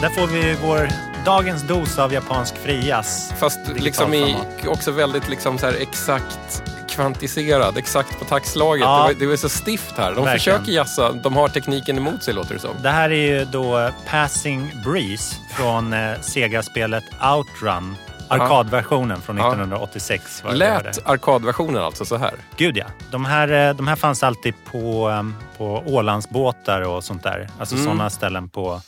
Där 0.02 0.10
får 0.10 0.28
vi 0.28 0.56
vår 0.64 0.90
dagens 1.26 1.64
dos 1.64 2.00
av 2.00 2.14
japansk 2.14 2.56
frias. 2.58 3.34
Fast 3.38 3.60
liksom 3.76 4.14
i, 4.14 4.36
också 4.68 4.92
väldigt 4.92 5.30
liksom 5.30 5.58
så 5.58 5.66
här 5.66 5.74
exakt 5.82 6.64
kvantiserad, 6.90 7.78
exakt 7.78 8.20
på 8.20 8.26
taktslaget. 8.26 8.84
Ja. 8.84 8.98
Det, 9.08 9.14
var, 9.14 9.20
det 9.20 9.28
var 9.28 9.36
så 9.36 9.50
stift 9.50 9.98
här. 9.98 10.16
De 10.16 10.26
Verkligen. 10.26 10.38
försöker 10.60 10.72
jassa, 10.72 11.12
de 11.12 11.36
har 11.36 11.48
tekniken 11.50 11.98
emot 11.98 12.24
sig 12.24 12.34
låter 12.34 12.54
det 12.54 12.60
som. 12.60 12.72
Det 12.84 12.90
här 12.90 13.10
är 13.10 13.16
ju 13.40 13.46
då 13.46 13.92
Passing 14.10 14.72
Breeze 14.86 15.36
från 15.56 15.94
eh, 15.94 16.20
Sega-spelet 16.22 17.04
Outrun. 17.36 17.96
Arkadversionen 18.30 19.22
från 19.22 19.38
Ja. 19.38 19.48
1986. 19.48 20.44
var. 20.44 20.52
Lät 20.52 21.08
arkadversionen 21.08 21.84
alltså 21.84 22.06
så 22.06 22.18
här? 22.18 22.34
Gud 22.58 22.78
ja. 22.78 22.86
De 23.12 23.26
här, 23.26 23.68
eh, 23.70 23.76
de 23.76 23.88
här 23.88 23.96
fanns 23.96 24.24
alltid 24.24 24.54
på, 24.72 25.10
eh, 25.10 25.24
på 25.58 25.84
Ålandsbåtar 25.86 26.82
och 26.82 27.04
sånt 27.04 27.24
där. 27.24 27.50
Alltså 27.60 27.76
Mm. 27.76 27.86
sådana 27.86 28.10
ställen 28.10 28.50
på 28.50 28.82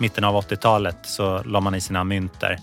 mitten 0.00 0.24
av 0.24 0.34
80-talet 0.34 0.96
så 1.02 1.42
la 1.42 1.60
man 1.60 1.74
i 1.74 1.80
sina 1.80 2.04
mynt 2.04 2.40
där. 2.40 2.58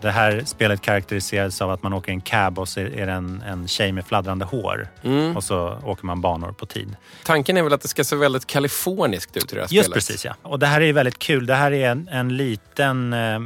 Det 0.00 0.10
här 0.10 0.42
spelet 0.44 0.80
karaktäriserades 0.80 1.62
av 1.62 1.70
att 1.70 1.82
man 1.82 1.92
åker 1.92 2.12
i 2.12 2.14
en 2.14 2.20
cab 2.20 2.58
och 2.58 2.68
så 2.68 2.80
är 2.80 3.06
det 3.06 3.12
en, 3.12 3.42
en 3.42 3.68
tjej 3.68 3.92
med 3.92 4.06
fladdrande 4.06 4.44
hår. 4.44 4.88
Mm. 5.02 5.36
Och 5.36 5.44
så 5.44 5.78
åker 5.84 6.06
man 6.06 6.20
banor 6.20 6.52
på 6.52 6.66
tid. 6.66 6.96
Tanken 7.24 7.56
är 7.56 7.62
väl 7.62 7.72
att 7.72 7.80
det 7.80 7.88
ska 7.88 8.04
se 8.04 8.16
väldigt 8.16 8.46
kaliforniskt 8.46 9.36
ut 9.36 9.52
i 9.52 9.54
det 9.54 9.60
här 9.60 9.68
Just 9.70 9.86
spelet? 9.86 9.94
precis 9.94 10.24
ja. 10.24 10.34
Och 10.42 10.58
det 10.58 10.66
här 10.66 10.80
är 10.80 10.92
väldigt 10.92 11.18
kul. 11.18 11.46
Det 11.46 11.54
här 11.54 11.72
är 11.72 11.90
en, 11.90 12.08
en 12.08 12.36
liten 12.36 13.12
eh, 13.12 13.40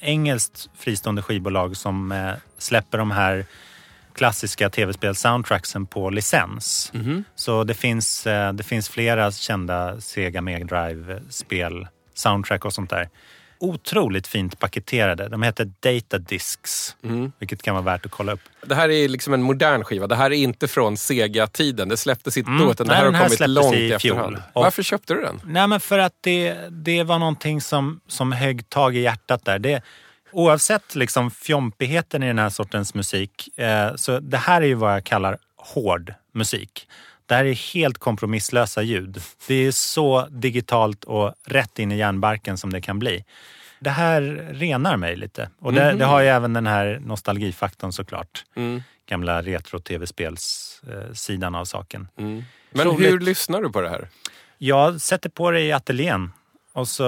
engelskt 0.00 0.68
fristående 0.78 1.22
skivbolag 1.22 1.76
som 1.76 2.12
eh, 2.12 2.32
släpper 2.58 2.98
de 2.98 3.10
här 3.10 3.44
klassiska 4.14 4.68
tv-spels-soundtracksen 4.70 5.86
på 5.86 6.10
licens. 6.10 6.90
Mhm. 6.94 7.24
Så 7.34 7.64
det 7.64 7.74
finns, 7.74 8.26
eh, 8.26 8.52
det 8.52 8.62
finns 8.62 8.88
flera 8.88 9.32
kända 9.32 10.00
Sega 10.00 10.40
Mega 10.40 10.64
Drive-spel, 10.64 11.86
soundtrack 12.20 12.64
och 12.64 12.72
sånt 12.72 12.90
där. 12.90 13.08
Otroligt 13.62 14.26
fint 14.26 14.58
paketerade. 14.58 15.28
De 15.28 15.42
heter 15.42 15.72
Data 15.80 16.18
Discs, 16.18 16.96
Mm. 17.04 17.32
vilket 17.38 17.62
kan 17.62 17.74
vara 17.74 17.84
värt 17.84 18.06
att 18.06 18.12
kolla 18.12 18.32
upp. 18.32 18.40
Det 18.66 18.74
här 18.74 18.88
är 18.88 19.08
liksom 19.08 19.34
en 19.34 19.42
modern 19.42 19.84
skiva. 19.84 20.06
Det 20.06 20.16
här 20.16 20.30
är 20.30 20.34
inte 20.36 20.68
från 20.68 20.96
Sega-tiden. 20.96 21.88
Det 21.88 21.96
släpptes 21.96 22.36
inte 22.36 22.50
Mm. 22.50 22.64
då, 22.64 22.70
utan 22.72 22.86
det 22.86 22.92
Nej, 22.92 22.96
här 22.98 23.04
har 23.04 23.12
den 23.12 23.20
här 23.20 23.28
kommit 23.28 23.50
långt 23.50 23.76
i 23.76 23.92
efterhand. 23.92 24.36
Och- 24.52 24.62
Varför 24.64 24.82
köpte 24.82 25.14
du 25.14 25.22
den? 25.22 25.40
Nej, 25.44 25.66
men 25.66 25.80
för 25.80 25.98
att 25.98 26.14
det, 26.20 26.54
det 26.70 27.02
var 27.02 27.18
någonting 27.18 27.60
som, 27.60 28.00
som 28.08 28.32
högg 28.32 28.68
tag 28.68 28.96
i 28.96 29.00
hjärtat 29.00 29.44
där. 29.44 29.58
Det, 29.58 29.82
oavsett 30.32 30.94
liksom 30.94 31.30
fjompigheten 31.30 32.22
i 32.22 32.26
den 32.26 32.38
här 32.38 32.50
sortens 32.50 32.94
musik, 32.94 33.58
eh, 33.58 33.94
så 33.96 34.20
det 34.20 34.36
här 34.36 34.62
är 34.62 34.66
ju 34.66 34.74
vad 34.74 34.94
jag 34.94 35.04
kallar 35.04 35.38
hård 35.56 36.14
musik. 36.34 36.88
Det 37.30 37.36
här 37.36 37.44
är 37.44 37.74
helt 37.74 37.98
kompromisslösa 37.98 38.82
ljud. 38.82 39.20
Det 39.46 39.54
är 39.54 39.70
så 39.70 40.26
digitalt 40.30 41.04
och 41.04 41.34
rätt 41.46 41.78
in 41.78 41.92
i 41.92 41.96
hjärnbarken 41.96 42.58
som 42.58 42.72
det 42.72 42.80
kan 42.80 42.98
bli. 42.98 43.24
Det 43.80 43.90
här 43.90 44.48
renar 44.50 44.96
mig 44.96 45.16
lite. 45.16 45.50
Och 45.58 45.72
det, 45.72 45.92
det 45.92 46.04
har 46.04 46.20
ju 46.20 46.26
även 46.26 46.52
den 46.52 46.66
här 46.66 47.00
nostalgifaktorn 47.04 47.92
såklart. 47.92 48.44
Gamla 49.08 49.42
retro-tv-spelssidan 49.42 51.54
av 51.54 51.64
saken. 51.64 52.08
Men 52.16 52.44
Roligt. 52.74 53.12
hur 53.12 53.20
lyssnar 53.20 53.62
du 53.62 53.70
på 53.70 53.80
det 53.80 53.88
här? 53.88 54.08
Jag 54.58 55.00
sätter 55.00 55.30
på 55.30 55.50
det 55.50 55.60
i 55.60 55.72
ateljén 55.72 56.32
och 56.72 56.88
så 56.88 57.04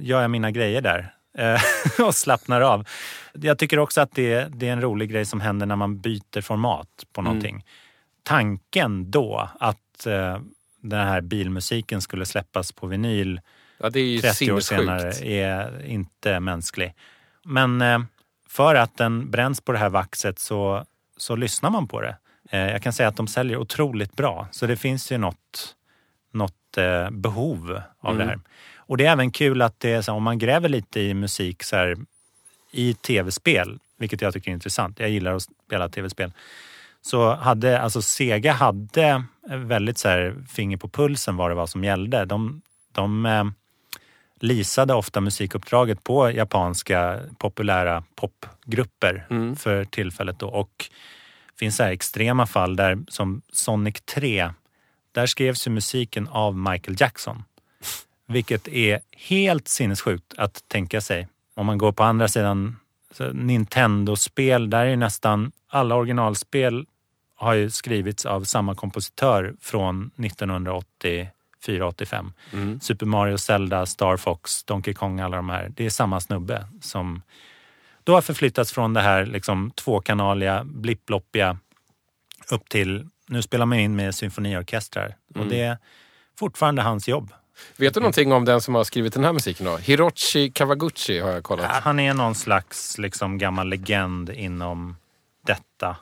gör 0.00 0.22
jag 0.22 0.30
mina 0.30 0.50
grejer 0.50 0.80
där 0.80 1.14
eh, 1.38 1.60
och 2.06 2.14
slappnar 2.14 2.60
av. 2.60 2.88
Jag 3.32 3.58
tycker 3.58 3.78
också 3.78 4.00
att 4.00 4.14
det, 4.14 4.44
det 4.44 4.68
är 4.68 4.72
en 4.72 4.82
rolig 4.82 5.10
grej 5.10 5.24
som 5.24 5.40
händer 5.40 5.66
när 5.66 5.76
man 5.76 6.00
byter 6.00 6.40
format 6.40 6.88
på 7.12 7.22
någonting. 7.22 7.64
Tanken 8.28 9.10
då 9.10 9.48
att 9.60 10.06
eh, 10.06 10.38
den 10.80 11.06
här 11.06 11.20
bilmusiken 11.20 12.00
skulle 12.02 12.26
släppas 12.26 12.72
på 12.72 12.86
vinyl 12.86 13.40
Ja, 13.80 13.90
det 13.90 14.00
är 14.00 14.04
ju 14.04 14.20
30 14.20 14.52
år 14.52 14.60
senare 14.60 15.00
sinnessjukt. 15.00 15.26
är 15.26 15.86
inte 15.86 16.40
mänsklig. 16.40 16.94
Men 17.44 17.82
eh, 17.82 17.98
för 18.48 18.74
att 18.74 18.96
den 18.96 19.30
bränns 19.30 19.60
på 19.60 19.72
det 19.72 19.78
här 19.78 19.88
vaxet 19.88 20.38
så, 20.38 20.84
så 21.16 21.36
lyssnar 21.36 21.70
man 21.70 21.88
på 21.88 22.00
det. 22.00 22.16
Eh, 22.50 22.60
jag 22.60 22.82
kan 22.82 22.92
säga 22.92 23.08
att 23.08 23.16
de 23.16 23.26
säljer 23.26 23.56
otroligt 23.56 24.12
bra. 24.16 24.48
Så 24.50 24.66
det 24.66 24.76
finns 24.76 25.12
ju 25.12 25.18
något, 25.18 25.76
något 26.32 26.78
eh, 26.78 27.10
behov 27.10 27.80
av 28.00 28.14
Mm. 28.14 28.18
det 28.18 28.24
här. 28.32 28.40
Och 28.76 28.96
det 28.96 29.06
är 29.06 29.12
även 29.12 29.30
kul 29.30 29.62
att 29.62 29.80
det 29.80 29.92
är 29.92 30.02
så, 30.02 30.12
om 30.12 30.22
man 30.22 30.38
gräver 30.38 30.68
lite 30.68 31.00
i 31.00 31.14
musik 31.14 31.62
så 31.62 31.76
här, 31.76 31.96
i 32.72 32.94
tv-spel, 32.94 33.78
vilket 33.98 34.20
jag 34.22 34.32
tycker 34.32 34.50
är 34.50 34.54
intressant. 34.54 35.00
Jag 35.00 35.10
gillar 35.10 35.34
att 35.34 35.42
spela 35.66 35.88
tv-spel. 35.88 36.32
Så 37.08 37.34
hade, 37.34 37.80
alltså 37.80 38.02
Sega 38.02 38.52
hade 38.52 39.24
väldigt 39.48 39.98
så 39.98 40.08
här, 40.08 40.36
finger 40.48 40.76
på 40.76 40.88
pulsen 40.88 41.36
vad 41.36 41.50
det 41.50 41.54
var 41.54 41.66
som 41.66 41.84
gällde. 41.84 42.24
De, 42.24 42.62
de 42.92 43.26
eh, 43.26 43.44
lisade 44.40 44.94
ofta 44.94 45.20
musikuppdraget 45.20 46.04
på 46.04 46.30
japanska 46.30 47.20
populära 47.38 48.04
popgrupper 48.14 49.26
för 49.54 49.84
tillfället. 49.84 50.38
Då. 50.38 50.48
Och 50.48 50.70
det 51.52 51.58
finns 51.58 51.76
så 51.76 51.82
här 51.82 51.90
extrema 51.90 52.46
fall 52.46 52.76
där 52.76 52.98
som 53.08 53.42
Sonic 53.52 54.00
3. 54.00 54.50
Där 55.12 55.26
skrevs 55.26 55.66
ju 55.66 55.70
musiken 55.70 56.28
av 56.28 56.56
Michael 56.56 56.96
Jackson. 57.00 57.44
Vilket 58.26 58.68
är 58.68 59.00
helt 59.16 59.68
sinnessjukt 59.68 60.34
att 60.36 60.64
tänka 60.68 61.00
sig. 61.00 61.28
Om 61.54 61.66
man 61.66 61.78
går 61.78 61.92
på 61.92 62.02
andra 62.02 62.28
sidan 62.28 62.76
Nintendo-spel, 63.32 64.70
där 64.70 64.80
är 64.80 64.90
ju 64.90 64.96
nästan 64.96 65.52
alla 65.68 65.94
originalspel 65.94 66.86
har 67.38 67.54
ju 67.54 67.70
skrivits 67.70 68.26
av 68.26 68.44
samma 68.44 68.74
kompositör 68.74 69.54
från 69.60 70.10
1984-85. 70.16 72.32
Super 72.80 73.06
Mario, 73.06 73.38
Zelda, 73.38 73.86
Star 73.86 74.16
Fox, 74.16 74.64
Donkey 74.64 74.94
Kong, 74.94 75.20
alla 75.20 75.36
de 75.36 75.48
här. 75.48 75.72
Det 75.76 75.86
är 75.86 75.90
samma 75.90 76.20
snubbe 76.20 76.66
som 76.80 77.22
då 78.04 78.14
har 78.14 78.22
förflyttats 78.22 78.72
från 78.72 78.94
det 78.94 79.00
här 79.00 79.26
liksom 79.26 79.70
tvåkanaliga, 79.70 80.64
blipploppiga 80.64 81.58
upp 82.50 82.68
till, 82.68 83.08
nu 83.26 83.42
spelar 83.42 83.66
man 83.66 83.78
in 83.78 83.96
med 83.96 84.14
symfoniorkestrar. 84.14 85.16
Och 85.34 85.46
det 85.46 85.60
är 85.60 85.78
fortfarande 86.38 86.82
hans 86.82 87.08
jobb. 87.08 87.32
Vet 87.76 87.94
du 87.94 88.00
någonting 88.00 88.32
om 88.32 88.44
den 88.44 88.60
som 88.60 88.74
har 88.74 88.84
skrivit 88.84 89.14
den 89.14 89.24
här 89.24 89.32
musiken 89.32 89.66
då? 89.66 89.76
Hiroshi 89.76 90.50
Kawaguchi 90.50 91.20
har 91.20 91.30
jag 91.30 91.44
kollat. 91.44 91.82
Han 91.82 92.00
är 92.00 92.14
någon 92.14 92.34
slags 92.34 92.98
liksom, 92.98 93.38
gammal 93.38 93.68
legend 93.68 94.30
inom 94.30 94.96
detta 95.46 95.96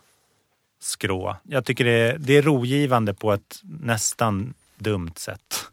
skrå. 0.86 1.36
Jag 1.42 1.64
tycker 1.64 1.84
det 1.84 1.90
är, 1.90 2.18
det 2.18 2.36
är 2.36 2.42
rogivande 2.42 3.14
på 3.14 3.32
ett 3.32 3.60
nästan 3.62 4.54
dumt 4.78 5.12
sätt. 5.16 5.66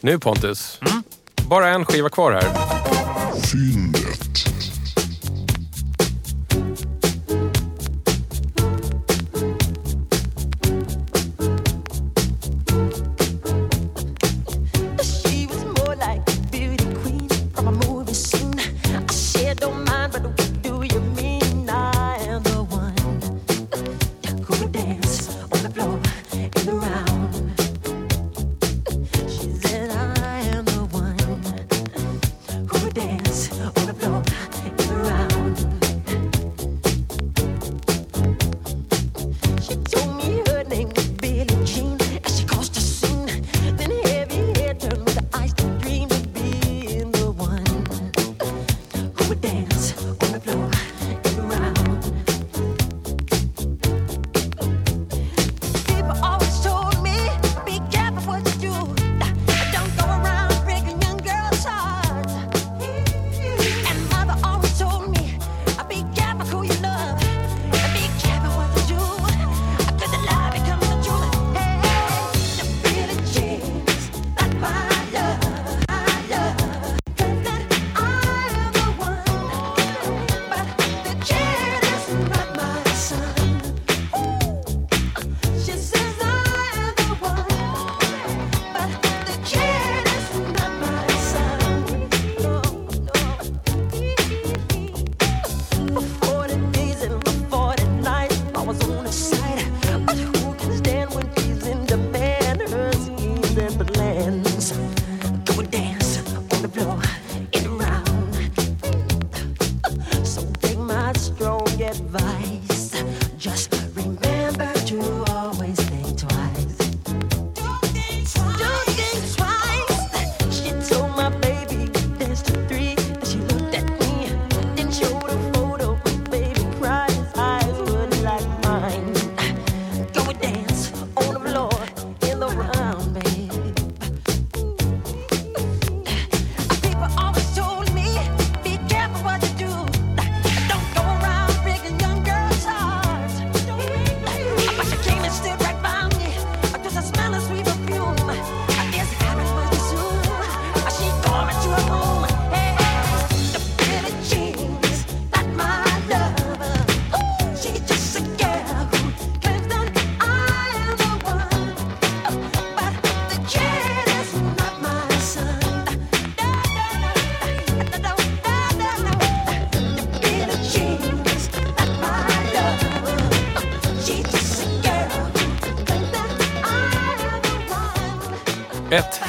Nu 0.00 0.18
Pontus, 0.18 0.80
bara 1.48 1.68
en 1.68 1.84
skiva 1.84 2.08
kvar 2.08 2.32
här. 2.32 2.44
Fyndet. 3.52 4.53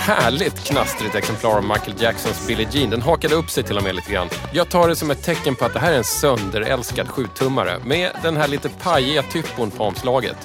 Härligt 0.05 0.63
knastrigt 0.63 1.15
exemplar 1.15 1.57
av 1.57 1.63
Michael 1.63 2.01
Jacksons 2.01 2.47
Billie 2.47 2.67
Jean. 2.71 2.89
Den 2.89 3.01
hakade 3.01 3.35
upp 3.35 3.49
sig 3.49 3.63
till 3.63 3.77
och 3.77 3.83
med 3.83 3.95
lite 3.95 4.13
grann. 4.13 4.29
Jag 4.53 4.69
tar 4.69 4.87
det 4.87 4.95
som 4.95 5.11
ett 5.11 5.23
tecken 5.23 5.55
på 5.55 5.65
att 5.65 5.73
det 5.73 5.79
här 5.79 5.93
är 5.93 5.97
en 5.97 6.03
sönderälskad 6.03 7.07
sjutummare 7.07 7.79
med 7.85 8.11
den 8.23 8.37
här 8.37 8.47
lite 8.47 8.69
pajiga 8.69 9.23
typon 9.23 9.71
på 9.71 9.83
omslaget. 9.83 10.35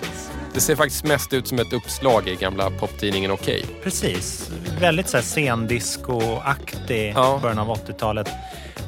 Det 0.54 0.60
ser 0.60 0.76
faktiskt 0.76 1.04
mest 1.04 1.32
ut 1.32 1.48
som 1.48 1.58
ett 1.58 1.72
uppslag 1.72 2.28
i 2.28 2.36
gamla 2.36 2.70
poptidningen 2.70 3.30
Okej. 3.30 3.64
Precis. 3.82 4.50
Väldigt 4.80 5.08
så 5.08 5.16
här 5.16 5.24
scendisco-aktig 5.24 7.12
Ja. 7.16 7.38
början 7.42 7.58
av 7.58 7.68
80-talet. 7.68 8.28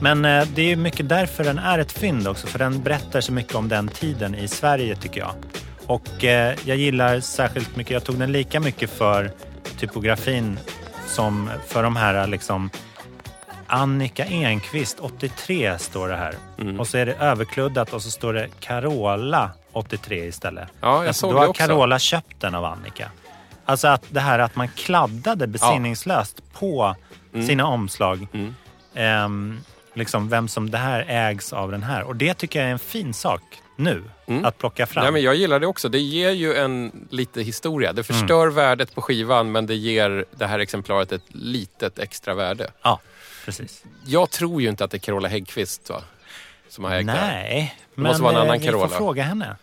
Men 0.00 0.24
eh, 0.24 0.44
det 0.54 0.62
är 0.62 0.66
ju 0.66 0.76
mycket 0.76 1.08
därför 1.08 1.44
den 1.44 1.58
är 1.58 1.78
ett 1.78 1.92
fynd 1.92 2.28
också. 2.28 2.46
För 2.46 2.58
den 2.58 2.82
berättar 2.82 3.20
så 3.20 3.32
mycket 3.32 3.54
om 3.54 3.68
den 3.68 3.88
tiden 3.88 4.34
i 4.34 4.48
Sverige 4.48 4.96
tycker 4.96 5.20
jag. 5.20 5.34
Och 5.86 6.24
eh, 6.24 6.54
jag 6.64 6.76
gillar 6.76 7.20
särskilt 7.20 7.76
mycket, 7.76 7.92
jag 7.92 8.04
tog 8.04 8.18
den 8.18 8.32
lika 8.32 8.60
mycket 8.60 8.90
för 8.90 9.30
typografin 9.86 10.58
som 11.06 11.50
för 11.66 11.82
de 11.82 11.96
här 11.96 12.26
liksom 12.26 12.70
Annika 13.66 14.24
Enqvist 14.24 15.00
83 15.00 15.78
står 15.78 16.08
det 16.08 16.16
här. 16.16 16.34
Mm. 16.60 16.80
Och 16.80 16.88
så 16.88 16.98
är 16.98 17.06
det 17.06 17.14
överkluddat 17.14 17.92
och 17.92 18.02
så 18.02 18.10
står 18.10 18.32
det 18.32 18.48
Carola 18.60 19.50
83 19.72 20.24
istället. 20.26 20.68
Ja, 20.80 20.88
jag 20.98 21.06
Alltså, 21.06 21.20
såg 21.20 21.32
då 21.34 21.38
har. 21.38 21.52
Carola 21.52 21.98
köpt 21.98 22.40
den 22.40 22.54
av 22.54 22.64
Annika. 22.64 23.10
Alltså 23.64 23.88
att 23.88 24.04
det 24.08 24.20
här 24.20 24.38
att 24.38 24.56
man 24.56 24.68
kladdade 24.68 25.46
besinningslöst 25.46 26.42
på 26.52 26.96
Mm. 27.34 27.46
sina 27.46 27.66
omslag. 27.66 28.26
Ehm, 28.94 29.60
liksom 29.94 30.28
vem 30.28 30.48
som 30.48 30.70
det 30.70 30.78
här 30.78 31.04
ägs 31.08 31.52
av 31.52 31.70
den 31.70 31.82
här. 31.82 32.02
Och 32.02 32.16
det 32.16 32.34
tycker 32.34 32.58
jag 32.60 32.68
är 32.68 32.72
en 32.72 32.78
fin 32.78 33.14
sak 33.14 33.42
nu 33.76 34.04
att 34.44 34.58
plocka 34.58 34.86
fram. 34.86 35.00
Nej, 35.02 35.08
Mm. 35.08 35.12
men 35.14 35.22
jag 35.22 35.34
gillar 35.34 35.60
det 35.60 35.66
också. 35.66 35.88
Det 35.88 35.98
ger 35.98 36.30
ju 36.30 36.54
en 36.54 37.06
lite 37.10 37.42
historia. 37.42 37.92
Det 37.92 38.02
förstör 38.04 38.48
värdet 38.48 38.94
på 38.94 39.02
skivan 39.02 39.52
men 39.52 39.66
det 39.66 39.74
ger 39.74 40.24
det 40.30 40.46
här 40.46 40.58
exemplaret 40.58 41.12
ett 41.12 41.22
litet 41.28 41.98
extra 41.98 42.34
värde. 42.34 42.70
Ja, 42.82 43.00
precis. 43.44 43.84
Jag 44.06 44.30
tror 44.30 44.62
ju 44.62 44.68
inte 44.68 44.84
att 44.84 44.90
det 44.90 44.96
är 44.96 44.98
Carola 44.98 45.28
Häggkvist 45.28 45.90
va? 45.90 46.02
som 46.68 46.84
har 46.84 46.94
ägt 46.94 47.06
det 47.06 47.12
här. 47.12 47.32
Nej, 47.42 47.76
måste 47.94 48.22
men 48.22 48.22
vara 48.22 48.32
en 48.32 48.36
eh, 48.36 48.42
annan 48.50 48.58
vi 48.60 48.66
Carola. 48.66 48.88
får 48.88 48.96
fråga 48.96 49.22
henne. 49.22 49.56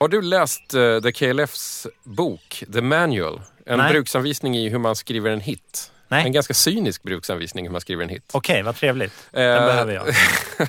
Har 0.00 0.08
du 0.08 0.22
läst 0.22 0.74
uh, 0.74 1.00
The 1.00 1.12
KLFs 1.12 1.86
bok 2.04 2.64
The 2.72 2.80
Manual? 2.80 3.40
En 3.66 3.78
Nej. 3.78 3.92
bruksanvisning 3.92 4.56
i 4.56 4.68
hur 4.68 4.78
man 4.78 4.96
skriver 4.96 5.30
en 5.30 5.40
hit. 5.40 5.92
Nej. 6.08 6.24
En 6.26 6.32
ganska 6.32 6.54
cynisk 6.54 7.02
bruksanvisning 7.02 7.64
hur 7.64 7.72
man 7.72 7.80
skriver 7.80 8.02
en 8.02 8.08
hit. 8.08 8.30
Okej, 8.32 8.62
vad 8.62 8.76
trevligt. 8.76 9.12
Den 9.30 9.42
Eh, 9.60 9.66
behöver 9.66 9.92
jag. 9.94 10.06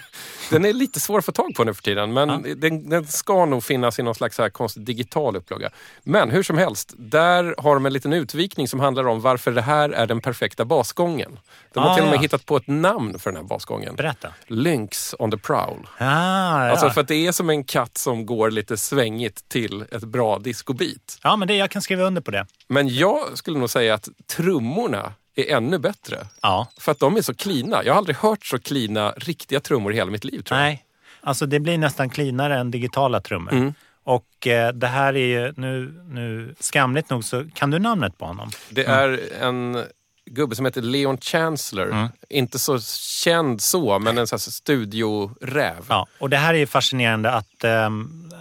Den 0.50 0.66
är 0.66 0.74
lite 0.74 1.00
svår 1.00 1.20
att 1.20 1.26
få 1.26 1.32
tag 1.32 1.56
på 1.56 1.64
nu 1.64 1.74
för 1.74 1.84
tiden 1.84 2.14
men 2.14 2.46
den, 2.58 2.90
den 2.90 3.08
ska 3.08 3.46
nog 3.46 3.64
finnas 3.64 4.00
i 4.00 4.04
någon 4.04 4.16
slags 4.16 4.38
här 4.38 4.50
konstig 4.50 4.84
digital 4.84 5.36
upplaga. 5.36 5.70
Men 6.04 6.32
hur 6.32 6.44
som 6.44 6.58
helst, 6.58 6.94
där 6.98 7.56
har 7.58 7.74
de 7.74 7.86
en 7.86 7.94
liten 7.94 8.14
utvikning 8.14 8.68
som 8.68 8.80
handlar 8.80 9.08
om 9.08 9.22
varför 9.22 9.52
det 9.52 9.62
här 9.62 9.90
är 9.90 10.08
den 10.08 10.22
perfekta 10.22 10.66
basgången. 10.66 11.40
De 11.74 11.84
har 11.84 11.90
Ah, 11.90 11.96
till 11.96 12.04
och 12.04 12.10
med 12.10 12.18
ja. 12.18 12.22
hittat 12.22 12.46
på 12.46 12.58
ett 12.58 12.68
namn 12.68 13.20
för 13.20 13.32
den 13.32 13.38
här 13.42 13.48
basgången. 13.48 13.96
Berätta. 13.96 14.34
Lynx 14.48 15.16
on 15.20 15.32
the 15.32 15.38
prowl. 15.38 15.88
Ah, 15.98 16.66
ja. 16.66 16.72
Alltså 16.72 16.90
för 16.90 17.02
att 17.02 17.08
det 17.08 17.28
är 17.28 17.32
som 17.32 17.50
en 17.50 17.64
katt 17.64 17.98
som 17.98 18.26
går 18.26 18.52
lite 18.52 18.78
svängigt 18.78 19.50
till 19.50 19.86
ett 19.92 20.04
bra 20.04 20.40
discobeat. 20.40 21.20
ja, 21.24 21.36
men 21.36 21.48
det, 21.48 21.56
jag 21.56 21.72
kan 21.72 21.82
skriva 21.82 22.04
under 22.04 22.22
på 22.22 22.32
det. 22.32 22.46
Men 22.68 22.88
jag 22.96 23.38
skulle 23.38 23.60
nog 23.60 23.70
säga 23.70 23.94
att 23.94 24.10
trummorna 24.36 25.14
är 25.40 25.58
ännu 25.58 25.78
bättre. 25.78 26.28
Ja. 26.42 26.68
För 26.80 26.92
att 26.92 27.00
de 27.00 27.18
är 27.18 27.22
så 27.22 27.34
klina. 27.34 27.84
Jag 27.84 27.94
har 27.94 27.98
aldrig 27.98 28.16
hört 28.16 28.46
så 28.46 28.60
klina 28.60 29.12
riktiga 29.12 29.60
trummor 29.60 29.94
i 29.94 29.96
hela 29.96 30.12
mitt 30.12 30.24
liv 30.24 30.42
tror 30.42 30.60
jag. 30.60 30.66
Nej, 30.66 30.86
alltså 31.22 31.46
det 31.46 31.60
blir 31.60 31.78
nästan 31.78 32.10
cleanare 32.10 32.60
än 32.60 32.72
digitala 32.72 33.22
trummor. 33.22 33.54
Mm. 33.54 33.74
Och 34.04 34.48
eh, 34.48 34.74
det 34.74 34.88
här 34.88 35.16
är 35.16 35.26
ju 35.26 35.54
nu, 35.58 36.04
nu 36.08 36.56
skamligt 36.60 37.10
nog 37.10 37.24
så 37.24 37.46
kan 37.54 37.72
du 37.72 37.80
namnet 37.80 38.18
på 38.18 38.26
honom? 38.26 38.50
Det 38.70 38.86
är 38.86 39.20
en 39.42 39.84
gubbe 40.26 40.56
som 40.56 40.66
heter 40.66 40.82
Leon 40.82 41.18
Chancellor. 41.18 41.92
Mm. 41.92 42.08
Inte 42.30 42.60
så 42.60 42.80
känd 43.24 43.62
så, 43.62 44.00
men 44.00 44.18
en 44.18 44.28
sån 44.28 44.36
här 44.36 44.52
studioräv. 44.52 45.86
Ja, 45.90 46.08
och 46.20 46.30
det 46.30 46.38
här 46.38 46.54
är 46.54 46.58
ju 46.58 46.68
fascinerande 46.68 47.32
att 47.32 47.64
ehm, 47.64 48.32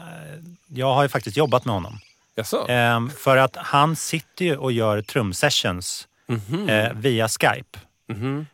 jag 0.66 0.94
har 0.94 1.02
ju 1.02 1.08
faktiskt 1.08 1.36
jobbat 1.36 1.64
med 1.64 1.74
honom. 1.74 1.98
Jaså? 2.34 2.66
Ehm, 2.68 3.10
för 3.10 3.36
att 3.36 3.56
han 3.56 3.96
sitter 3.96 4.44
ju 4.44 4.56
och 4.56 4.72
gör 4.72 5.02
trumsessions 5.02 6.07
Mhm. 6.28 6.68
eh, 6.68 6.92
via 6.94 7.28
Skype. 7.28 7.78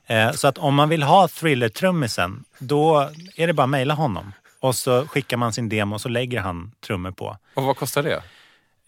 Eh, 0.06 0.32
så 0.32 0.48
att 0.48 0.58
om 0.58 0.74
man 0.74 0.88
vill 0.88 1.02
ha 1.02 1.28
thriller-trummisen, 1.28 2.44
då 2.58 3.10
är 3.36 3.46
det 3.46 3.52
bara 3.52 3.62
att 3.62 3.70
mejla 3.70 3.94
honom. 3.94 4.32
Och 4.60 4.74
så 4.74 5.06
skickar 5.06 5.36
man 5.36 5.52
sin 5.52 5.68
demo 5.68 5.94
och 5.94 6.00
så 6.00 6.08
lägger 6.08 6.40
han 6.40 6.72
trummor 6.86 7.10
på. 7.10 7.36
Och 7.54 7.62
vad 7.62 7.76
kostar 7.76 8.02
det? 8.02 8.22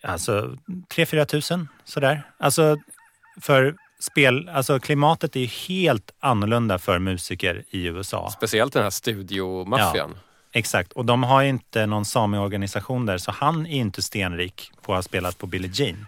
Alltså 0.03 0.57
3-4 0.95 1.25
tusen 1.25 1.69
sådär. 1.85 2.23
Alltså 2.39 2.77
för 3.41 3.75
spel, 4.01 4.49
alltså 4.49 4.81
klimatet 4.81 5.37
är 5.37 5.41
ju 5.41 5.47
helt 5.47 6.11
annorlunda 6.21 6.79
för 6.79 6.99
musiker 6.99 7.65
i 7.71 7.85
USA. 7.85 8.31
Speciellt 8.31 8.73
den 8.73 8.83
här 8.83 8.91
studiomaffian. 8.91 10.19
Exakt, 10.53 10.93
och 10.93 11.05
de 11.05 11.23
har 11.23 11.43
ju 11.43 11.49
inte 11.49 11.87
någon 11.87 12.05
sami-organisation 12.05 13.07
där 13.07 13.19
så 13.19 13.31
han 13.31 13.67
är 13.67 13.77
inte 13.77 14.03
stenrik 14.03 14.71
på 14.83 14.93
att 14.93 14.97
ha 14.97 15.03
spelat 15.03 15.39
på 15.39 15.47
Billie 15.47 15.71
Jean. 15.73 16.07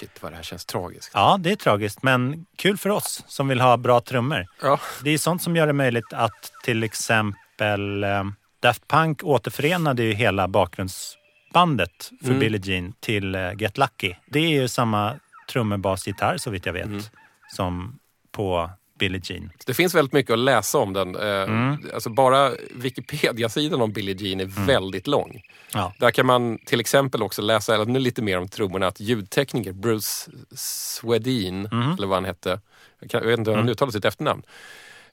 Shit 0.00 0.22
vad 0.22 0.32
det 0.32 0.36
här 0.36 0.42
känns 0.42 0.64
tragiskt. 0.64 1.10
Ja, 1.14 1.36
det 1.40 1.52
är 1.52 1.56
tragiskt 1.56 2.02
men 2.02 2.46
kul 2.56 2.76
för 2.78 2.90
oss 2.90 3.24
som 3.26 3.48
vill 3.48 3.60
ha 3.60 3.76
bra 3.76 4.00
trummor. 4.00 4.46
Ja. 4.62 4.80
Det 5.04 5.10
är 5.10 5.18
sånt 5.18 5.42
som 5.42 5.56
gör 5.56 5.66
det 5.66 5.72
möjligt 5.72 6.12
att 6.12 6.52
till 6.64 6.82
exempel 6.82 8.04
eh, 8.04 8.24
Daft 8.60 8.88
Punk 8.88 9.24
återförenade 9.24 10.02
ju 10.02 10.12
hela 10.12 10.48
bakgrundsbandet 10.48 12.10
för 12.20 12.26
Mm. 12.28 12.38
Billie 12.40 12.60
Jean 12.64 12.92
till 13.00 13.34
eh, 13.34 13.52
Get 13.58 13.78
Lucky. 13.78 14.14
Det 14.26 14.38
är 14.38 14.48
ju 14.48 14.68
samma 14.68 15.14
trummor, 15.52 15.76
bas, 15.76 16.06
gitarr 16.06 16.36
så 16.36 16.50
vitt 16.50 16.66
jag 16.66 16.72
vet 16.72 16.84
Mm. 16.86 17.02
som 17.56 17.98
på 18.32 18.70
Billie 19.00 19.20
Jean. 19.24 19.50
Det 19.66 19.74
finns 19.74 19.94
väldigt 19.94 20.12
mycket 20.12 20.32
att 20.32 20.38
läsa 20.38 20.78
om 20.78 20.92
den. 20.92 21.16
Eh, 21.16 21.22
Mm. 21.42 21.76
Alltså 21.94 22.10
bara 22.10 22.50
Wikipedia-sidan 22.74 23.82
om 23.82 23.92
Billie 23.92 24.16
Jean 24.18 24.40
är 24.40 24.66
väldigt 24.66 25.06
lång. 25.06 25.42
Ja. 25.74 25.92
Där 25.98 26.10
kan 26.10 26.26
man 26.26 26.58
till 26.66 26.80
exempel 26.80 27.22
också 27.22 27.42
läsa 27.42 27.74
ännu 27.82 27.98
lite 27.98 28.22
mer 28.22 28.38
om 28.38 28.48
trummorna. 28.48 28.86
Att 28.86 29.00
ljudtekniker 29.00 29.72
Bruce 29.72 30.30
Swedin, 30.54 31.66
Mm. 31.72 31.90
eller 31.92 32.06
vad 32.06 32.16
han 32.16 32.24
hette, 32.24 32.60
jag, 33.10 33.20
vet 33.20 33.38
inte 33.38 33.50
hur 33.50 33.58
han 33.58 33.68
uttalar 33.68 33.92
sitt 33.92 34.04
efternamn, 34.04 34.42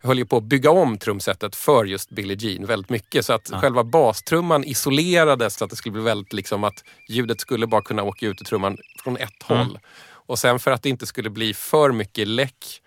höll 0.01 0.17
ju 0.17 0.25
på 0.25 0.37
att 0.37 0.43
bygga 0.43 0.71
om 0.71 0.97
trumsetet 0.97 1.55
för 1.55 1.85
just 1.85 2.09
Billie 2.09 2.35
Jean 2.39 2.65
väldigt 2.65 2.89
mycket. 2.89 3.25
Så 3.25 3.33
att 3.33 3.49
själva 3.61 3.83
bastrumman 3.83 4.63
isolerades 4.63 5.55
så 5.55 5.63
att 5.63 5.69
det 5.69 5.75
skulle 5.75 5.93
bli 5.93 6.01
väldigt 6.01 6.33
liksom 6.33 6.63
att 6.63 6.83
ljudet 7.09 7.41
skulle 7.41 7.67
bara 7.67 7.81
kunna 7.81 8.03
åka 8.03 8.25
ut 8.27 8.41
ur 8.41 8.45
trumman 8.45 8.77
från 9.03 9.17
ett 9.17 9.49
Mm. 9.49 9.67
håll. 9.67 9.79
Och 10.09 10.39
sen 10.39 10.59
för 10.59 10.71
att 10.71 10.83
det 10.83 10.89
inte 10.89 11.05
skulle 11.05 11.29
bli 11.29 11.53
för 11.53 11.91
mycket 11.91 12.27
läck 12.27 12.81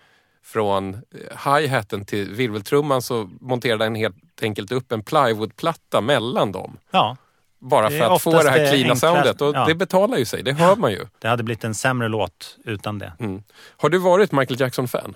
från 0.53 0.93
eh, 0.93 1.53
hi-haten 1.55 2.05
till 2.05 2.33
virveltrumman 2.33 3.01
så 3.01 3.29
monterade 3.41 3.83
han 3.83 3.95
helt 3.95 4.15
enkelt 4.41 4.71
upp 4.71 4.91
en 4.91 5.03
plywoodplatta 5.03 6.01
mellan 6.01 6.51
dem. 6.51 6.77
ja, 6.91 7.17
Bara 7.59 7.89
för 7.89 8.15
att 8.15 8.21
få 8.21 8.43
det 8.43 8.49
här 8.49 8.71
cleana 8.71 8.95
soundet. 8.95 9.41
Och 9.41 9.55
ja. 9.55 9.65
det 9.65 9.75
betalar 9.75 10.17
ju 10.17 10.25
sig, 10.25 10.43
det 10.43 10.53
hör 10.53 10.75
man 10.75 10.91
ju. 10.91 11.05
det 11.19 11.27
hade 11.27 11.43
blivit 11.43 11.63
en 11.63 11.75
sämre 11.75 12.07
låt 12.07 12.57
utan 12.65 12.99
det. 12.99 13.13
Mm. 13.19 13.43
Har 13.77 13.89
du 13.89 13.97
varit 13.97 14.31
Michael 14.31 14.59
Jackson-fan? 14.59 15.15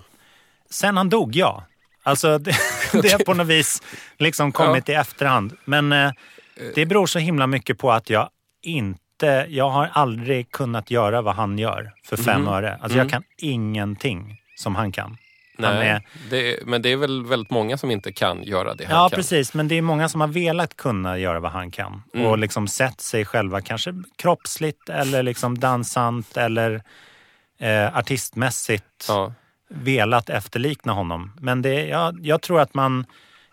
Sen 0.69 0.97
han 0.97 1.09
dog, 1.09 1.35
ja. 1.35 1.63
Alltså 2.03 2.37
det, 2.37 2.51
det 3.01 3.11
har 3.11 3.19
på 3.25 3.33
något 3.33 3.47
vis 3.47 3.81
liksom 4.17 4.51
kommit 4.51 4.89
i 4.89 4.93
efterhand. 4.93 5.53
Men 5.65 5.91
eh, 5.91 6.11
det 6.75 6.85
beror 6.85 7.05
så 7.05 7.19
himla 7.19 7.47
mycket 7.47 7.77
på 7.77 7.91
att 7.91 8.09
jag 8.09 8.29
inte, 8.61 9.45
jag 9.49 9.69
har 9.69 9.89
aldrig 9.93 10.51
kunnat 10.51 10.91
göra 10.91 11.21
vad 11.21 11.35
han 11.35 11.57
gör 11.59 11.91
för 12.03 12.17
fem 12.17 12.41
Mhm. 12.41 12.47
öre. 12.53 12.77
Alltså 12.81 12.97
jag 12.97 13.09
kan 13.09 13.23
ingenting 13.37 14.41
som 14.57 14.75
han 14.75 14.91
kan. 14.91 15.17
Nej, 15.57 15.87
är, 15.89 16.01
det, 16.29 16.59
men 16.65 16.81
det 16.81 16.89
är 16.91 16.97
väl 16.97 17.25
väldigt 17.25 17.49
många 17.49 17.77
som 17.77 17.91
inte 17.91 18.11
kan 18.11 18.43
göra 18.43 18.73
det 18.75 18.85
han 18.85 18.95
ja, 18.97 19.09
kan. 19.09 19.17
precis. 19.17 19.53
Men 19.53 19.67
det 19.67 19.75
är 19.75 19.81
många 19.81 20.09
som 20.09 20.21
har 20.21 20.27
velat 20.27 20.77
kunna 20.77 21.17
göra 21.17 21.39
vad 21.39 21.51
han 21.51 21.71
kan. 21.71 22.01
Mm. 22.13 22.25
Och 22.27 22.37
liksom 22.37 22.67
sett 22.67 23.01
sig 23.01 23.25
själva 23.25 23.61
kanske 23.61 23.93
kroppsligt 24.15 24.89
eller 24.89 25.23
liksom 25.23 25.59
dansant 25.59 26.37
eller 26.37 26.81
eh, 27.59 27.97
artistmässigt 27.97 29.05
Ja. 29.07 29.33
velat 29.69 30.29
efterlikna 30.29 30.93
honom. 30.93 31.31
Men 31.41 31.61
det, 31.61 31.85
jag, 31.87 32.19
jag 32.25 32.41
tror 32.41 32.61
att 32.61 32.73
man 32.73 33.05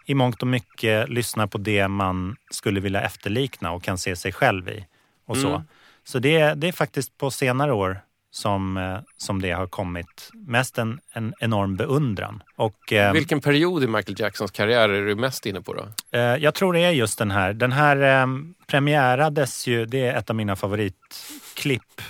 i 0.07 0.15
mångt 0.15 0.43
och 0.43 0.49
mycket 0.49 1.09
lyssnar 1.09 1.47
på 1.47 1.59
det 1.59 1.89
man 1.89 2.37
skulle 2.51 2.81
vilja 2.81 3.01
efterlikna 3.03 3.71
och 3.73 3.83
kan 3.83 3.99
se 3.99 4.17
sig 4.17 4.33
själv 4.33 4.69
i. 4.69 4.87
Och 5.27 5.37
så 5.37 5.49
Mm. 5.49 5.63
så 6.05 6.19
det, 6.19 6.55
det 6.55 6.69
är 6.69 6.73
faktiskt 6.73 7.19
på 7.19 7.31
senare 7.31 7.73
år 7.73 8.01
som, 8.33 8.77
eh, 8.77 8.99
som 9.17 9.43
det 9.43 9.51
har 9.51 9.67
kommit 9.67 10.31
mest 10.33 10.79
en, 10.79 11.01
en 11.13 11.35
enorm 11.41 11.77
beundran. 11.77 12.43
Och, 12.57 12.93
eh, 12.93 13.13
Vilken 13.13 13.41
period 13.41 13.85
i 13.85 13.87
Michael 13.87 14.21
Jacksons 14.21 14.51
karriär 14.51 14.89
är 14.89 15.07
du 15.07 15.15
mest 15.15 15.47
inne 15.47 15.61
på 15.61 15.75
då? 15.75 15.89
Eh, 16.19 16.21
jag 16.21 16.55
tror 16.55 16.73
det 16.73 16.81
är 16.81 16.91
just 16.91 17.19
den 17.19 17.31
här. 17.31 17.53
Den 17.53 17.73
här 17.73 18.23
eh, 18.23 18.27
premiärades 18.67 19.67
ju, 19.67 19.87
det 19.87 20.07
är 20.07 20.19
ett 20.19 20.31
av 20.31 20.37
mina 20.37 20.57
favoritklipp 20.57 22.01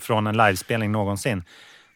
från 0.00 0.26
en 0.26 0.36
livespelning 0.36 0.92
någonsin. 0.92 1.44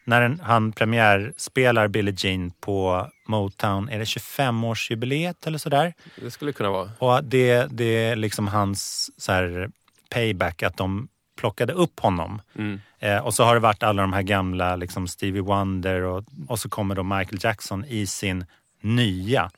När 0.05 0.21
den, 0.21 0.41
han 0.41 0.73
premiärspelar 0.73 1.89
Billie 1.89 2.15
Jean 2.19 2.51
på 2.61 3.09
Motown, 3.29 3.89
är 3.89 3.99
det 3.99 4.05
25-årsjubileet 4.05 5.47
eller 5.47 5.59
sådär? 5.59 5.95
Det 6.17 6.31
skulle 6.31 6.53
kunna 6.53 6.71
vara. 6.71 6.91
Och 6.99 7.25
det, 7.25 7.67
det 7.71 7.85
är 7.85 8.17
liksom 8.17 8.49
hans 8.49 9.11
så 9.17 9.33
här, 9.33 9.71
payback, 10.11 10.63
att 10.63 10.77
de 10.77 11.09
plockade 11.37 11.73
upp 11.73 12.01
honom. 12.01 12.43
Eh, 13.03 13.19
och 13.19 13.35
så 13.35 13.45
har 13.45 13.55
det 13.55 13.61
varit 13.61 13.83
alla 13.83 14.03
de 14.03 14.13
här 14.13 14.23
gamla, 14.23 14.77
liksom 14.77 15.09
Stevie 15.09 15.43
Wonder 15.43 16.03
och, 16.03 16.25
och 16.49 16.59
så 16.59 16.69
kommer 16.69 16.95
då 16.95 17.03
Michael 17.03 17.39
Jackson 17.41 17.85
i 17.85 18.07
sin 18.07 18.45
nya 18.81 19.51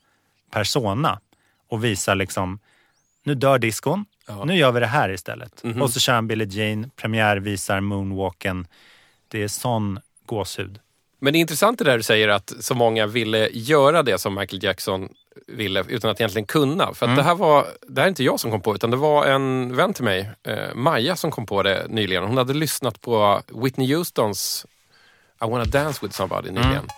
persona 0.51 1.20
och 1.68 1.84
visar 1.84 2.14
liksom, 2.14 2.59
nu 3.24 3.34
dör 3.34 3.59
diskon, 3.59 4.05
nu 4.45 4.57
gör 4.57 4.72
vi 4.72 4.80
det 4.80 4.86
här 4.86 5.11
istället. 5.11 5.62
Och 5.82 5.90
så 5.90 6.01
kör 6.01 6.12
han 6.12 6.26
Billie 6.26 6.49
Jean, 6.51 6.90
premiärvisar 6.97 7.80
Moonwalken. 7.80 8.66
Det 9.28 9.42
är 9.42 9.49
sån 9.49 10.01
gåshud. 10.26 10.78
Men 11.18 11.32
det 11.32 11.38
är 11.38 11.40
intressant 11.40 11.78
det 11.78 11.84
där 11.84 11.97
du 11.97 12.03
säger 12.03 12.28
att 12.28 12.53
så 12.61 12.74
många 12.74 13.07
ville 13.07 13.49
göra 13.53 14.03
det 14.03 14.18
som 14.18 14.34
Michael 14.34 14.64
Jackson 14.64 15.09
ville 15.47 15.85
utan 15.89 16.11
att 16.11 16.20
egentligen 16.20 16.47
kunna. 16.47 16.95
För 16.95 17.07
att 17.07 17.16
det 17.16 17.22
här 17.22 17.35
var, 17.35 17.66
det 17.89 18.01
här 18.01 18.07
är 18.07 18.09
inte 18.09 18.24
jag 18.24 18.41
som 18.41 18.51
kom 18.51 18.61
på 18.61 18.74
utan 18.74 18.91
det 18.91 18.97
var 18.97 19.26
en 19.26 19.76
vän 19.76 19.93
till 19.93 20.05
mig, 20.05 20.30
eh, 20.47 20.74
Maja, 20.74 21.16
som 21.16 21.30
kom 21.30 21.47
på 21.47 21.62
det 21.62 21.87
nyligen. 21.89 22.24
Hon 22.24 22.37
hade 22.37 22.55
lyssnat 22.55 23.01
på 23.01 23.41
Whitney 23.49 23.95
Houstons 23.95 24.66
I 25.45 25.51
wanna 25.51 25.64
dance 25.64 25.99
with 26.03 26.14
somebody 26.16 26.51
nyligen. 26.51 26.89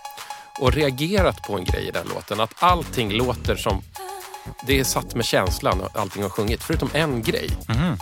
Och 0.61 0.73
reagerat 0.73 1.43
på 1.47 1.53
en 1.53 1.63
grej 1.65 1.87
i 1.87 1.91
den 1.91 2.07
låten. 2.15 2.39
Att 2.39 2.53
allting 2.59 3.11
låter 3.11 3.55
som 3.55 3.81
det 4.67 4.79
är 4.79 4.83
satt 4.83 5.15
med 5.15 5.25
känslan 5.25 5.81
och 5.81 5.99
allting 5.99 6.23
har 6.23 6.29
sjungit. 6.29 6.63
Förutom 6.63 6.89
en 6.93 7.21
grej. 7.21 7.49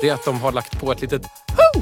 Det 0.02 0.10
är 0.10 0.14
att 0.14 0.26
de 0.26 0.42
har 0.42 0.52
lagt 0.52 0.80
på 0.80 0.92
ett 0.92 1.02
litet 1.02 1.22
Ho! 1.48 1.82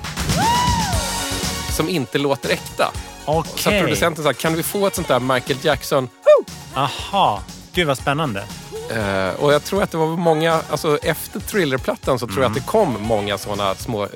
som 1.71 1.89
inte 1.89 2.17
låter 2.17 2.49
äkta. 2.49 2.91
Så 3.25 3.39
att 3.39 3.47
Okej. 3.53 3.81
producenten 3.81 4.23
sa, 4.23 4.33
kan 4.33 4.53
vi 4.53 4.63
få 4.63 4.87
ett 4.87 4.95
sånt 4.95 5.07
där 5.07 5.19
Michael 5.19 5.59
Jackson 5.61 6.03
Ho! 6.03 6.45
Aha, 6.75 7.43
gud 7.73 7.87
vad 7.87 7.97
spännande. 7.97 8.43
Eh, 8.91 9.43
och 9.43 9.53
jag 9.53 9.63
tror 9.63 9.83
att 9.83 9.91
det 9.91 9.97
var 9.97 10.17
många, 10.17 10.51
alltså 10.51 10.97
efter 10.97 11.39
Thriller-plattan 11.39 12.19
så 12.19 12.27
tror 12.27 12.41
jag 12.41 12.49
att 12.49 12.55
det 12.55 12.65
kom 12.65 12.97
många 13.01 13.37
sådana 13.37 13.75
små 13.75 14.03
eh, 14.03 14.09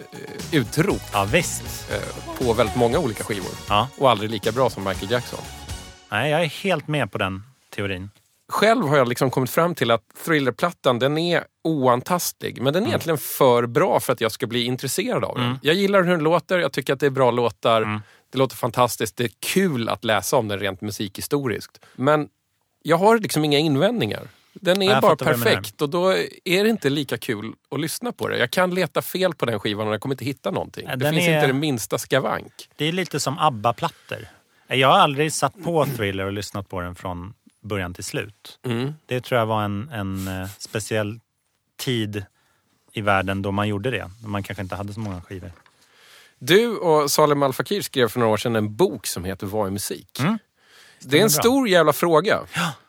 utrop 0.51 1.01
Ja 1.13 1.27
visst. 1.31 1.91
eh, 1.91 2.45
på 2.45 2.53
väldigt 2.53 2.75
många 2.75 2.99
olika 2.99 3.23
skivor. 3.23 3.51
Ja. 3.69 3.87
Och 3.97 4.09
aldrig 4.09 4.29
lika 4.31 4.51
bra 4.51 4.69
som 4.69 4.83
Michael 4.83 5.11
Jackson. 5.11 5.39
Nej, 6.11 6.31
jag 6.31 6.41
är 6.41 6.45
helt 6.45 6.87
med 6.87 7.11
på 7.11 7.17
den 7.17 7.43
teorin. 7.75 8.09
Själv 8.49 8.87
har 8.87 8.97
jag 8.97 9.07
liksom 9.07 9.31
kommit 9.31 9.49
fram 9.49 9.75
till 9.75 9.91
att 9.91 10.01
Thriller-plattan 10.25 10.99
den 10.99 11.17
är 11.17 11.43
oantastlig. 11.63 12.61
Men 12.61 12.73
den 12.73 12.83
är 12.83 12.87
egentligen 12.87 13.17
för 13.17 13.65
bra 13.65 13.99
för 13.99 14.13
att 14.13 14.21
jag 14.21 14.31
ska 14.31 14.47
bli 14.47 14.63
intresserad 14.63 15.23
av 15.23 15.37
den. 15.37 15.59
Jag 15.61 15.75
gillar 15.75 16.03
hur 16.03 16.11
den 16.11 16.19
låter, 16.23 16.59
jag 16.59 16.71
tycker 16.73 16.93
att 16.93 16.99
det 16.99 17.05
är 17.05 17.09
bra 17.09 17.31
låtar. 17.31 18.01
Det 18.31 18.37
låter 18.37 18.55
fantastiskt, 18.55 19.17
det 19.17 19.23
är 19.23 19.31
kul 19.39 19.89
att 19.89 20.03
läsa 20.03 20.37
om 20.37 20.47
den 20.47 20.59
rent 20.59 20.81
musikhistoriskt. 20.81 21.79
Men 21.95 22.27
jag 22.87 22.97
har 22.97 23.19
liksom 23.19 23.45
inga 23.45 23.59
invändningar. 23.59 24.27
Den 24.53 24.81
är 24.81 24.91
Jag 24.91 25.01
bara 25.01 25.15
perfekt 25.15 25.81
och 25.81 25.89
då 25.89 26.11
är 26.43 26.63
det 26.63 26.69
inte 26.69 26.89
lika 26.89 27.17
kul 27.17 27.53
att 27.71 27.79
lyssna 27.79 28.11
på 28.11 28.27
det. 28.27 28.37
Jag 28.37 28.51
kan 28.51 28.75
leta 28.75 29.01
fel 29.01 29.33
på 29.35 29.45
den 29.45 29.59
skivan 29.59 29.87
och 29.87 29.93
jag 29.93 30.01
kommer 30.01 30.15
inte 30.15 30.25
hitta 30.25 30.51
någonting. 30.51 30.85
Ja, 30.87 30.95
det 30.95 31.05
den 31.05 31.13
finns 31.13 31.27
är- 31.27 31.35
inte 31.35 31.47
det 31.47 31.53
minsta 31.53 31.97
skavank. 31.97 32.69
Det 32.75 32.85
är 32.85 32.91
lite 32.91 33.19
som 33.19 33.37
ABBA-plattor. 33.39 34.27
Jag 34.67 34.87
har 34.87 34.97
aldrig 34.99 35.33
satt 35.33 35.63
på 35.63 35.85
Thriller 35.85 36.25
och 36.25 36.33
lyssnat 36.33 36.69
på 36.69 36.81
den 36.81 36.95
från 36.95 37.33
början 37.61 37.93
till 37.93 38.03
slut. 38.03 38.59
Mm. 38.65 38.93
Det 39.05 39.21
tror 39.21 39.39
jag 39.39 39.45
var 39.45 39.63
en, 39.63 39.89
en 39.89 40.27
eh, 40.27 40.49
speciell 40.57 41.19
tid 41.77 42.23
i 42.93 43.01
världen 43.01 43.41
då 43.41 43.51
man 43.51 43.67
gjorde 43.67 43.91
det. 43.91 44.11
Man 44.25 44.43
kanske 44.43 44.61
inte 44.61 44.75
hade 44.75 44.93
så 44.93 44.99
många 44.99 45.21
skivor. 45.21 45.51
Du 46.39 46.77
och 46.77 47.11
Salem 47.11 47.43
Al 47.43 47.53
Fakir 47.53 47.81
skrev 47.81 48.07
för 48.07 48.19
några 48.19 48.33
år 48.33 48.37
sedan 48.37 48.55
en 48.55 48.75
bok 48.75 49.07
som 49.07 49.25
heter 49.25 49.47
Vad 49.47 49.67
är 49.67 49.71
musik? 49.71 50.19
Det 50.99 51.19
är 51.19 51.23
en 51.23 51.29
stor 51.29 51.67
jävla 51.69 51.93
fråga. 51.93 52.39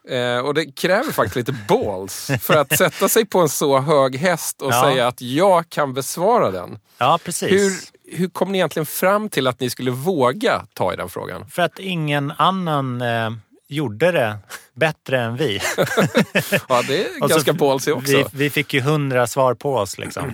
Eh, 0.09 0.39
och 0.39 0.55
det 0.55 0.65
kräver 0.73 1.13
faktiskt 1.13 1.37
lite 1.37 1.55
balls 1.69 2.31
för 2.43 2.57
att 2.57 2.79
sätta 2.79 3.09
sig 3.09 3.27
på 3.27 3.39
en 3.41 3.49
så 3.49 3.79
hög 3.81 4.17
häst 4.17 4.63
och 4.63 4.73
Ja. 4.73 4.83
säga 4.83 5.07
att 5.09 5.21
jag 5.23 5.69
kan 5.69 5.95
besvara 5.95 6.51
den. 6.51 6.79
Ja, 6.99 7.19
precis. 7.25 7.53
Hur, 7.53 7.73
hur 8.19 8.29
kom 8.29 8.53
ni 8.53 8.59
egentligen 8.59 8.87
fram 8.87 9.29
till 9.29 9.47
att 9.47 9.61
ni 9.61 9.71
skulle 9.71 9.91
våga 9.91 10.67
ta 10.75 10.93
i 10.93 10.97
den 10.97 11.09
frågan? 11.09 11.51
För 11.51 11.63
att 11.63 11.79
ingen 11.79 12.33
annan 12.37 13.03
eh, 13.03 13.31
gjorde 13.69 14.13
det 14.13 14.39
bättre 14.75 15.21
än 15.21 15.37
vi. 15.37 15.61
Ja, 16.69 16.83
det 16.89 17.05
är 17.07 17.29
ganska 17.29 17.53
ballsy 17.53 17.93
också. 17.93 18.13
Vi, 18.17 18.25
vi 18.33 18.51
fick 18.51 18.75
ju 18.75 18.81
hundra 18.81 19.27
svar 19.27 19.55
på 19.55 19.75
oss 19.77 19.99
liksom. 19.99 20.33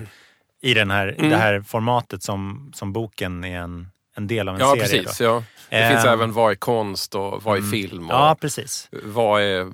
I 0.62 0.74
den 0.74 0.90
här, 0.90 1.24
i 1.24 1.28
det 1.28 1.36
här 1.36 1.60
formatet 1.68 2.22
som, 2.22 2.70
som 2.74 2.92
boken 2.92 3.44
är 3.44 3.58
en, 3.58 3.88
en 4.14 4.26
del 4.26 4.48
av 4.48 4.54
en 4.54 4.60
ja, 4.60 4.70
serie. 4.70 4.82
precis. 5.02 5.18
Då. 5.18 5.24
Ja. 5.24 5.42
Det 5.68 5.76
Eh, 5.76 5.90
finns 5.90 6.04
även 6.04 6.32
vad 6.32 6.50
är 6.50 6.54
konst 6.54 7.14
och 7.14 7.42
vad 7.42 7.58
är 7.58 7.62
film 7.62 8.10
och 8.10 8.14
Ja, 8.16 8.36
precis. 8.40 8.88
vad 9.04 9.42
är 9.42 9.72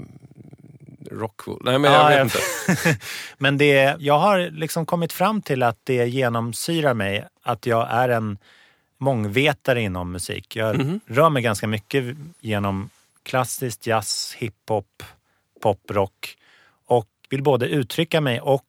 rockwool. 1.10 1.62
Nej, 1.64 1.78
men 1.78 1.92
jag 1.92 2.00
Ja, 2.00 2.08
vet 2.24 2.34
jag- 2.66 2.76
inte. 2.76 2.98
Men 3.38 3.58
det, 3.58 3.96
jag 3.98 4.18
har 4.18 4.38
liksom 4.50 4.86
kommit 4.86 5.12
fram 5.12 5.42
till 5.42 5.62
att 5.62 5.78
det 5.84 6.06
genomsyrar 6.08 6.94
mig 6.94 7.26
att 7.42 7.66
jag 7.66 7.88
är 7.90 8.08
en 8.08 8.38
mångvetare 8.98 9.80
inom 9.82 10.12
musik. 10.12 10.56
Jag 10.56 10.76
Mhm. 10.78 11.00
rör 11.06 11.30
mig 11.30 11.42
ganska 11.42 11.66
mycket 11.66 12.16
genom 12.40 12.90
klassiskt 13.22 13.86
jazz, 13.86 14.34
hiphop, 14.38 15.02
pop, 15.62 15.80
rock 15.90 16.36
och 16.86 17.08
vill 17.30 17.42
både 17.42 17.66
uttrycka 17.66 18.20
mig 18.20 18.40
och 18.40 18.64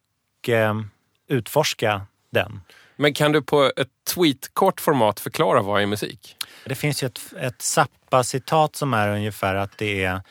eh, 0.50 0.82
utforska 1.28 2.02
den. 2.30 2.62
Men 3.02 3.14
kan 3.14 3.32
du 3.32 3.42
på 3.42 3.72
ett 3.76 3.88
tweetkort 4.16 4.82
format 4.82 5.20
förklara 5.20 5.62
vad 5.62 5.82
är 5.82 5.86
musik? 5.86 6.36
Det 6.66 6.76
finns 6.76 7.04
ju 7.04 7.08
ett, 7.08 7.34
ett 7.40 7.62
Zappa-citat 7.62 8.76
som 8.76 8.94
är 8.94 9.10
ungefär 9.10 9.56
att 9.56 9.78
det 9.78 10.04
är 10.04 10.22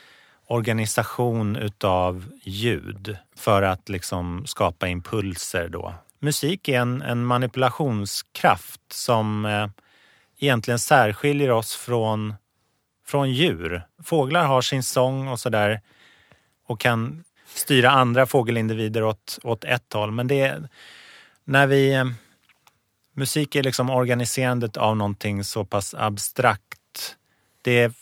organisation 0.47 1.57
utav 1.57 2.25
ljud 2.43 3.17
för 3.37 3.63
att 3.63 3.89
liksom 3.89 4.47
skapa 4.47 4.89
impulser 4.89 5.69
då. 5.69 5.95
Musik 6.19 6.69
är 6.69 6.81
en, 6.81 7.03
en 7.03 7.25
manipulationskraft 7.25 8.93
som 8.93 9.45
eh, 9.45 9.69
egentligen 10.39 10.79
särskiljer 10.79 11.51
oss 11.51 11.77
från, 11.77 12.35
från 13.07 13.31
djur. 13.31 13.83
Fåglar 14.05 14.45
har 14.45 14.63
sin 14.63 14.83
sång 14.83 15.29
och 15.29 15.41
sådär 15.41 15.81
och 16.67 16.81
kan 16.81 17.25
styra 17.55 17.91
andra 17.91 18.27
fågelindivider 18.27 19.03
åt, 19.03 19.39
åt 19.43 19.65
ett 19.65 19.93
håll. 19.93 20.11
Men 20.11 20.27
det 20.27 20.41
är 20.41 20.69
när 21.45 21.67
vi 21.67 21.95
eh, 21.95 22.05
Musik 23.21 23.55
är 23.55 23.63
liksom 23.63 23.91
organiserandet 23.91 24.77
av 24.77 24.97
någonting 24.97 25.45
så 25.45 25.65
pass 25.65 25.95
abstrakt. 25.95 27.17
Det 27.63 27.79
är, 27.79 27.93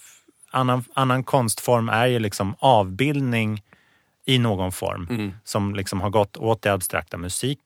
annan, 0.50 0.84
annan 0.94 1.24
konstform 1.24 1.88
är 1.88 2.06
ju 2.06 2.18
liksom 2.18 2.54
avbildning 2.58 3.62
i 4.24 4.38
någon 4.38 4.72
form 4.72 5.06
som 5.44 5.74
liksom 5.74 6.00
har 6.00 6.10
gått 6.10 6.36
åt 6.36 6.62
det 6.62 6.72
abstrakta. 6.72 7.16
Musik 7.16 7.60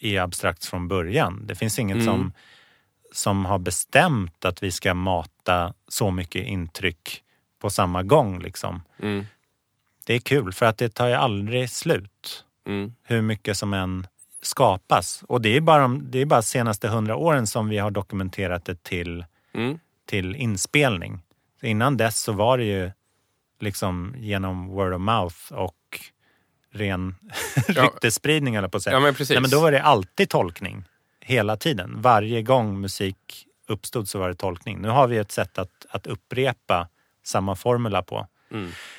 är 0.00 0.20
abstrakt 0.20 0.64
från 0.64 0.88
början. 0.88 1.46
Det 1.46 1.54
finns 1.54 1.78
inget 1.78 2.04
som, 2.04 2.32
som 3.12 3.44
har 3.44 3.58
bestämt 3.58 4.44
att 4.44 4.62
vi 4.62 4.70
ska 4.70 4.94
mata 4.94 5.74
så 5.88 6.10
mycket 6.10 6.46
intryck 6.46 7.22
på 7.60 7.70
samma 7.70 8.02
gång. 8.02 8.42
Liksom. 8.42 8.82
Mm. 8.98 9.26
Det 10.06 10.14
är 10.14 10.20
kul 10.20 10.52
för 10.52 10.66
att 10.66 10.78
det 10.78 10.88
tar 10.88 11.08
ju 11.08 11.14
aldrig 11.14 11.70
slut 11.70 12.44
Mm. 12.66 12.94
hur 13.02 13.22
mycket 13.22 13.56
som 13.56 13.74
än 13.74 14.06
skapas. 14.42 15.24
Och 15.28 15.40
det 15.40 15.56
är 15.56 15.60
bara 15.60 15.82
de 15.82 16.10
det 16.10 16.18
är 16.18 16.26
bara 16.26 16.42
senaste 16.42 16.88
hundra 16.88 17.16
åren 17.16 17.46
som 17.46 17.68
vi 17.68 17.78
har 17.78 17.90
dokumenterat 17.90 18.64
det 18.64 18.82
till, 18.82 19.24
Mm. 19.54 19.78
till 20.06 20.36
inspelning. 20.36 21.20
Så 21.60 21.66
innan 21.66 21.96
dess 21.96 22.18
så 22.18 22.32
var 22.32 22.58
det 22.58 22.64
ju 22.64 22.90
liksom 23.60 24.14
genom 24.18 24.68
word 24.68 24.92
of 24.92 25.00
mouth 25.00 25.52
och 25.52 26.00
ren 26.72 27.14
ryktesspridning 27.68 28.54
eller 28.54 28.68
på 28.68 28.76
att 28.76 28.82
säga. 28.82 28.96
Ja, 28.96 29.00
men 29.00 29.14
precis. 29.14 29.30
Nej, 29.30 29.40
men 29.40 29.50
då 29.50 29.60
var 29.60 29.72
det 29.72 29.82
alltid 29.82 30.28
tolkning. 30.28 30.84
Hela 31.20 31.56
tiden. 31.56 32.00
Varje 32.02 32.42
gång 32.42 32.80
musik 32.80 33.46
uppstod 33.68 34.08
så 34.08 34.18
var 34.18 34.28
det 34.28 34.34
tolkning. 34.34 34.78
Nu 34.82 34.88
har 34.88 35.06
vi 35.06 35.16
ett 35.18 35.32
sätt 35.32 35.58
att, 35.58 35.86
att 35.90 36.06
upprepa 36.06 36.88
samma 37.24 37.56
formula 37.56 38.02
på. 38.02 38.26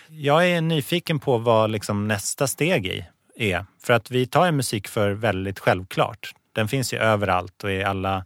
Jag 0.08 0.50
är 0.50 0.62
nyfiken 0.62 1.20
på 1.20 1.38
vad 1.38 1.72
liksom 1.72 2.08
nästa 2.08 2.48
steg 2.48 2.88
i 2.88 3.06
är. 3.36 3.66
För 3.84 3.94
att 3.94 4.12
vi 4.12 4.26
tar 4.26 4.52
musik 4.52 4.88
för 4.88 5.12
väldigt 5.12 5.60
självklart. 5.60 6.36
Den 6.52 6.68
finns 6.68 6.94
ju 6.94 6.98
överallt 6.98 7.64
och 7.64 7.72
i 7.72 7.84
alla 7.84 8.26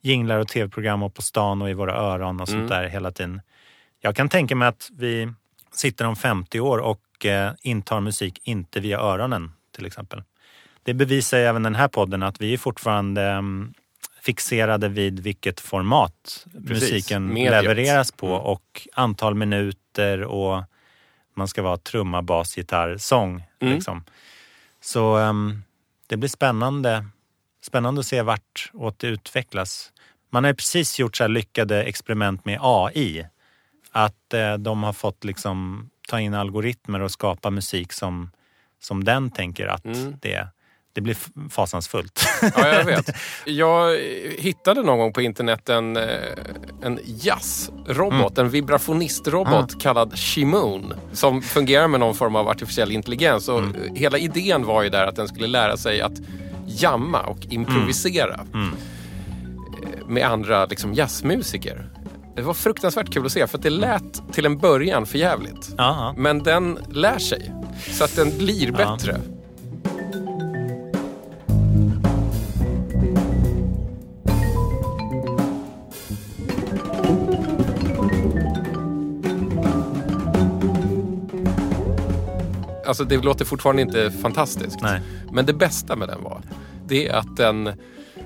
jinglar 0.00 0.38
och 0.38 0.48
tv-program 0.48 1.02
och 1.02 1.14
på 1.14 1.22
stan 1.22 1.62
och 1.62 1.70
i 1.70 1.74
våra 1.74 1.94
öron 1.94 2.40
och 2.40 2.48
sånt 2.48 2.68
där 2.68 2.88
hela 2.88 3.10
tiden. 3.10 3.40
Jag 4.00 4.16
kan 4.16 4.28
tänka 4.28 4.56
mig 4.56 4.68
att 4.68 4.90
vi 4.92 5.32
sitter 5.72 6.04
om 6.04 6.16
50 6.16 6.60
år 6.60 6.78
och 6.78 7.26
eh, 7.26 7.52
intar 7.62 8.00
musik 8.00 8.40
inte 8.42 8.80
via 8.80 8.98
öronen 8.98 9.52
till 9.76 9.86
exempel. 9.86 10.22
Det 10.82 10.94
bevisar 10.94 11.38
ju 11.38 11.44
även 11.44 11.62
den 11.62 11.74
här 11.74 11.88
podden 11.88 12.22
att 12.22 12.40
vi 12.40 12.52
är 12.52 12.58
fortfarande 12.58 13.22
mm, 13.22 13.74
fixerade 14.22 14.88
vid 14.88 15.20
vilket 15.20 15.60
format 15.60 16.46
musiken 16.52 17.26
mediet. 17.26 17.52
Mm. 17.52 17.64
levereras 17.64 18.12
på 18.12 18.28
och 18.32 18.88
antal 18.92 19.34
minuter 19.34 20.22
och 20.22 20.64
man 21.40 21.48
ska 21.48 21.62
vara 21.62 21.76
trumma, 21.76 22.22
bas, 22.22 22.56
gitarr, 22.58 22.96
sång. 22.98 23.42
Mm. 23.60 23.74
Liksom. 23.74 24.04
Så 24.80 25.16
ehm, 25.16 25.62
det 26.06 26.16
blir 26.16 26.28
spännande, 26.28 27.06
spännande 27.62 28.00
att 28.00 28.06
se 28.06 28.22
vart 28.22 28.70
åt 28.74 28.98
det 28.98 29.06
utvecklas. 29.06 29.92
Man 30.30 30.44
har 30.44 30.50
ju 30.50 30.54
precis 30.54 30.98
gjort 30.98 31.16
så 31.16 31.24
här 31.24 31.28
lyckade 31.28 31.82
experiment 31.82 32.44
med 32.44 32.58
AI. 32.62 33.26
Att 33.92 34.34
eh, 34.34 34.54
de 34.54 34.82
har 34.82 34.92
fått 34.92 35.24
liksom 35.24 35.90
ta 36.08 36.20
in 36.20 36.34
algoritmer 36.34 37.00
och 37.00 37.10
skapa 37.10 37.50
musik 37.50 37.92
som, 37.92 38.30
som 38.80 39.04
den 39.04 39.30
tänker 39.30 39.66
att 39.66 39.84
Mm. 39.84 40.14
det 40.20 40.34
är. 40.34 40.48
Det 40.92 41.00
blir 41.00 41.16
fasansfullt. 41.50 42.24
Ja, 42.56 42.68
jag 42.68 42.84
vet. 42.84 43.10
Jag 43.46 43.96
hittade 44.38 44.82
någon 44.82 44.98
gång 44.98 45.12
på 45.12 45.22
internet 45.22 45.68
en, 45.68 45.96
eh, 45.96 46.04
en 46.82 46.98
jazzrobot, 47.04 48.38
en 48.38 48.50
vibrafonistrobot 48.50 49.82
kallad 49.82 50.18
Shimoon 50.18 50.94
som 51.12 51.42
fungerar 51.42 51.88
med 51.88 52.00
någon 52.00 52.14
form 52.14 52.36
av 52.36 52.48
artificiell 52.48 52.92
intelligens. 52.92 53.48
Och 53.48 53.58
eh, 53.60 53.66
Hela 53.94 54.18
idén 54.18 54.66
var 54.66 54.82
ju 54.82 54.88
där 54.88 55.06
att 55.06 55.16
den 55.16 55.28
skulle 55.28 55.46
lära 55.46 55.76
sig 55.76 56.00
att 56.00 56.12
jamma 56.66 57.20
och 57.22 57.38
improvisera 57.50 58.40
eh, 59.82 60.06
med 60.06 60.26
andra 60.26 60.66
liksom, 60.66 60.94
jazzmusiker. 60.94 61.86
Det 62.36 62.42
var 62.42 62.54
fruktansvärt 62.54 63.12
kul 63.12 63.26
att 63.26 63.32
se 63.32 63.46
för 63.46 63.58
att 63.58 63.62
det 63.62 63.70
lät 63.70 64.32
till 64.32 64.46
en 64.46 64.58
början 64.58 65.06
för 65.06 65.18
jävligt. 65.18 65.74
Men 66.16 66.42
den 66.42 66.78
lär 66.90 67.18
sig 67.18 67.52
så 67.90 68.04
att 68.04 68.16
den 68.16 68.38
blir 68.38 68.72
bättre. 68.72 69.20
Alltså 82.90 83.04
det 83.04 83.16
låter 83.16 83.44
fortfarande 83.44 83.82
inte 83.82 84.10
fantastiskt. 84.10 84.80
Nej. 84.82 85.00
Men 85.32 85.46
det 85.46 85.52
bästa 85.52 85.96
med 85.96 86.08
den 86.08 86.22
var, 86.22 86.42
det 86.88 87.08
är 87.08 87.12
att 87.14 87.36
den, 87.36 87.72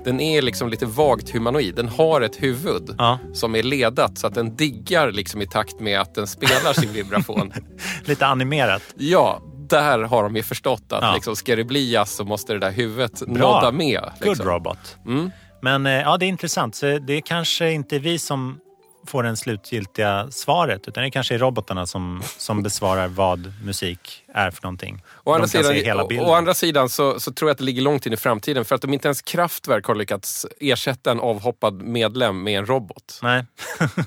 den 0.05 0.21
är 0.21 0.43
liksom 0.43 0.69
lite 0.69 0.87
vagt 0.87 1.31
humanoid. 1.31 1.75
Den 1.75 1.89
har 1.89 2.21
ett 2.21 2.43
huvud 2.43 2.95
Ja. 2.99 3.19
som 3.33 3.55
är 3.57 3.63
ledat 3.63 4.19
så 4.19 4.27
att 4.27 4.35
den 4.35 4.57
diggar 4.57 5.13
liksom 5.13 5.43
i 5.43 5.47
takt 5.47 5.81
med 5.81 6.01
att 6.01 6.15
den 6.15 6.27
spelar 6.27 6.73
sin 6.73 6.93
vibrafon. 6.93 7.53
Lite 8.05 8.27
animerat. 8.27 8.83
Ja, 8.97 9.43
där 9.69 9.99
har 10.03 10.23
de 10.23 10.37
ju 10.37 10.43
förstått 10.43 10.93
att 10.93 11.03
Ja. 11.03 11.15
liksom, 11.15 11.37
ska 11.37 11.57
det 11.57 11.65
bli 11.65 11.93
jazz 11.93 12.11
så 12.17 12.25
måste 12.25 12.53
det 12.53 12.59
där 12.59 12.71
huvudet 12.71 13.23
nodda 13.27 13.73
med. 13.73 14.01
Good 14.21 14.29
Liksom. 14.29 14.47
robot. 14.47 14.97
Mm. 15.07 15.31
Men 15.63 15.87
eh, 15.87 15.93
ja, 15.93 16.17
det 16.17 16.27
är 16.27 16.29
intressant. 16.29 16.75
Så 16.75 16.87
det 16.99 17.13
är 17.13 17.21
kanske 17.21 17.73
inte 17.73 17.99
vi 17.99 18.19
som 18.19 18.59
får 19.07 19.23
det 19.23 19.37
slutgiltiga 19.37 20.31
svaret 20.31 20.89
utan 20.89 21.05
det 21.05 21.11
kanske 21.11 21.35
är 21.35 21.39
robotarna 21.39 21.87
som, 21.87 22.23
som 22.39 22.63
besvarar 22.63 23.09
vad 23.09 23.53
musik 23.65 24.25
är 24.35 24.51
för 24.51 24.63
någonting. 24.63 25.03
Å 25.25 25.33
andra, 25.35 25.47
sidan, 25.49 26.01
å, 26.01 26.09
å 26.31 26.35
andra 26.35 26.55
sidan 26.55 26.89
så, 26.89 27.21
så 27.21 27.33
tror 27.33 27.49
jag 27.49 27.53
att 27.53 27.59
det 27.59 27.65
ligger 27.65 27.83
långt 27.83 28.07
in 28.07 28.13
i 28.13 28.17
framtiden 28.17 28.65
för 28.65 28.75
att 28.75 28.85
om 28.85 28.93
inte 28.95 29.09
ens 29.09 29.23
Kraftwerk 29.23 29.85
har 29.87 29.95
lyckats 29.95 30.47
ersätta 30.61 31.11
en 31.11 31.21
avhoppad 31.21 31.75
medlem 31.83 32.43
med 32.43 32.59
en 32.59 32.67
robot, 32.67 33.19
Nej. 33.23 33.45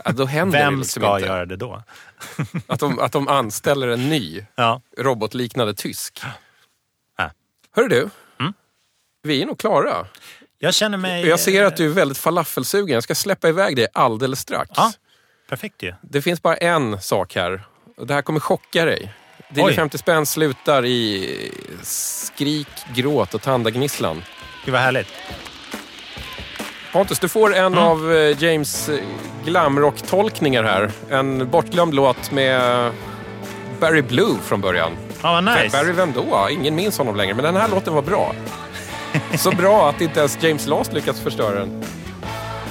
ja, 0.06 0.12
då 0.12 0.26
händer 0.26 0.60
det 0.60 0.66
Vem 0.66 0.80
liksom 0.80 1.02
ska 1.04 1.16
inte. 1.16 1.28
göra 1.28 1.45
det 1.45 1.56
då? 1.56 1.84
Att 2.68 2.80
de, 2.80 3.00
att 3.00 3.12
de 3.12 3.28
anställer 3.28 3.88
en 3.88 4.10
ny 4.10 4.45
Ja. 4.56 4.82
robotliknande 4.98 5.74
tysk. 5.74 6.20
Ja. 7.18 7.32
Hör 7.76 7.88
du, 7.89 8.10
Mm. 8.39 8.54
vi 9.24 9.41
är 9.41 9.45
nog 9.45 9.60
klara. 9.60 10.06
Jag 10.60 10.74
känner 10.74 10.97
mig... 10.97 11.28
Jag 11.28 11.39
ser 11.39 11.64
att 11.66 11.78
du 11.78 11.86
är 11.86 11.89
väldigt 11.89 12.18
falafelsugen. 12.18 12.93
Jag 12.93 13.03
ska 13.03 13.16
släppa 13.16 13.49
iväg 13.49 13.76
dig 13.76 13.88
alldeles 13.93 14.39
strax. 14.39 14.72
Ja. 14.76 14.91
Perfekt 15.49 15.84
ju. 15.84 15.93
Det 16.01 16.22
finns 16.22 16.41
bara 16.41 16.55
en 16.58 17.01
sak 17.01 17.36
här. 17.36 17.64
Det 18.08 18.14
här 18.14 18.22
kommer 18.22 18.39
chocka 18.39 18.86
dig. 18.86 19.14
Dina 19.49 19.68
Oj. 19.68 19.74
50 19.74 19.97
spänn 19.97 20.26
slutar 20.26 20.86
i 20.86 21.51
skrik, 21.84 22.68
gråt 22.95 23.34
och 23.34 23.41
tandagnisslan. 23.41 24.24
Gud 24.66 24.72
vad 24.74 24.82
härligt. 24.82 25.08
Pontus, 26.93 27.20
du 27.20 27.30
får 27.30 27.55
en 27.55 27.66
Mm. 27.74 27.80
av 27.80 28.14
eh, 28.16 28.43
James 28.43 28.89
eh, 28.89 28.99
glamrock-tolkningar 29.45 30.64
här. 30.64 30.91
En 31.10 31.49
bortglömd 31.49 31.93
låt 31.93 32.32
med 32.32 32.91
Barry 33.80 34.01
Blue 34.01 34.36
från 34.45 34.62
början. 34.62 34.91
Ja, 35.24 35.32
vad 35.34 35.43
nice. 35.43 35.78
Barry 35.78 35.91
vem 35.93 36.14
då? 36.14 36.47
Ingen 36.51 36.76
minns 36.76 36.97
honom 36.97 37.16
längre, 37.16 37.34
men 37.34 37.43
den 37.43 37.55
här 37.55 37.68
låten 37.70 37.93
var 37.93 38.01
bra. 38.01 38.36
Så 39.38 39.51
bra 39.51 39.89
att 39.89 40.01
inte 40.01 40.20
ens 40.20 40.43
James 40.43 40.68
Last 40.68 40.93
lyckats 40.93 41.20
förstöra 41.20 41.59
den. 41.59 41.84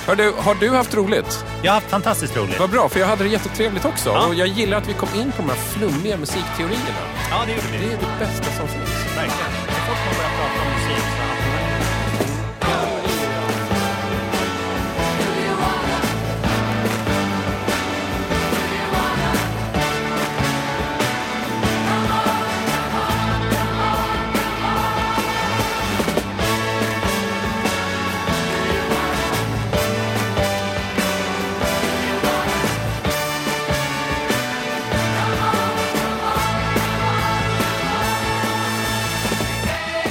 Hör 0.06 0.16
du, 0.16 0.32
har 0.38 0.54
du 0.54 0.70
haft 0.70 0.94
roligt? 0.94 1.44
Jag 1.62 1.72
har 1.72 1.74
haft 1.80 1.90
fantastiskt 1.90 2.36
roligt. 2.36 2.60
Vad 2.60 2.70
bra, 2.70 2.88
för 2.88 3.00
jag 3.00 3.06
hade 3.06 3.24
det 3.24 3.30
jättetrevligt 3.30 3.84
också. 3.84 4.10
Ja. 4.10 4.26
Och 4.26 4.34
jag 4.34 4.48
gillar 4.48 4.78
att 4.78 4.88
vi 4.88 4.92
kom 4.92 5.08
in 5.16 5.32
på 5.32 5.42
de 5.42 5.48
här 5.48 5.56
flummiga 5.56 6.16
musikteorierna. 6.16 7.02
Ja, 7.30 7.36
det 7.46 7.52
gjorde 7.52 7.66
Det 7.72 7.78
vi. 7.78 7.86
är 7.86 7.98
det 7.98 8.24
bästa 8.24 8.44
som 8.58 8.68
finns. 8.68 8.90
Verkligen. 9.16 9.52
Så 9.66 9.80
fort 9.86 10.00
man 10.06 10.14
börjar 10.16 10.30
prata 10.38 10.62
om 10.62 10.68
musik 10.74 11.04
så 11.42 11.45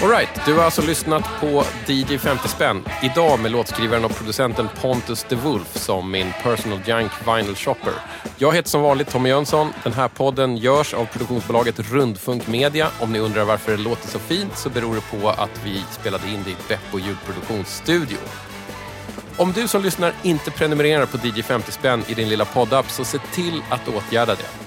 Alright, 0.06 0.46
du 0.46 0.54
har 0.54 0.64
alltså 0.64 0.82
lyssnat 0.82 1.24
på 1.40 1.64
DJ 1.88 2.18
50 2.18 2.48
spänn. 2.48 2.84
Idag 3.04 3.40
med 3.40 3.52
låtskrivaren 3.52 4.06
och 4.06 4.16
producenten 4.16 4.68
Pontus 4.82 5.26
de 5.30 5.36
Wolf 5.36 5.78
som 5.78 6.12
min 6.12 6.34
personal 6.44 6.80
junk 6.86 7.12
vinyl 7.28 7.56
shopper. 7.56 7.94
Jag 8.38 8.56
heter 8.56 8.70
som 8.70 8.82
vanligt 8.82 9.10
Tommy 9.10 9.30
Jönsson. 9.30 9.74
Den 9.84 9.94
här 9.94 10.08
podden 10.08 10.58
görs 10.58 10.94
av 10.94 11.06
produktionsbolaget 11.06 11.80
Rundfunk 11.80 12.48
Media. 12.48 12.88
Om 13.00 13.12
ni 13.12 13.20
undrar 13.20 13.44
varför 13.44 13.72
det 13.72 13.84
låter 13.84 14.08
så 14.08 14.20
fint 14.20 14.58
så 14.58 14.70
beror 14.70 14.96
det 14.96 15.20
på 15.20 15.30
att 15.30 15.62
vi 15.64 15.84
spelade 15.92 16.28
in 16.28 16.44
det 16.44 16.52
i 16.52 16.56
Beppo 16.68 17.00
ljudproduktionsstudio. 17.00 18.18
Om 19.38 19.52
du 19.52 19.68
som 19.68 19.82
lyssnar 19.82 20.14
inte 20.24 20.52
prenumererar 20.52 21.06
på 21.06 21.18
DJ 21.18 21.42
50 21.42 21.72
spänn 21.72 22.04
i 22.08 22.14
din 22.14 22.30
lilla 22.30 22.46
poddapp 22.46 22.90
så 22.90 23.06
se 23.06 23.18
till 23.18 23.62
att 23.70 23.88
åtgärda 23.88 24.36
det. 24.36 24.65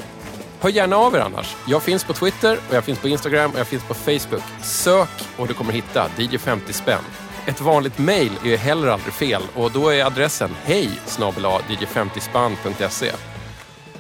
Hör 0.61 0.71
gärna 0.71 0.97
av 0.97 1.15
er 1.15 1.21
annars. 1.21 1.57
Jag 1.67 1.83
finns 1.83 2.05
på 2.05 2.13
Twitter, 2.13 2.59
och 2.69 2.75
jag 2.75 2.85
finns 2.85 2.99
på 2.99 3.09
Instagram 3.09 3.51
och 3.51 3.59
jag 3.59 3.67
finns 3.67 3.85
på 3.85 3.95
Facebook. 3.95 4.43
Sök 4.63 5.09
och 5.37 5.49
du 5.49 5.55
kommer 5.55 5.73
hitta 5.73 6.11
DJ 6.19 6.39
50 6.39 6.73
spänn. 6.73 7.03
Ett 7.47 7.61
vanligt 7.61 7.99
mejl 7.99 8.33
är 8.45 8.49
ju 8.49 8.57
heller 8.57 8.89
aldrig 8.89 9.15
fel 9.15 9.43
och 9.55 9.73
då 9.73 9.89
är 9.89 10.05
adressen 10.05 10.51
hej 10.65 10.91
dj50spann.se. 11.07 13.13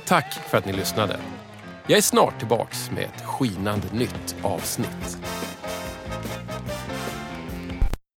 Tack 0.05 0.39
för 0.51 0.59
att 0.59 0.67
ni 0.67 0.73
lyssnade. 0.73 1.21
Jag 1.87 1.99
är 1.99 2.03
snart 2.03 2.39
tillbaks 2.39 2.91
med 2.91 3.05
ett 3.05 3.25
skinande 3.25 3.87
nytt 3.93 4.37
avsnitt. 4.43 5.19